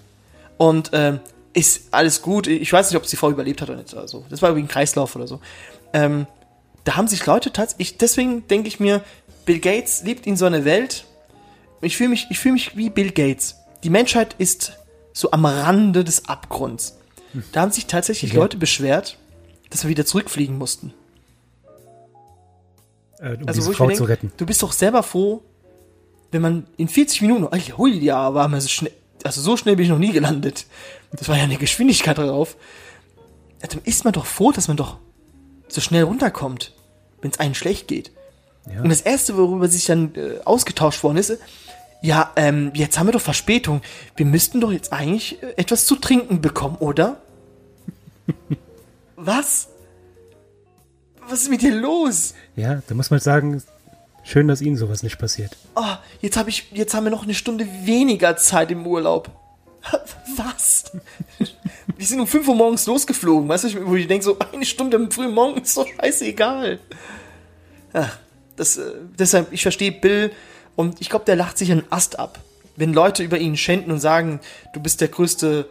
und 0.58 0.92
ähm, 0.94 1.20
ist 1.54 1.88
alles 1.92 2.22
gut. 2.22 2.48
Ich 2.48 2.72
weiß 2.72 2.90
nicht, 2.90 2.98
ob 2.98 3.06
sie 3.06 3.18
vorher 3.18 3.34
überlebt 3.34 3.62
hat 3.62 3.70
oder 3.70 3.80
nicht. 3.80 3.94
Oder 3.94 4.08
so. 4.08 4.24
Das 4.30 4.42
war 4.42 4.50
irgendwie 4.50 4.66
ein 4.66 4.70
Kreislauf 4.70 5.16
oder 5.18 5.28
so. 5.28 5.42
Ähm, 5.92 6.26
da 6.86 6.96
haben 6.96 7.08
sich 7.10 7.26
Leute 7.26 7.52
tatsächlich, 7.52 7.98
deswegen 7.98 8.48
denke 8.48 8.70
ich 8.70 8.80
mir, 8.80 9.04
Bill 9.46 9.60
Gates 9.60 10.04
lebt 10.04 10.26
in 10.26 10.38
so 10.38 10.46
einer 10.46 10.64
Welt, 10.64 11.06
Ich 11.82 11.98
fühle 11.98 12.10
mich, 12.10 12.28
ich 12.30 12.40
fühle 12.40 12.54
mich 12.54 12.78
wie 12.78 12.90
Bill 12.90 13.12
Gates. 13.12 13.58
Die 13.84 13.90
Menschheit 13.90 14.36
ist 14.38 14.72
so 15.12 15.32
am 15.32 15.46
Rande 15.46 16.04
des 16.06 16.30
Abgrunds. 16.30 16.98
Da 17.52 17.62
haben 17.62 17.72
sich 17.72 17.88
tatsächlich 17.88 18.32
Ja. 18.34 18.40
Leute 18.40 18.56
beschwert, 18.58 19.18
dass 19.70 19.84
wir 19.84 19.90
wieder 19.90 20.06
zurückfliegen 20.06 20.58
mussten. 20.58 20.94
Äh, 23.20 23.36
um 23.36 23.48
Also 23.48 23.60
diese 23.60 23.72
ich 23.72 23.78
Frau 23.78 23.88
mir 23.88 23.96
zu 23.96 24.04
retten. 24.06 24.32
du 24.38 24.46
bist 24.46 24.62
doch 24.64 24.72
selber 24.72 25.04
froh, 25.04 25.44
wenn 26.32 26.42
man 26.42 26.68
in 26.78 26.88
40 26.88 27.22
Minuten, 27.22 27.48
ey, 27.54 27.62
hui, 27.78 27.98
ja, 28.00 28.34
war 28.34 28.48
man 28.48 28.60
so 28.62 28.68
schnell, 28.68 28.92
also 29.24 29.42
so 29.42 29.58
schnell 29.58 29.76
bin 29.76 29.86
ich 29.86 29.90
noch 29.92 30.00
nie 30.00 30.12
gelandet. 30.12 30.66
Das 31.12 31.28
war 31.30 31.38
ja 31.38 31.44
eine 31.44 31.58
Geschwindigkeit 31.58 32.18
drauf. 32.18 32.58
Ja, 33.62 33.68
Dann 33.68 33.82
ist 33.86 34.04
man 34.04 34.14
doch 34.14 34.26
froh, 34.26 34.52
dass 34.52 34.68
man 34.68 34.78
doch 34.78 34.98
so 35.68 35.82
schnell 35.82 36.04
runterkommt, 36.04 36.74
wenn 37.22 37.32
es 37.32 37.40
einem 37.40 37.56
schlecht 37.56 37.88
geht. 37.88 38.12
Ja. 38.72 38.82
Und 38.82 38.90
das 38.90 39.02
erste, 39.02 39.38
worüber 39.38 39.68
sich 39.70 39.86
dann 39.86 40.14
äh, 40.16 40.40
ausgetauscht 40.46 41.02
worden 41.04 41.18
ist, 41.18 41.38
ja, 42.02 42.32
ähm, 42.36 42.72
jetzt 42.76 43.00
haben 43.00 43.08
wir 43.08 43.14
doch 43.14 43.22
Verspätung. 43.22 43.82
Wir 44.16 44.26
müssten 44.26 44.62
doch 44.62 44.72
jetzt 44.72 44.94
eigentlich 44.94 45.42
äh, 45.42 45.54
etwas 45.58 45.86
zu 45.86 45.96
trinken 45.96 46.42
bekommen, 46.42 46.76
oder? 46.78 47.22
Was? 49.16 49.70
Was 51.30 51.44
ist 51.44 51.50
mit 51.50 51.62
dir 51.62 51.76
los? 51.76 52.34
ja, 52.56 52.82
da 52.88 52.96
muss 52.96 53.10
man 53.10 53.20
sagen, 53.20 53.62
schön, 54.24 54.48
dass 54.48 54.62
Ihnen 54.62 54.78
sowas 54.78 55.04
nicht 55.04 55.18
passiert. 55.20 55.56
Oh, 55.76 55.96
jetzt 56.22 56.38
habe 56.38 56.50
ich, 56.50 56.72
jetzt 56.72 56.94
haben 56.94 57.04
wir 57.04 57.12
noch 57.12 57.24
eine 57.24 57.34
Stunde 57.34 57.68
weniger 57.84 58.38
Zeit 58.38 58.72
im 58.72 58.86
Urlaub. 58.86 59.30
Was? 60.38 60.86
Wir 61.96 62.06
sind 62.06 62.20
um 62.20 62.28
5 62.28 62.48
Uhr 62.48 62.56
morgens 62.56 62.86
losgeflogen, 62.86 63.48
weißt 63.50 63.66
du, 63.66 63.88
wo 63.88 63.96
ich 63.96 64.08
denke, 64.08 64.24
so 64.24 64.38
eine 64.54 64.66
Stunde 64.66 64.98
am 64.98 65.12
frühen 65.12 65.34
Morgen 65.34 65.62
ist 65.62 65.76
doch 65.78 65.88
scheißegal. 65.88 66.80
Ach, 67.94 68.18
das, 68.56 68.78
äh, 68.78 68.92
deshalb, 69.18 69.52
ich 69.52 69.62
verstehe 69.62 69.92
Bill 69.92 70.32
und 70.76 71.02
ich 71.02 71.10
glaube, 71.10 71.26
der 71.26 71.36
lacht 71.36 71.58
sich 71.58 71.72
einen 71.72 71.84
Ast 71.90 72.20
ab. 72.20 72.40
Wenn 72.76 72.94
Leute 72.94 73.24
über 73.24 73.38
ihn 73.38 73.58
schänden 73.58 73.92
und 73.92 74.00
sagen, 74.00 74.40
du 74.74 74.80
bist 74.80 75.02
der 75.02 75.08
größte 75.08 75.68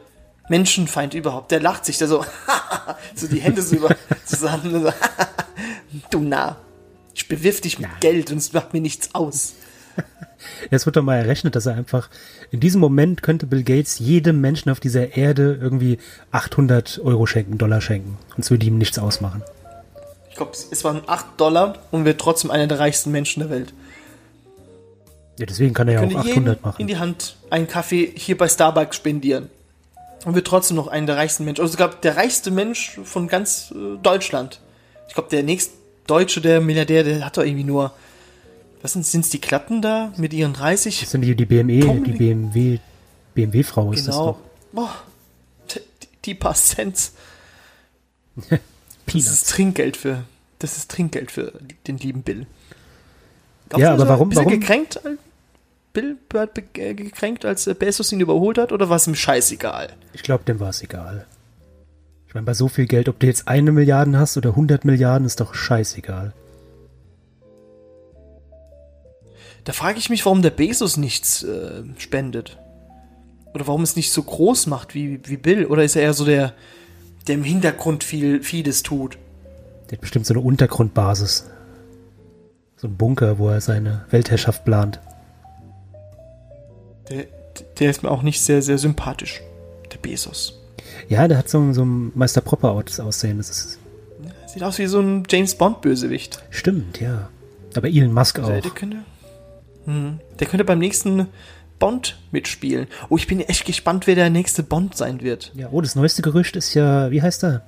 Menschenfeind 0.48 1.14
überhaupt, 1.14 1.50
der 1.50 1.60
lacht 1.60 1.84
sich 1.84 1.98
da 1.98 2.06
so, 2.06 2.24
so 3.14 3.26
die 3.26 3.40
Hände 3.40 3.62
so 3.62 3.76
über 3.76 3.94
zusammen. 4.24 4.74
und 4.74 4.82
so, 4.84 4.92
du 6.10 6.20
Narr. 6.20 6.56
Ich 7.14 7.28
bewirf 7.28 7.60
dich 7.60 7.78
mit 7.78 7.88
Geld 8.00 8.30
und 8.30 8.38
es 8.38 8.52
macht 8.52 8.72
mir 8.74 8.80
nichts 8.80 9.14
aus. 9.14 9.54
Jetzt 10.70 10.84
wird 10.84 10.96
doch 10.96 11.02
mal 11.02 11.16
errechnet, 11.16 11.56
dass 11.56 11.66
er 11.66 11.74
einfach, 11.74 12.10
in 12.50 12.60
diesem 12.60 12.80
Moment 12.80 13.22
könnte 13.22 13.46
Bill 13.46 13.62
Gates 13.64 13.98
jedem 13.98 14.40
Menschen 14.40 14.70
auf 14.70 14.80
dieser 14.80 15.16
Erde 15.16 15.58
irgendwie 15.60 15.98
800 16.30 17.00
Euro 17.02 17.26
schenken, 17.26 17.56
Dollar 17.56 17.80
schenken. 17.80 18.18
Und 18.36 18.44
es 18.44 18.50
würde 18.50 18.66
ihm 18.66 18.76
nichts 18.76 18.98
ausmachen. 18.98 19.42
Ich 20.28 20.36
glaube, 20.36 20.52
es 20.52 20.84
waren 20.84 21.00
8 21.06 21.40
Dollar 21.40 21.78
und 21.90 22.04
wird 22.04 22.20
trotzdem 22.20 22.50
einer 22.50 22.66
der 22.66 22.78
reichsten 22.78 23.10
Menschen 23.10 23.40
der 23.40 23.48
Welt. 23.48 23.72
Ja, 25.38 25.46
deswegen 25.46 25.72
kann 25.74 25.88
er 25.88 25.94
ja 25.94 26.00
auch 26.00 26.02
Könnte 26.02 26.28
jedem 26.28 26.42
800 26.48 26.56
in 26.58 26.62
machen. 26.62 26.86
die 26.86 26.96
Hand 26.98 27.36
einen 27.48 27.66
Kaffee 27.66 28.12
hier 28.14 28.36
bei 28.36 28.48
Starbucks 28.48 28.96
spendieren. 28.96 29.48
Und 30.24 30.34
wird 30.34 30.46
trotzdem 30.46 30.76
noch 30.76 30.88
einer 30.88 31.06
der 31.06 31.16
reichsten 31.16 31.44
Menschen. 31.44 31.60
Also 31.62 31.72
sogar 31.72 31.90
der 31.90 32.16
reichste 32.16 32.50
Mensch 32.50 32.98
von 33.04 33.28
ganz 33.28 33.72
äh, 33.72 33.96
Deutschland. 34.02 34.60
Ich 35.08 35.14
glaube, 35.14 35.28
der 35.30 35.42
nächste 35.42 35.72
Deutsche, 36.06 36.40
der 36.40 36.60
Milliardär, 36.60 37.04
der 37.04 37.24
hat 37.24 37.36
doch 37.36 37.44
irgendwie 37.44 37.64
nur. 37.64 37.92
Was 38.82 38.92
sind 38.92 39.06
es 39.24 39.30
die 39.30 39.40
Klappen 39.40 39.82
da 39.82 40.12
mit 40.16 40.32
ihren 40.32 40.52
30? 40.52 41.00
Das 41.00 41.10
sind 41.10 41.22
die, 41.22 41.34
die 41.34 41.46
BME, 41.46 41.80
Tom- 41.80 42.04
die 42.04 42.12
BMW, 42.12 42.78
BMW-Frau 43.34 43.92
ist 43.92 44.06
das 44.06 44.14
Genau. 44.14 44.26
doch. 44.32 44.38
Boah, 44.72 44.94
die, 46.24 46.34
paar 46.34 46.54
Cents. 46.54 47.12
Das 49.06 49.14
ist. 49.14 49.48
Trinkgeld 49.50 49.96
für. 49.96 50.24
Das 50.58 50.76
ist 50.76 50.90
Trinkgeld 50.90 51.30
für 51.30 51.52
den 51.86 51.96
lieben 51.98 52.22
Bill. 52.22 52.46
Glaubst 53.68 53.82
Ja, 53.82 53.88
du, 53.96 54.02
aber 54.02 54.04
er 54.04 54.08
warum- 54.10 54.26
Ein 54.26 54.30
bisschen 54.30 54.44
warum- 54.46 54.60
gekränkt? 54.60 55.00
Als- 55.96 56.04
Bill 56.04 56.16
wird 56.30 56.54
be- 56.54 56.80
äh, 56.80 56.94
gekränkt, 56.94 57.44
als 57.44 57.66
äh, 57.66 57.74
Bezos 57.74 58.12
ihn 58.12 58.20
überholt 58.20 58.58
hat, 58.58 58.72
oder 58.72 58.88
war 58.88 58.96
es 58.96 59.06
ihm 59.06 59.14
scheißegal? 59.14 59.88
Ich 60.12 60.22
glaube, 60.22 60.44
dem 60.44 60.60
war 60.60 60.68
es 60.70 60.82
egal. 60.82 61.26
Ich 62.28 62.34
meine, 62.34 62.44
bei 62.46 62.54
so 62.54 62.68
viel 62.68 62.86
Geld, 62.86 63.08
ob 63.08 63.18
du 63.18 63.26
jetzt 63.26 63.48
eine 63.48 63.72
Milliarden 63.72 64.18
hast 64.18 64.36
oder 64.36 64.50
100 64.50 64.84
Milliarden, 64.84 65.26
ist 65.26 65.40
doch 65.40 65.54
scheißegal. 65.54 66.32
Da 69.64 69.72
frage 69.72 69.98
ich 69.98 70.10
mich, 70.10 70.24
warum 70.24 70.42
der 70.42 70.50
Bezos 70.50 70.96
nichts 70.96 71.42
äh, 71.42 71.82
spendet. 71.98 72.58
Oder 73.54 73.66
warum 73.66 73.82
es 73.82 73.96
nicht 73.96 74.12
so 74.12 74.22
groß 74.22 74.66
macht 74.66 74.94
wie, 74.94 75.20
wie 75.24 75.36
Bill. 75.36 75.66
Oder 75.66 75.82
ist 75.82 75.96
er 75.96 76.02
eher 76.02 76.12
so 76.14 76.24
der, 76.24 76.52
der 77.26 77.34
im 77.36 77.42
Hintergrund 77.44 78.04
viel, 78.04 78.42
vieles 78.42 78.82
tut? 78.82 79.18
Der 79.90 79.96
hat 79.96 80.02
bestimmt 80.02 80.26
so 80.26 80.34
eine 80.34 80.42
Untergrundbasis. 80.42 81.46
So 82.76 82.86
ein 82.86 82.96
Bunker, 82.96 83.38
wo 83.38 83.48
er 83.48 83.60
seine 83.60 84.04
Weltherrschaft 84.10 84.64
plant. 84.64 85.00
Der, 87.10 87.24
der 87.78 87.90
ist 87.90 88.02
mir 88.02 88.10
auch 88.10 88.22
nicht 88.22 88.40
sehr, 88.40 88.62
sehr 88.62 88.78
sympathisch. 88.78 89.40
Der 89.92 89.98
Bezos. 89.98 90.60
Ja, 91.08 91.28
der 91.28 91.38
hat 91.38 91.48
so, 91.48 91.72
so 91.72 91.84
ein 91.84 92.12
Meister 92.14 92.40
Propper 92.40 92.72
Aussehen. 92.72 93.38
Das 93.38 93.50
ist, 93.50 93.78
Sieht 94.46 94.62
aus 94.62 94.78
wie 94.78 94.86
so 94.86 95.00
ein 95.00 95.24
James 95.28 95.54
Bond-Bösewicht. 95.54 96.42
stimmt, 96.50 97.00
ja. 97.00 97.28
Aber 97.76 97.88
Elon 97.88 98.12
Musk 98.12 98.36
Der, 98.36 98.44
auch. 98.44 98.60
der 98.60 98.70
könnte. 98.70 98.96
Hm, 99.84 100.18
der 100.38 100.46
könnte 100.46 100.64
beim 100.64 100.78
nächsten 100.78 101.26
Bond 101.78 102.18
mitspielen. 102.32 102.86
Oh, 103.10 103.16
ich 103.18 103.26
bin 103.26 103.40
echt 103.40 103.66
gespannt, 103.66 104.06
wer 104.06 104.14
der 104.14 104.30
nächste 104.30 104.62
Bond 104.62 104.96
sein 104.96 105.20
wird. 105.20 105.52
Ja, 105.54 105.68
oh, 105.70 105.80
das 105.82 105.94
neueste 105.94 106.22
Gerücht 106.22 106.56
ist 106.56 106.72
ja, 106.74 107.10
wie 107.10 107.20
heißt 107.20 107.44
er? 107.44 107.62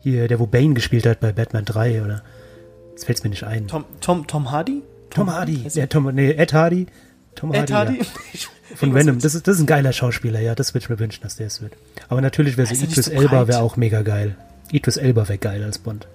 Hier, 0.00 0.26
der 0.28 0.38
wo 0.40 0.46
Bane 0.46 0.74
gespielt 0.74 1.06
hat 1.06 1.20
bei 1.20 1.32
Batman 1.32 1.64
3, 1.64 2.02
oder? 2.02 2.22
Jetzt 2.90 3.04
fällt's 3.04 3.22
mir 3.22 3.30
nicht 3.30 3.44
ein. 3.44 3.68
Tom, 3.68 3.84
Tom, 4.00 4.26
Tom 4.26 4.50
Hardy? 4.50 4.82
Tom 5.10 5.30
Hardy. 5.32 5.62
Heißt 5.64 5.76
Ja, 5.76 5.86
Tom, 5.86 6.14
nee, 6.14 6.30
Ed 6.32 6.52
Hardy. 6.52 6.86
Tom 7.34 7.52
Ed 7.52 7.70
Hardy. 7.70 7.98
Hardy? 7.98 8.06
Ja. 8.32 8.48
Von 8.76 8.94
Venom. 8.94 9.18
Das 9.20 9.34
ist, 9.34 9.46
das 9.46 9.56
ist 9.56 9.62
ein 9.62 9.66
geiler 9.66 9.92
Schauspieler, 9.92 10.40
ja. 10.40 10.54
Das 10.54 10.74
würde 10.74 10.84
ich 10.84 10.90
mir 10.90 10.98
wünschen, 10.98 11.22
dass 11.22 11.36
der 11.36 11.46
es 11.46 11.60
wird. 11.60 11.74
Aber 12.08 12.20
natürlich 12.20 12.56
wäre 12.56 12.66
so 12.66 12.74
Idris 12.74 13.06
so 13.06 13.10
Elba 13.10 13.46
wäre 13.46 13.60
auch 13.60 13.76
mega 13.76 14.02
geil. 14.02 14.36
Idris 14.72 14.96
Elba 14.96 15.28
wäre 15.28 15.38
geil 15.38 15.62
als 15.62 15.78
Bond. 15.78 16.08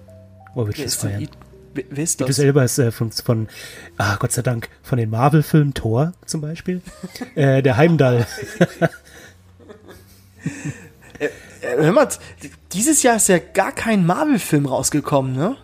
Oh, 0.54 0.66
würde 0.66 0.78
ich 0.78 0.84
das 0.84 0.96
feiern. 0.96 1.28
Wer, 1.74 1.84
ist 1.98 2.20
Idris 2.20 2.36
das? 2.36 2.44
Elba 2.44 2.64
ist 2.64 2.78
äh, 2.78 2.90
von, 2.90 3.12
von, 3.12 3.48
ah, 3.96 4.16
Gott 4.16 4.32
sei 4.32 4.42
Dank, 4.42 4.68
von 4.82 4.98
den 4.98 5.10
Marvel-Filmen 5.10 5.74
Thor 5.74 6.12
zum 6.26 6.40
Beispiel. 6.40 6.82
äh, 7.34 7.62
der 7.62 7.76
Heimdall. 7.76 8.26
Äh, 11.18 11.28
hör 11.76 11.92
mal, 11.92 12.08
dieses 12.72 13.02
Jahr 13.02 13.16
ist 13.16 13.28
ja 13.28 13.36
gar 13.36 13.72
kein 13.72 14.06
Marvel-Film 14.06 14.64
rausgekommen, 14.64 15.36
ne? 15.36 15.58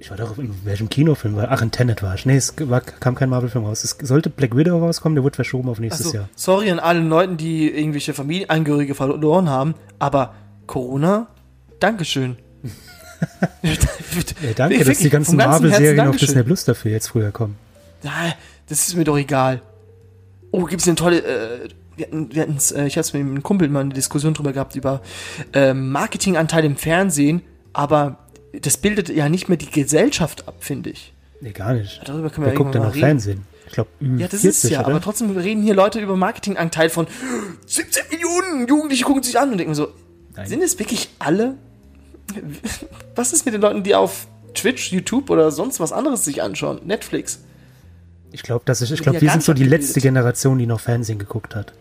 Ich 0.00 0.10
war 0.10 0.16
doch 0.16 0.38
in 0.38 0.54
welchem 0.64 0.88
Kinofilm 0.88 1.34
war? 1.34 1.48
Ach, 1.50 1.60
in 1.60 1.70
Tenet 1.72 2.02
war 2.02 2.14
ich. 2.14 2.24
Nee, 2.24 2.36
es 2.36 2.54
war, 2.60 2.80
kam 2.80 3.16
kein 3.16 3.28
Marvel-Film 3.30 3.64
raus. 3.64 3.82
Es 3.82 3.96
sollte 4.00 4.30
Black 4.30 4.56
Widow 4.56 4.78
rauskommen, 4.78 5.16
der 5.16 5.24
wurde 5.24 5.34
verschoben 5.34 5.68
auf 5.68 5.80
nächstes 5.80 6.06
Also, 6.06 6.18
Jahr. 6.18 6.28
sorry 6.36 6.70
an 6.70 6.78
alle 6.78 7.00
Leuten, 7.00 7.36
die 7.36 7.68
irgendwelche 7.68 8.14
Familienangehörige 8.14 8.94
verloren 8.94 9.48
haben, 9.48 9.74
aber 9.98 10.34
Corona, 10.66 11.28
Dankeschön. 11.80 12.36
Ja, 13.62 14.52
danke, 14.54 14.84
dass 14.84 14.98
die 14.98 15.10
ganzen 15.10 15.36
Marvel-Serien 15.36 16.06
auf. 16.06 16.16
Disney 16.16 16.44
Plus 16.44 16.64
dafür 16.64 16.92
jetzt 16.92 17.08
früher 17.08 17.32
kommen. 17.32 17.56
Ja, 18.04 18.12
das 18.68 18.86
ist 18.86 18.96
mir 18.96 19.02
doch 19.02 19.18
egal. 19.18 19.60
Oh, 20.52 20.64
gibt's 20.66 20.86
eine 20.86 20.94
tolle, 20.94 21.18
äh, 21.24 21.68
wir 21.96 22.06
hatten, 22.06 22.32
wir 22.32 22.42
hatten's, 22.42 22.70
äh, 22.70 22.86
ich 22.86 22.96
hatte 22.96 23.18
mit 23.18 23.26
einem 23.26 23.42
Kumpel 23.42 23.68
mal 23.70 23.80
eine 23.80 23.92
Diskussion 23.92 24.34
drüber 24.34 24.52
gehabt 24.52 24.76
über 24.76 25.02
äh, 25.52 25.74
Marketinganteil 25.74 26.64
im 26.64 26.76
Fernsehen, 26.76 27.42
aber 27.72 28.27
das 28.60 28.76
bildet 28.76 29.08
ja 29.08 29.28
nicht 29.28 29.48
mehr 29.48 29.58
die 29.58 29.70
Gesellschaft 29.70 30.48
ab, 30.48 30.56
finde 30.60 30.90
ich. 30.90 31.12
Nee, 31.40 31.52
gar 31.52 31.74
nicht. 31.74 32.00
Darüber 32.04 32.30
können 32.30 32.46
wir 32.46 32.52
Wer 32.52 32.58
guckt 32.58 32.74
irgendwann 32.74 32.88
noch 32.88 32.94
reden. 32.94 33.06
Fernsehen? 33.06 33.46
Ich 33.66 33.72
glaube, 33.74 33.90
Ja, 34.00 34.28
das 34.28 34.44
ist 34.44 34.64
ja, 34.64 34.80
oder? 34.80 34.88
aber 34.88 35.00
trotzdem 35.00 35.36
reden 35.36 35.62
hier 35.62 35.74
Leute 35.74 36.00
über 36.00 36.16
Marketinganteil 36.16 36.88
von 36.88 37.06
17 37.66 38.04
Millionen 38.10 38.66
Jugendliche 38.66 39.04
gucken 39.04 39.22
sich 39.22 39.38
an 39.38 39.52
und 39.52 39.58
denken 39.58 39.74
so, 39.74 39.88
Nein. 40.34 40.48
sind 40.48 40.62
es 40.62 40.78
wirklich 40.78 41.10
alle? 41.18 41.54
Was 43.14 43.32
ist 43.32 43.44
mit 43.44 43.54
den 43.54 43.60
Leuten, 43.60 43.82
die 43.82 43.94
auf 43.94 44.26
Twitch, 44.54 44.90
YouTube 44.90 45.30
oder 45.30 45.50
sonst 45.50 45.80
was 45.80 45.92
anderes 45.92 46.24
sich 46.24 46.42
anschauen? 46.42 46.80
Netflix. 46.84 47.40
Ich 48.32 48.42
glaube, 48.42 48.62
dass 48.64 48.80
ich, 48.82 48.90
ich 48.90 49.00
glaube, 49.00 49.16
ja 49.18 49.22
wir 49.22 49.30
sind 49.30 49.42
so 49.42 49.54
die 49.54 49.64
letzte 49.64 50.00
Generation, 50.00 50.58
die 50.58 50.66
noch 50.66 50.80
Fernsehen 50.80 51.18
geguckt 51.18 51.54
hat. 51.54 51.72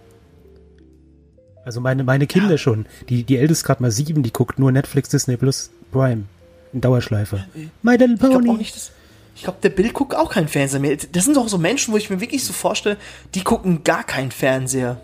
Also 1.65 1.82
meine, 1.82 2.05
meine 2.05 2.28
Kinder 2.28 2.57
schon. 2.57 2.86
Die, 3.09 3.24
die 3.24 3.38
älteste 3.38 3.65
gerade 3.65 3.82
mal 3.82 3.91
sieben, 3.91 4.24
die 4.24 4.32
guckt 4.32 4.57
nur 4.59 4.72
Netflix, 4.72 5.09
Disney 5.09 5.36
Plus, 5.36 5.70
Prime. 5.91 6.24
In 6.78 6.82
Dauerschleife. 6.82 7.43
My 7.82 7.93
Little 7.95 8.13
Ich 8.13 8.19
glaube 8.19 8.45
Pony. 8.45 8.65
Ich 9.36 9.43
glaube, 9.43 9.57
der 9.63 9.69
Bill 9.69 9.91
guckt 9.91 10.15
auch 10.15 10.30
keinen 10.32 10.47
Fernseher 10.47 10.80
mehr. 10.80 10.95
Das 11.11 11.25
sind 11.25 11.36
doch 11.36 11.47
so 11.47 11.57
Menschen, 11.57 11.91
wo 11.91 11.97
ich 11.97 12.11
mir 12.11 12.21
wirklich 12.21 12.43
so 12.43 12.53
vorstelle, 12.53 12.97
die 13.34 13.41
gucken 13.41 13.84
gar 13.84 14.03
keinen 14.03 14.30
Fernseher. 14.30 15.01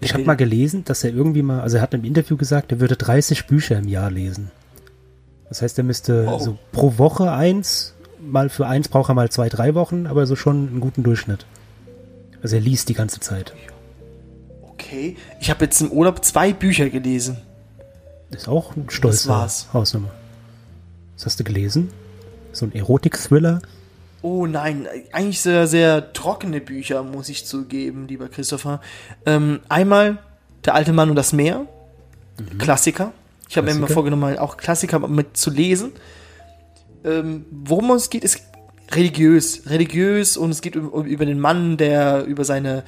Ich 0.00 0.14
habe 0.14 0.24
mal 0.24 0.34
gelesen, 0.34 0.84
dass 0.84 1.04
er 1.04 1.10
irgendwie 1.14 1.42
mal, 1.42 1.60
also 1.60 1.76
er 1.76 1.82
hat 1.82 1.94
im 1.94 2.02
Interview 2.02 2.36
gesagt, 2.36 2.72
er 2.72 2.80
würde 2.80 2.96
30 2.96 3.46
Bücher 3.46 3.78
im 3.78 3.86
Jahr 3.86 4.10
lesen. 4.10 4.50
Das 5.48 5.62
heißt, 5.62 5.78
er 5.78 5.84
müsste 5.84 6.26
Oh. 6.28 6.40
so 6.40 6.58
pro 6.72 6.98
Woche 6.98 7.30
eins, 7.30 7.94
mal 8.20 8.48
für 8.48 8.66
eins 8.66 8.88
braucht 8.88 9.10
er 9.10 9.14
mal 9.14 9.30
zwei, 9.30 9.48
drei 9.48 9.76
Wochen, 9.76 10.08
aber 10.08 10.26
so 10.26 10.34
schon 10.34 10.66
einen 10.68 10.80
guten 10.80 11.04
Durchschnitt. 11.04 11.46
Also 12.42 12.56
er 12.56 12.62
liest 12.62 12.88
die 12.88 12.94
ganze 12.94 13.20
Zeit. 13.20 13.54
Okay. 14.62 15.16
Ich 15.40 15.50
habe 15.50 15.64
jetzt 15.66 15.80
im 15.80 15.92
Urlaub 15.92 16.24
zwei 16.24 16.52
Bücher 16.52 16.90
gelesen. 16.90 17.36
Ist 18.30 18.48
auch 18.48 18.74
ein 18.74 18.90
stolzer 18.90 19.28
war's. 19.28 19.68
Hausnummer. 19.72 20.10
Was 21.16 21.26
hast 21.26 21.40
du 21.40 21.44
gelesen? 21.44 21.90
So 22.52 22.66
ein 22.66 22.74
Erotik-Thriller? 22.74 23.62
Oh 24.22 24.46
nein, 24.46 24.86
eigentlich 25.12 25.40
sehr, 25.40 25.66
sehr 25.66 26.12
trockene 26.12 26.60
Bücher, 26.60 27.02
muss 27.02 27.28
ich 27.28 27.46
zugeben, 27.46 28.06
lieber 28.08 28.28
Christopher. 28.28 28.80
Ähm, 29.24 29.60
einmal 29.68 30.18
Der 30.64 30.74
alte 30.74 30.92
Mann 30.92 31.10
und 31.10 31.16
das 31.16 31.32
Meer. 31.32 31.66
Klassiker. 32.58 33.12
Ich 33.48 33.56
habe 33.56 33.68
mir 33.68 33.72
immer 33.74 33.88
vorgenommen, 33.88 34.36
auch 34.38 34.56
Klassiker 34.56 34.98
mit 34.98 35.36
zu 35.36 35.50
lesen. 35.50 35.92
Ähm, 37.04 37.46
worum 37.50 37.92
es 37.92 38.10
geht, 38.10 38.24
ist 38.24 38.42
religiös. 38.90 39.62
Religiös 39.66 40.36
und 40.36 40.50
es 40.50 40.60
geht 40.60 40.74
über, 40.74 41.04
über 41.04 41.24
den 41.24 41.38
Mann, 41.38 41.76
der 41.76 42.24
über 42.24 42.44
seine, 42.44 42.82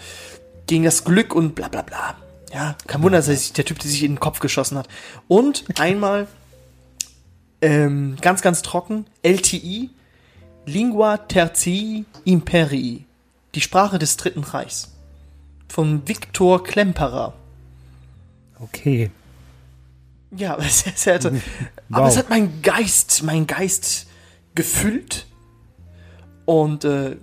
gegen 0.66 0.84
das 0.84 1.04
Glück 1.04 1.34
und 1.34 1.54
bla 1.54 1.68
bla 1.68 1.82
bla. 1.82 2.16
Ja, 2.52 2.76
kein 2.86 3.02
Wunder, 3.02 3.18
dass 3.18 3.28
er 3.28 3.36
sich, 3.36 3.52
der 3.52 3.64
Typ, 3.64 3.78
der 3.78 3.90
sich 3.90 4.02
in 4.02 4.12
den 4.12 4.20
Kopf 4.20 4.40
geschossen 4.40 4.76
hat. 4.76 4.88
Und 5.28 5.64
einmal, 5.78 6.26
ähm, 7.60 8.16
ganz, 8.20 8.42
ganz 8.42 8.62
trocken, 8.62 9.06
LTI, 9.22 9.90
Lingua 10.66 11.16
Tertii 11.16 12.04
Imperii, 12.24 13.04
die 13.54 13.60
Sprache 13.60 13.98
des 13.98 14.16
Dritten 14.16 14.44
Reichs. 14.44 14.92
Von 15.68 16.06
Viktor 16.08 16.62
Klemperer. 16.64 17.34
Okay. 18.58 19.10
Ja, 20.36 20.54
aber 20.54 20.62
es, 20.66 20.86
es 20.86 21.06
hatte, 21.06 21.40
aber 21.90 22.04
Wow. 22.04 22.10
es 22.10 22.16
hat 22.18 22.30
meinen 22.30 22.62
Geist, 22.62 23.22
meinen 23.22 23.46
Geist 23.46 24.06
gefüllt. 24.54 25.26
Und 26.44 26.84
äh, 26.84 27.16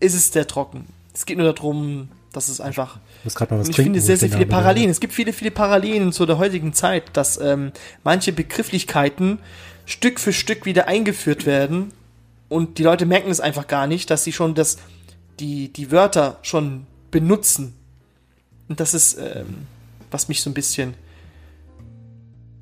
ist 0.00 0.14
es 0.14 0.32
sehr 0.32 0.46
trocken. 0.46 0.86
Es 1.14 1.26
geht 1.26 1.38
nur 1.38 1.52
darum, 1.52 2.08
dass 2.32 2.48
es 2.48 2.60
einfach. 2.60 2.98
Ich 3.24 3.26
muss 3.26 3.36
gerade 3.36 3.54
mal 3.54 3.60
was 3.60 3.68
Und 3.68 3.70
ich 3.70 3.76
trinken. 3.76 3.94
finde 3.94 4.02
wo 4.02 4.04
sehr, 4.04 4.14
ich 4.16 4.20
sehr 4.20 4.30
viele 4.30 4.44
Parallelen. 4.44 4.90
Es 4.90 5.00
gibt 5.00 5.14
viele, 5.14 5.32
viele 5.32 5.50
Parallelen 5.50 6.12
zu 6.12 6.26
der 6.26 6.36
heutigen 6.36 6.74
Zeit, 6.74 7.04
dass 7.14 7.40
ähm, 7.40 7.72
manche 8.02 8.34
Begrifflichkeiten 8.34 9.38
Stück 9.86 10.20
für 10.20 10.34
Stück 10.34 10.66
wieder 10.66 10.88
eingeführt 10.88 11.46
werden 11.46 11.92
und 12.50 12.76
die 12.76 12.82
Leute 12.82 13.06
merken 13.06 13.30
es 13.30 13.40
einfach 13.40 13.66
gar 13.66 13.86
nicht, 13.86 14.10
dass 14.10 14.24
sie 14.24 14.32
schon 14.32 14.54
das, 14.54 14.76
die, 15.40 15.72
die 15.72 15.90
Wörter 15.90 16.38
schon 16.42 16.86
benutzen. 17.10 17.72
Und 18.68 18.78
das 18.78 18.92
ist, 18.92 19.16
ähm, 19.18 19.68
was 20.10 20.28
mich 20.28 20.42
so 20.42 20.50
ein 20.50 20.54
bisschen, 20.54 20.92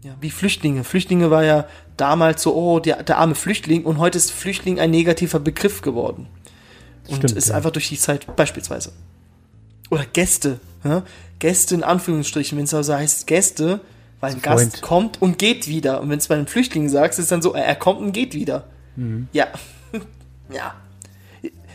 ja, 0.04 0.14
wie 0.20 0.30
Flüchtlinge. 0.30 0.84
Flüchtlinge 0.84 1.32
war 1.32 1.42
ja 1.42 1.66
damals 1.96 2.40
so, 2.40 2.54
oh, 2.54 2.78
der, 2.78 3.02
der 3.02 3.18
arme 3.18 3.34
Flüchtling 3.34 3.84
und 3.84 3.98
heute 3.98 4.16
ist 4.16 4.30
Flüchtling 4.30 4.78
ein 4.78 4.92
negativer 4.92 5.40
Begriff 5.40 5.82
geworden. 5.82 6.28
Und 7.08 7.16
Stimmt, 7.16 7.32
ist 7.32 7.48
ja. 7.48 7.56
einfach 7.56 7.72
durch 7.72 7.88
die 7.88 7.98
Zeit 7.98 8.36
beispielsweise. 8.36 8.92
Oder 9.92 10.06
Gäste. 10.10 10.58
Ja? 10.84 11.02
Gäste 11.38 11.74
in 11.74 11.82
Anführungsstrichen, 11.84 12.56
wenn 12.56 12.64
es 12.64 12.72
also 12.72 12.94
heißt 12.94 13.26
Gäste, 13.26 13.80
weil 14.20 14.32
ein 14.32 14.40
Freund. 14.40 14.72
Gast 14.72 14.82
kommt 14.82 15.20
und 15.20 15.38
geht 15.38 15.68
wieder. 15.68 16.00
Und 16.00 16.08
wenn 16.08 16.18
es 16.18 16.28
bei 16.28 16.34
einem 16.34 16.46
Flüchtling 16.46 16.88
sagst, 16.88 17.18
ist 17.18 17.30
dann 17.30 17.42
so, 17.42 17.52
er 17.52 17.76
kommt 17.76 18.00
und 18.00 18.12
geht 18.12 18.32
wieder. 18.32 18.64
Mhm. 18.96 19.28
Ja. 19.32 19.48
ja. 20.50 20.74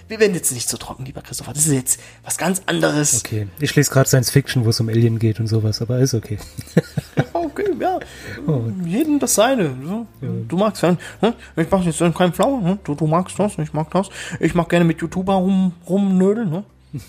Wir 0.07 0.19
werden 0.19 0.33
jetzt 0.33 0.51
nicht 0.51 0.67
so 0.67 0.77
trocken, 0.77 1.05
lieber 1.05 1.21
Christopher. 1.21 1.53
Das 1.53 1.67
ist 1.67 1.73
jetzt 1.73 1.99
was 2.23 2.39
ganz 2.39 2.63
anderes. 2.65 3.19
Okay. 3.23 3.49
Ich 3.59 3.75
lese 3.75 3.91
gerade 3.91 4.09
Science 4.09 4.31
Fiction, 4.31 4.65
wo 4.65 4.69
es 4.69 4.79
um 4.79 4.89
Alien 4.89 5.19
geht 5.19 5.39
und 5.39 5.45
sowas, 5.45 5.81
aber 5.81 5.99
ist 5.99 6.15
okay. 6.15 6.39
Okay, 7.33 7.71
ja. 7.79 7.99
Oh. 8.47 8.63
Jeden 8.85 9.19
das 9.19 9.35
seine. 9.35 9.75
So. 9.83 10.07
Du 10.47 10.57
magst 10.57 10.81
ja. 10.81 10.97
hm? 11.21 11.33
Ich 11.55 11.67
mach 11.69 11.83
jetzt 11.83 11.99
keinen 12.15 12.33
Flower. 12.33 12.63
hm? 12.63 12.79
Du, 12.83 12.95
du 12.95 13.05
magst 13.05 13.37
das, 13.37 13.57
ich 13.59 13.73
mag 13.73 13.91
das. 13.91 14.09
Ich 14.39 14.55
mag 14.55 14.69
gerne 14.69 14.85
mit 14.85 15.01
YouTuber 15.01 15.35
rum, 15.35 15.73
rumnödeln. 15.87 16.49
Ne? 16.49 16.63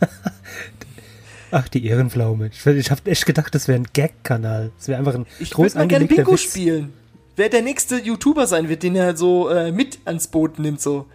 Ach, 1.52 1.66
die 1.68 1.84
Ehrenpflaume. 1.86 2.50
Ich, 2.52 2.64
ich 2.64 2.90
habe 2.90 3.10
echt 3.10 3.26
gedacht, 3.26 3.54
das 3.54 3.66
wäre 3.66 3.78
ein 3.80 3.86
Gag-Kanal. 3.92 4.70
Das 4.78 4.88
wäre 4.88 4.98
einfach 4.98 5.14
ein 5.14 5.26
Ich 5.40 5.56
würde 5.58 5.76
mal 5.78 5.88
gerne 5.88 6.06
Bingo 6.06 6.32
Witz. 6.32 6.42
spielen. 6.42 6.92
Wer 7.36 7.48
der 7.48 7.62
nächste 7.62 7.96
YouTuber 7.98 8.46
sein 8.46 8.68
wird, 8.68 8.82
den 8.82 8.94
er 8.94 9.16
so 9.16 9.48
äh, 9.48 9.72
mit 9.72 9.98
ans 10.04 10.28
Boot 10.28 10.58
nimmt, 10.58 10.80
so. 10.80 11.06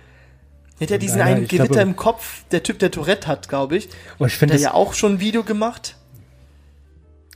Hat 0.81 0.89
ja 0.89 0.97
diesen 0.97 1.21
einen 1.21 1.47
Gewitter 1.47 1.67
glaube- 1.67 1.81
im 1.81 1.95
Kopf, 1.95 2.43
der 2.51 2.63
Typ, 2.63 2.79
der 2.79 2.91
Tourette 2.91 3.27
hat, 3.27 3.47
glaube 3.47 3.77
ich. 3.77 3.88
Oh, 4.19 4.25
ich 4.25 4.38
Der 4.38 4.49
das, 4.49 4.61
ja 4.61 4.73
auch 4.73 4.93
schon 4.93 5.13
ein 5.13 5.19
Video 5.21 5.43
gemacht. 5.43 5.95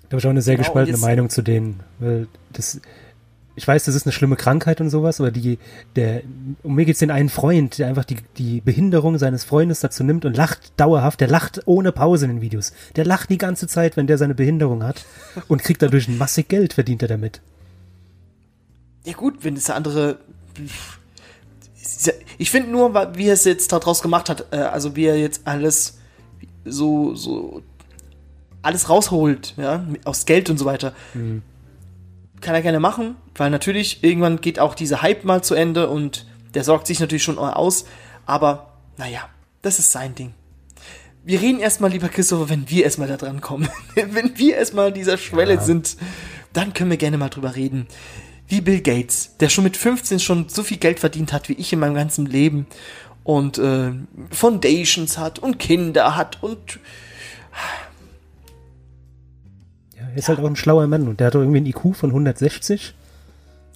da 0.04 0.08
habe 0.16 0.20
ich 0.20 0.26
auch 0.26 0.30
eine 0.32 0.41
sehr 0.41 0.56
Genau, 0.56 0.68
gespaltene 0.68 0.97
Meinung 0.97 1.30
zu 1.30 1.41
denen. 1.41 1.80
Weil 2.00 2.28
das, 2.52 2.82
ich 3.60 3.68
weiß, 3.68 3.84
das 3.84 3.93
ist 3.93 4.05
eine 4.05 4.14
schlimme 4.14 4.38
Krankheit 4.38 4.80
und 4.80 4.89
sowas, 4.89 5.20
aber 5.20 5.32
die, 5.32 5.60
der, 5.97 6.22
um 6.64 6.76
mir 6.76 6.86
geht's 6.86 6.99
den 6.99 7.12
einen 7.12 7.28
Freund, 7.28 7.78
der 7.78 7.88
einfach 7.88 8.05
die, 8.05 8.16
die 8.38 8.62
Behinderung 8.62 9.18
seines 9.18 9.43
Freundes 9.43 9.82
dazu 9.82 10.05
nimmt 10.05 10.24
und 10.24 10.38
lacht 10.38 10.72
dauerhaft. 10.78 11.20
Der 11.20 11.28
lacht 11.28 11.64
ohne 11.66 11.91
Pause 11.91 12.24
in 12.24 12.36
den 12.36 12.41
Videos. 12.41 12.72
Der 12.95 13.03
lacht 13.03 13.30
die 13.30 13.38
ganze 13.38 13.68
Zeit, 13.68 13.97
wenn 13.97 14.07
der 14.07 14.18
seine 14.18 14.34
Behinderung 14.34 14.82
hat 14.82 15.05
und 15.49 15.62
kriegt 15.62 15.82
dadurch 15.82 16.07
massig 16.07 16.47
Geld, 16.47 16.72
verdient 16.72 17.01
er 17.01 17.10
damit. 17.10 17.41
Ja 19.03 19.12
gut, 19.12 19.43
wenn 19.43 19.57
es 19.57 19.66
der 19.66 19.76
andere. 19.76 20.20
Ich 22.38 22.49
finde 22.49 22.72
nur, 22.72 22.93
wie 23.18 23.28
er 23.28 23.34
es 23.34 23.43
jetzt 23.43 23.74
daraus 23.74 24.01
gemacht 24.01 24.30
hat, 24.30 24.45
äh, 24.51 24.55
also 24.55 24.95
wie 24.95 25.03
er 25.03 25.18
jetzt 25.20 25.41
alles 25.43 25.97
so, 26.64 27.14
so 27.14 27.62
alles 28.62 28.89
rausholt, 28.89 29.55
ja, 29.57 29.86
aus 30.05 30.26
Geld 30.26 30.49
und 30.49 30.57
so 30.57 30.64
weiter. 30.64 30.93
Kann 32.42 32.56
er 32.56 32.62
gerne 32.62 32.80
machen, 32.80 33.16
weil 33.36 33.50
natürlich 33.50 34.04
irgendwann 34.04 34.40
geht 34.42 34.60
auch 34.60 34.76
dieser 34.76 35.02
Hype 35.02 35.26
mal 35.26 35.44
zu 35.44 35.56
Ende 35.56 35.90
und 35.90 36.26
der 36.54 36.64
sorgt 36.64 36.88
sich 36.88 37.00
natürlich 37.00 37.24
schon 37.24 37.38
aus, 37.38 37.86
aber 38.26 38.74
naja, 38.98 39.30
das 39.62 39.80
ist 39.80 39.92
sein 39.92 40.16
Ding. 40.16 40.34
Wir 41.24 41.42
reden 41.42 41.60
erstmal, 41.60 41.92
lieber 41.92 42.10
Christopher, 42.10 42.50
wenn 42.50 42.70
wir 42.70 42.86
erstmal 42.86 43.08
da 43.08 43.18
dran 43.18 43.42
kommen. 43.42 43.68
wenn 43.96 44.38
wir 44.38 44.56
erstmal 44.56 44.88
an 44.88 44.94
dieser 44.94 45.18
Schwelle 45.18 45.56
Ja. 45.56 45.62
sind, 45.62 45.98
dann 46.54 46.74
können 46.74 46.90
wir 46.90 46.98
gerne 46.98 47.18
mal 47.18 47.30
drüber 47.30 47.56
reden. 47.56 47.88
Wie 48.48 48.62
Bill 48.62 48.82
Gates, 48.82 49.36
der 49.40 49.50
schon 49.50 49.64
mit 49.66 49.78
15 49.78 50.20
schon 50.20 50.50
so 50.50 50.64
viel 50.64 50.78
Geld 50.78 51.00
verdient 51.00 51.34
hat 51.34 51.50
wie 51.50 51.54
ich 51.54 51.72
in 51.72 51.80
meinem 51.80 51.94
ganzen 51.94 52.26
Leben 52.26 52.66
und 53.24 53.60
äh, 53.60 53.92
Foundations 54.32 55.18
hat 55.20 55.38
und 55.38 55.60
Kinder 55.60 56.16
hat 56.16 56.42
und 56.42 56.80
er 60.12 60.18
ist 60.18 60.30
halt 60.30 60.39
auch 60.39 60.45
ein 60.47 60.55
schlauer 60.55 60.88
Mann 60.88 61.07
und 61.07 61.20
der 61.20 61.28
hat 61.28 61.36
doch 61.36 61.39
irgendwie 61.41 61.57
einen 61.57 61.66
IQ 61.68 61.95
von 61.95 62.10
160. 62.12 62.93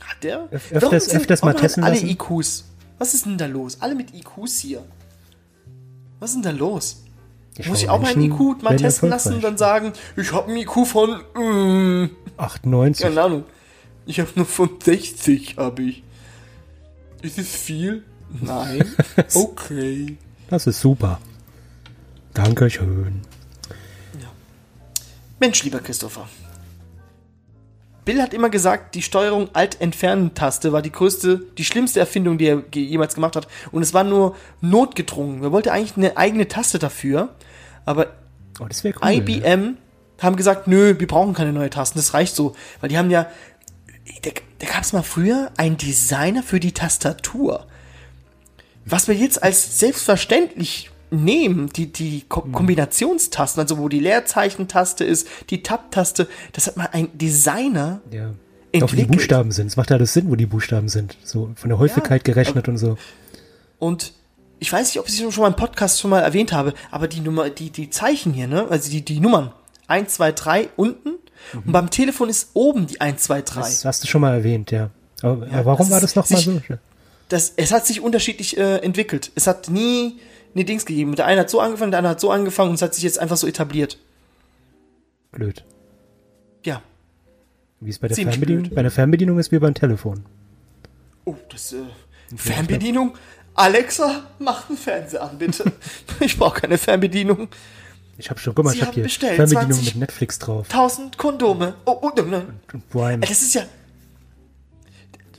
hat 0.01 0.23
der? 0.23 0.47
Öf- 0.51 0.71
öfters- 0.73 1.05
sind- 1.05 1.17
öfters 1.21 1.41
mal 1.43 1.53
testen 1.53 1.83
alle 1.83 1.93
lassen? 1.95 2.07
IQs. 2.09 2.65
Was 2.99 3.13
ist 3.13 3.25
denn 3.25 3.37
da 3.37 3.45
los? 3.47 3.77
Alle 3.81 3.95
mit 3.95 4.13
IQs 4.13 4.59
hier. 4.59 4.83
Was 6.19 6.29
ist 6.31 6.35
denn 6.35 6.43
da 6.43 6.51
los? 6.51 7.03
Die 7.57 7.67
Muss 7.69 7.83
ich 7.83 7.89
auch 7.89 8.01
meinen 8.01 8.19
Menschen 8.19 8.33
IQ 8.51 8.63
mal 8.63 8.75
testen 8.77 9.09
lassen 9.09 9.33
und 9.35 9.43
dann 9.43 9.57
sagen, 9.57 9.93
ich 10.17 10.31
habe 10.33 10.47
einen 10.47 10.57
IQ 10.57 10.85
von, 10.87 11.21
mm, 11.35 12.09
98. 12.37 13.03
keine 13.05 13.21
Ahnung. 13.21 13.43
Ich 14.05 14.19
habe 14.19 14.29
nur 14.35 14.45
von 14.45 14.69
60, 14.83 15.55
habe 15.57 15.81
ich. 15.83 16.03
Ist 17.21 17.37
es 17.37 17.55
viel? 17.55 18.03
Nein. 18.41 18.83
Okay. 19.35 20.17
Das 20.49 20.65
ist 20.67 20.81
super. 20.81 21.19
Dankeschön. 22.33 23.21
Mensch, 25.43 25.61
lieber 25.65 25.81
Christopher. 25.81 26.29
Bill 28.05 28.21
hat 28.21 28.33
immer 28.33 28.49
gesagt, 28.49 28.95
die 28.95 29.01
Steuerung 29.01 29.49
Alt-Entfernen-Taste 29.51 30.71
war 30.71 30.81
die 30.81 30.91
größte, 30.93 31.41
die 31.57 31.65
schlimmste 31.65 31.99
Erfindung, 31.99 32.37
die 32.37 32.45
er 32.45 32.63
jemals 32.73 33.13
gemacht 33.15 33.35
hat. 33.35 33.49
Und 33.73 33.81
es 33.83 33.93
war 33.93 34.05
nur 34.05 34.37
notgedrungen. 34.61 35.43
Er 35.43 35.51
wollte 35.51 35.73
eigentlich 35.73 35.97
eine 35.97 36.15
eigene 36.15 36.47
Taste 36.47 36.79
dafür, 36.79 37.35
aber 37.83 38.13
Oh, 38.61 38.63
cool. 38.63 38.69
ne? 39.01 39.15
IBM 39.15 39.77
haben 40.21 40.35
gesagt, 40.37 40.69
nö, 40.69 40.95
wir 40.97 41.07
brauchen 41.07 41.33
keine 41.33 41.51
neue 41.51 41.69
Tasten, 41.69 41.99
das 41.99 42.13
reicht 42.13 42.37
so. 42.37 42.55
Weil 42.79 42.87
die 42.87 42.97
haben 42.97 43.09
ja, 43.11 43.27
da, 44.21 44.29
da 44.59 44.65
gab 44.65 44.83
es 44.83 44.93
mal 44.93 45.03
früher 45.03 45.51
einen 45.57 45.75
Designer 45.75 46.41
für 46.41 46.61
die 46.61 46.71
Tastatur. 46.71 47.67
Was 48.85 49.09
wir 49.09 49.15
jetzt 49.15 49.43
als 49.43 49.77
selbstverständlich 49.77 50.89
nehmen, 51.13 51.69
die, 51.69 51.91
die 51.91 52.23
Ko 52.27 52.41
Kombinationstasten, 52.41 53.61
also 53.61 53.77
wo 53.77 53.87
die 53.89 53.99
Leerzeichentaste 53.99 55.03
ist, 55.03 55.27
die 55.49 55.63
Tab-Taste, 55.63 56.27
das 56.51 56.67
hat 56.67 56.77
mal 56.77 56.89
ein 56.91 57.09
Designer 57.17 58.01
Ja. 58.11 58.27
Auch 58.27 58.33
wie 58.73 58.77
die 58.77 58.79
entwickelt. 58.79 59.11
Buchstaben 59.11 59.51
sind. 59.51 59.67
Es 59.67 59.77
macht 59.77 59.91
ja 59.91 59.97
alles 59.97 60.13
Sinn, 60.13 60.31
wo 60.31 60.35
die 60.35 60.47
Buchstaben 60.47 60.89
sind. 60.89 61.15
So 61.23 61.51
von 61.55 61.69
der 61.69 61.77
Häufigkeit 61.77 62.23
gerechnet 62.23 62.67
und 62.67 62.77
so. 62.79 62.97
Und 63.77 64.13
ich 64.57 64.73
weiß 64.73 64.87
nicht, 64.87 64.99
ob 64.99 65.07
ich 65.07 65.21
es 65.21 65.33
schon 65.33 65.41
mal 65.43 65.49
im 65.49 65.55
Podcast 65.55 65.99
schon 66.01 66.09
mal 66.09 66.21
erwähnt 66.21 66.51
habe, 66.53 66.73
aber 66.89 67.07
die 67.07 67.19
Nummer, 67.19 67.51
die, 67.51 67.69
die 67.69 67.91
Zeichen 67.91 68.33
hier, 68.33 68.47
ne, 68.47 68.65
also 68.69 68.89
die, 68.89 69.05
die 69.05 69.19
Nummern, 69.19 69.51
1, 69.87 70.15
2, 70.15 70.31
3 70.31 70.69
unten 70.75 71.09
und 71.53 71.71
beim 71.71 71.89
Telefon 71.91 72.29
ist 72.29 72.49
oben 72.53 72.87
die 72.87 72.99
1, 73.01 73.21
2, 73.21 73.41
3. 73.41 73.59
Das 73.59 73.85
hast 73.85 74.03
du 74.03 74.07
schon 74.07 74.21
mal 74.21 74.33
erwähnt, 74.33 74.71
ja. 74.71 74.89
Aber, 75.21 75.47
Ja, 75.47 75.65
warum 75.65 75.85
das 75.87 75.91
war 75.91 76.01
das 76.01 76.15
nochmal 76.15 76.41
so? 76.41 76.61
das, 77.29 77.53
es 77.55 77.71
hat 77.71 77.85
sich 77.85 78.01
unterschiedlich 78.01 78.57
äh, 78.57 78.77
entwickelt. 78.77 79.31
Es 79.35 79.45
hat 79.47 79.69
nie 79.69 80.17
eine 80.55 80.65
Dings 80.65 80.85
gegeben. 80.85 81.15
Der 81.15 81.25
eine 81.25 81.41
hat 81.41 81.49
so 81.49 81.59
angefangen, 81.59 81.91
der 81.91 81.99
andere 81.99 82.11
hat 82.11 82.19
so 82.21 82.31
angefangen 82.31 82.69
und 82.69 82.75
es 82.75 82.81
hat 82.81 82.93
sich 82.93 83.03
jetzt 83.03 83.19
einfach 83.19 83.37
so 83.37 83.47
etabliert. 83.47 83.97
Blöd. 85.31 85.63
Ja. 86.63 86.81
Wie 87.79 87.89
es 87.89 87.99
bei 87.99 88.07
der 88.07 88.15
Ziemlich 88.15 88.35
Fernbedienung? 88.35 88.63
blöd. 88.63 88.75
Bei 88.75 88.81
der 88.81 88.91
Fernbedienung 88.91 89.39
ist 89.39 89.51
wie 89.51 89.59
beim 89.59 89.73
Telefon. 89.73 90.25
Oh, 91.25 91.35
das, 91.49 91.73
äh, 91.73 91.77
Fernbedienung? 92.35 93.15
Alexa, 93.55 94.23
mach 94.39 94.67
den 94.67 94.77
Fernseher 94.77 95.23
an, 95.23 95.37
bitte. 95.37 95.71
ich 96.19 96.37
brauche 96.37 96.61
keine 96.61 96.77
Fernbedienung. 96.77 97.49
Ich 98.17 98.29
habe 98.29 98.39
schon, 98.39 98.53
guck 98.55 98.65
mal, 98.65 98.71
Sie 98.71 98.77
ich 98.77 98.83
habe 98.83 98.93
hier 98.93 99.09
Fernbedienung 99.09 99.71
20 99.71 99.85
mit 99.95 100.01
Netflix 100.01 100.39
drauf. 100.39 100.67
1000 100.69 101.17
Kondome. 101.17 101.75
Oh, 101.85 101.97
oh, 102.01 102.11
nein, 102.15 102.29
nein. 102.29 102.59
Und 102.73 102.89
Prime. 102.89 103.23
Ey, 103.23 103.29
Das 103.29 103.41
ist 103.41 103.53
ja. 103.55 103.63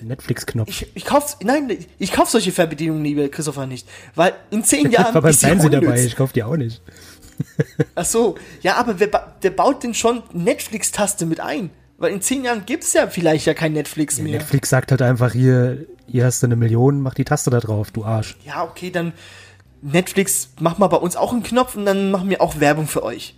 Netflix-Knopf. 0.04 0.68
Ich, 0.68 0.86
ich 0.94 1.04
kauf, 1.04 1.36
nein, 1.42 1.76
ich 1.98 2.12
kauf 2.12 2.30
solche 2.30 2.52
Fernbedienungen, 2.52 3.04
liebe 3.04 3.28
Christopher, 3.28 3.66
nicht. 3.66 3.88
Weil 4.14 4.34
in 4.50 4.64
zehn 4.64 4.90
Jahren. 4.90 5.08
Ich 5.08 5.14
war 5.14 5.22
beim 5.22 5.34
Fernsehen 5.34 5.72
dabei, 5.72 6.04
ich 6.04 6.16
kauf 6.16 6.32
die 6.32 6.42
auch 6.42 6.56
nicht. 6.56 6.82
Ach 7.94 8.04
so, 8.04 8.36
ja, 8.62 8.76
aber 8.76 9.00
wer, 9.00 9.36
wer 9.40 9.50
baut 9.50 9.82
denn 9.82 9.94
schon 9.94 10.22
Netflix-Taste 10.32 11.26
mit 11.26 11.40
ein? 11.40 11.70
Weil 11.98 12.12
in 12.12 12.20
zehn 12.20 12.44
Jahren 12.44 12.66
gibt's 12.66 12.92
ja 12.92 13.06
vielleicht 13.06 13.46
ja 13.46 13.54
kein 13.54 13.72
Netflix 13.72 14.18
mehr. 14.18 14.38
Netflix 14.38 14.68
sagt 14.68 14.90
halt 14.90 15.02
einfach 15.02 15.32
hier, 15.32 15.86
hier 16.06 16.24
hast 16.24 16.42
du 16.42 16.46
eine 16.46 16.56
Million, 16.56 17.00
mach 17.00 17.14
die 17.14 17.24
Taste 17.24 17.50
da 17.50 17.60
drauf, 17.60 17.90
du 17.92 18.04
Arsch. 18.04 18.36
Ja, 18.44 18.64
okay, 18.64 18.90
dann 18.90 19.12
Netflix, 19.80 20.50
mach 20.60 20.78
mal 20.78 20.88
bei 20.88 20.96
uns 20.96 21.16
auch 21.16 21.32
einen 21.32 21.42
Knopf 21.42 21.76
und 21.76 21.86
dann 21.86 22.10
machen 22.10 22.30
wir 22.30 22.40
auch 22.40 22.58
Werbung 22.58 22.88
für 22.88 23.02
euch. 23.02 23.34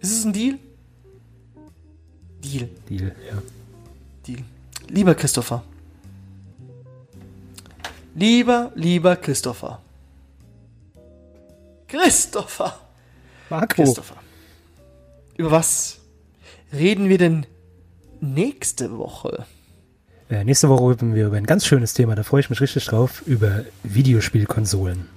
Ist 0.00 0.12
es 0.12 0.24
ein 0.24 0.32
Deal? 0.32 0.58
Deal, 2.44 2.68
Deal, 2.88 3.14
ja. 3.28 3.42
Deal. 4.26 4.44
Lieber 4.88 5.14
Christopher. 5.14 5.62
Lieber, 8.18 8.72
lieber 8.74 9.16
Christopher. 9.16 9.82
Christopher. 11.86 12.78
Marco, 13.50 13.74
Christopher. 13.74 14.16
Über 15.36 15.50
was 15.50 15.98
reden 16.72 17.10
wir 17.10 17.18
denn 17.18 17.44
nächste 18.20 18.96
Woche? 18.96 19.44
äh, 20.30 20.44
nächste 20.44 20.70
Woche 20.70 20.92
reden 20.92 21.14
wir 21.14 21.26
über 21.26 21.36
ein 21.36 21.44
ganz 21.44 21.66
schönes 21.66 21.92
Thema, 21.92 22.14
da 22.14 22.22
freue 22.22 22.40
ich 22.40 22.48
mich 22.48 22.60
richtig 22.62 22.86
drauf, 22.86 23.22
über 23.26 23.66
Videospielkonsolen. 23.82 25.08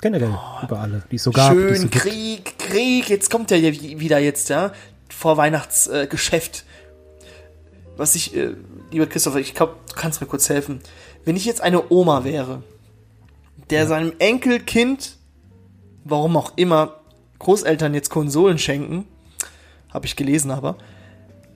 Generell, 0.00 0.36
über 0.64 0.80
alle, 0.80 1.04
die 1.12 1.16
es 1.16 1.22
so 1.22 1.30
gab, 1.30 1.52
die 1.52 1.58
es 1.60 1.64
so 1.64 1.74
Schön, 1.76 1.90
gibt. 1.90 2.04
Krieg, 2.04 2.58
Krieg, 2.58 3.08
jetzt 3.08 3.30
kommt 3.30 3.52
er 3.52 3.58
ja 3.58 3.72
wieder 3.72 4.18
jetzt, 4.18 4.48
ja, 4.48 4.72
vor 5.08 5.36
Weihnachtsgeschäft. 5.36 6.64
Äh. 6.66 7.20
Was 7.96 8.16
ich, 8.16 8.34
äh, 8.34 8.54
lieber 8.90 9.06
Christopher, 9.06 9.38
ich 9.38 9.54
glaube, 9.54 9.76
du 9.88 9.94
kannst 9.94 10.20
mir 10.20 10.26
kurz 10.26 10.48
helfen. 10.48 10.80
Wenn 11.24 11.36
ich 11.36 11.44
jetzt 11.44 11.60
eine 11.60 11.90
Oma 11.90 12.24
wäre, 12.24 12.62
der 13.70 13.86
seinem 13.86 14.12
Enkelkind, 14.18 15.16
warum 16.04 16.36
auch 16.36 16.52
immer, 16.56 16.96
Großeltern 17.38 17.94
jetzt 17.94 18.10
Konsolen 18.10 18.58
schenken, 18.58 19.06
habe 19.90 20.06
ich 20.06 20.16
gelesen 20.16 20.50
aber, 20.50 20.76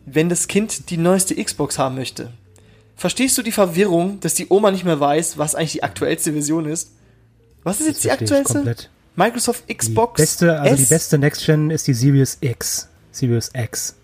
wenn 0.07 0.29
das 0.29 0.49
Kind 0.49 0.91
die 0.91 0.97
neueste 0.97 1.43
Xbox 1.43 1.79
haben 1.79 1.95
möchte. 1.95 2.33
Verstehst 2.97 3.37
du 3.37 3.43
die 3.43 3.53
Verwirrung, 3.53 4.21
dass 4.21 4.35
die 4.35 4.47
Oma 4.49 4.71
nicht 4.71 4.85
mehr 4.85 5.01
weiß, 5.01 5.39
was 5.39 5.55
eigentlich 5.55 5.73
die 5.73 5.83
aktuellste 5.83 6.33
Version 6.33 6.67
ist? 6.67 6.93
Was 7.65 7.81
ist 7.81 7.87
jetzt 7.87 8.05
die 8.05 8.11
aktuellste? 8.11 8.77
Microsoft 9.17 9.69
Die 9.69 9.75
Xbox 9.75 10.21
beste, 10.21 10.61
also 10.61 10.77
die 10.77 10.83
S? 10.83 10.89
beste 10.89 11.19
Next 11.19 11.45
Gen 11.45 11.71
ist 11.71 11.87
die 11.87 11.95
Series 11.95 12.39
X. 12.41 12.89
Series 13.12 13.51
X. 13.55 13.95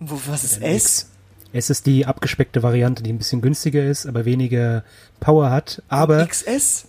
Wo, 0.00 0.18
was 0.26 0.44
ist 0.44 0.56
Denn 0.56 0.62
S? 0.62 1.06
Es 1.54 1.70
ist 1.70 1.86
die 1.86 2.04
abgespeckte 2.04 2.62
Variante, 2.64 3.02
die 3.04 3.12
ein 3.12 3.18
bisschen 3.18 3.40
günstiger 3.40 3.84
ist, 3.84 4.06
aber 4.06 4.24
weniger 4.24 4.82
Power 5.20 5.50
hat. 5.50 5.82
Aber 5.88 6.26
XS? 6.26 6.88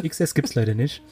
XS 0.00 0.32
gibt's 0.34 0.54
leider 0.54 0.74
nicht. 0.74 1.02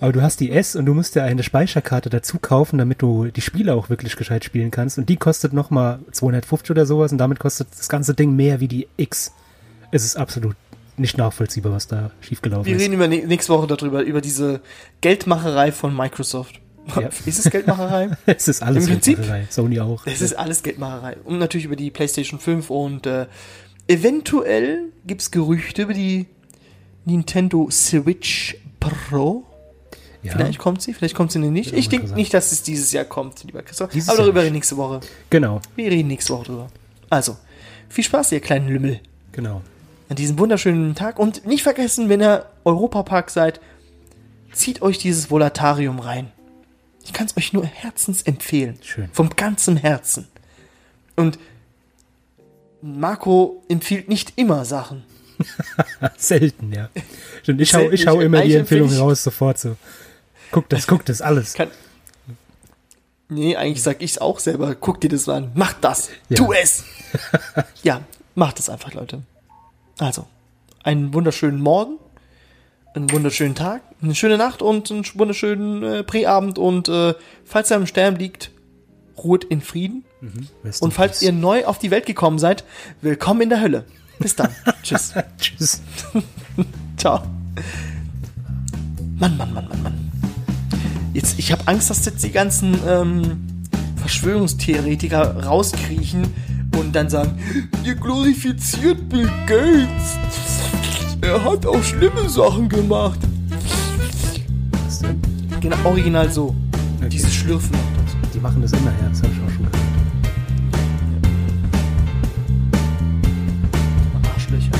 Aber 0.00 0.12
du 0.12 0.22
hast 0.22 0.40
die 0.40 0.50
S 0.52 0.74
und 0.76 0.86
du 0.86 0.94
musst 0.94 1.16
dir 1.16 1.24
eine 1.24 1.42
Speicherkarte 1.42 2.08
dazu 2.08 2.38
kaufen, 2.38 2.78
damit 2.78 3.02
du 3.02 3.26
die 3.26 3.40
Spiele 3.40 3.74
auch 3.74 3.90
wirklich 3.90 4.16
gescheit 4.16 4.44
spielen 4.44 4.70
kannst. 4.70 4.96
Und 4.98 5.08
die 5.08 5.16
kostet 5.16 5.52
nochmal 5.52 5.98
250 6.12 6.70
oder 6.70 6.86
sowas 6.86 7.12
und 7.12 7.18
damit 7.18 7.40
kostet 7.40 7.68
das 7.76 7.88
ganze 7.88 8.14
Ding 8.14 8.34
mehr 8.36 8.60
wie 8.60 8.68
die 8.68 8.88
X. 8.96 9.32
Es 9.90 10.04
ist 10.04 10.16
absolut 10.16 10.56
nicht 10.96 11.18
nachvollziehbar, 11.18 11.72
was 11.72 11.88
da 11.88 12.10
schiefgelaufen 12.20 12.66
Wir 12.66 12.76
ist. 12.76 12.82
reden 12.82 12.94
über 12.94 13.06
nä- 13.06 13.26
nächste 13.26 13.52
Woche 13.52 13.66
darüber, 13.66 14.02
über 14.02 14.20
diese 14.20 14.60
Geldmacherei 15.00 15.72
von 15.72 15.94
Microsoft. 15.94 16.60
Ja. 16.96 17.08
Ist 17.26 17.38
es 17.44 17.50
Geldmacherei? 17.50 18.10
Es 18.26 18.48
ist 18.48 18.62
alles 18.62 18.84
Im 18.86 18.92
Prinzip- 18.94 19.16
Geldmacherei. 19.16 19.46
Sony 19.50 19.80
auch. 19.80 20.06
Es 20.06 20.20
ist 20.20 20.34
alles 20.34 20.62
Geldmacherei. 20.62 21.16
Und 21.24 21.38
natürlich 21.38 21.66
über 21.66 21.76
die 21.76 21.90
PlayStation 21.90 22.38
5 22.40 22.70
und 22.70 23.06
äh, 23.06 23.26
eventuell 23.88 24.92
gibt's 25.06 25.30
Gerüchte 25.30 25.82
über 25.82 25.94
die 25.94 26.26
Nintendo 27.04 27.68
Switch 27.70 28.56
Pro. 28.78 29.44
ja, 30.22 30.32
Vielleicht 30.32 30.58
kommt 30.58 30.80
sie, 30.82 30.94
vielleicht 30.94 31.14
kommt 31.14 31.32
sie 31.32 31.38
nicht. 31.38 31.72
Ich 31.74 31.88
denke 31.88 32.14
nicht, 32.14 32.32
dass 32.32 32.52
es 32.52 32.62
dieses 32.62 32.92
Jahr 32.92 33.04
kommt, 33.04 33.42
lieber 33.44 33.62
Christoph. 33.62 33.90
Dieses 33.90 34.08
Aber 34.08 34.18
darüber 34.18 34.42
reden 34.42 34.54
nächste 34.54 34.76
Woche. 34.76 35.00
genau, 35.28 35.60
Wir 35.76 35.90
reden 35.90 36.08
nächste 36.08 36.32
Woche 36.32 36.44
drüber. 36.44 36.66
Also, 37.10 37.36
viel 37.88 38.04
Spaß, 38.04 38.32
ihr 38.32 38.40
kleinen 38.40 38.68
Lümmel. 38.68 39.00
genau. 39.32 39.60
an 40.08 40.16
diesem 40.16 40.38
wunderschönen 40.38 40.94
Tag. 40.94 41.18
Und 41.18 41.46
nicht 41.46 41.62
vergessen, 41.62 42.08
wenn 42.08 42.20
ihr 42.22 42.46
Europapark 42.64 43.30
seid, 43.30 43.60
zieht 44.52 44.80
euch 44.82 44.98
dieses 44.98 45.30
Volatarium 45.30 45.98
rein. 45.98 46.32
Ich 47.04 47.12
kann 47.12 47.26
es 47.26 47.36
euch 47.36 47.52
nur 47.52 47.64
herzens 47.64 48.22
empfehlen. 48.22 48.78
Schön. 48.82 49.08
Vom 49.12 49.30
ganzen 49.30 49.76
Herzen. 49.76 50.28
Und 51.16 51.38
Marco 52.82 53.62
empfiehlt 53.68 54.08
nicht 54.08 54.34
immer 54.36 54.64
Sachen. 54.64 55.04
Selten, 56.16 56.72
ja. 56.72 56.90
Stimmt, 57.42 57.60
ich 57.60 57.74
hau, 57.74 57.80
Selten, 57.80 57.94
ich 57.94 58.06
hau 58.06 58.20
immer 58.20 58.42
die 58.42 58.54
Empfehlung 58.54 58.92
raus, 58.92 59.22
sofort 59.22 59.58
so. 59.58 59.76
Guck 60.50 60.68
das, 60.68 60.86
guck 60.86 61.04
das, 61.04 61.22
alles. 61.22 61.54
Kann 61.54 61.70
nee, 63.30 63.56
eigentlich 63.56 63.82
sag 63.82 64.02
ich's 64.02 64.18
auch 64.18 64.38
selber. 64.38 64.74
Guck 64.74 65.00
dir 65.00 65.08
das 65.08 65.28
an. 65.28 65.52
Mach 65.54 65.72
das. 65.74 66.10
Ja. 66.28 66.36
Tu 66.36 66.52
es. 66.52 66.84
ja, 67.82 68.02
macht 68.34 68.58
es 68.58 68.68
einfach, 68.68 68.92
Leute. 68.92 69.22
Also, 69.98 70.26
einen 70.82 71.14
wunderschönen 71.14 71.60
Morgen, 71.60 71.98
einen 72.94 73.10
wunderschönen 73.10 73.54
Tag, 73.54 73.82
eine 74.02 74.14
schöne 74.14 74.36
Nacht 74.36 74.62
und 74.62 74.90
einen 74.90 75.04
wunderschönen 75.14 75.82
äh, 75.82 76.02
Präabend. 76.02 76.58
Und 76.58 76.88
äh, 76.88 77.14
falls 77.44 77.70
ihr 77.70 77.76
am 77.76 77.86
Stern 77.86 78.16
liegt, 78.16 78.50
ruht 79.16 79.44
in 79.44 79.60
Frieden. 79.60 80.04
Rest 80.64 80.82
Und 80.82 80.92
falls 80.92 81.20
peace. 81.20 81.22
ihr 81.22 81.32
neu 81.32 81.64
auf 81.64 81.78
die 81.78 81.90
Welt 81.90 82.06
gekommen 82.06 82.38
seid, 82.38 82.64
willkommen 83.00 83.42
in 83.42 83.48
der 83.48 83.60
Hölle. 83.60 83.84
Bis 84.18 84.36
dann. 84.36 84.50
Tschüss. 84.82 85.14
Tschüss. 85.38 85.82
Ciao. 86.96 87.22
Mann, 89.18 89.36
Mann, 89.36 89.54
Mann, 89.54 89.68
Mann, 89.68 89.82
Mann. 89.82 90.12
Jetzt, 91.12 91.38
ich 91.38 91.52
habe 91.52 91.66
Angst, 91.66 91.90
dass 91.90 92.04
jetzt 92.04 92.22
die 92.22 92.30
ganzen 92.30 92.78
ähm, 92.86 93.64
Verschwörungstheoretiker 93.96 95.44
rauskriechen 95.44 96.32
und 96.78 96.94
dann 96.94 97.10
sagen, 97.10 97.38
ihr 97.84 97.94
glorifiziert 97.94 99.08
Bill 99.08 99.30
Gates. 99.46 100.18
Er 101.22 101.44
hat 101.44 101.66
auch 101.66 101.82
schlimme 101.82 102.28
Sachen 102.28 102.68
gemacht. 102.68 103.18
Was 104.84 105.00
denn? 105.00 105.20
Genau, 105.60 105.76
original 105.84 106.30
so. 106.30 106.54
Okay. 106.98 107.08
Dieses 107.10 107.34
Schlürfen. 107.34 107.76
Die 108.32 108.40
machen 108.40 108.62
das 108.62 108.72
immer, 108.72 108.90
her, 108.90 109.08
das 109.10 109.22
habe 109.22 109.32
ich 109.32 109.40
auch 109.40 109.50
schon 109.50 109.66
gehört. 109.66 109.76
Dumme 114.12 114.28
Arschlöcher. 114.34 114.70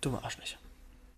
Dumme 0.00 0.18
Arschlöcher. 0.24 0.57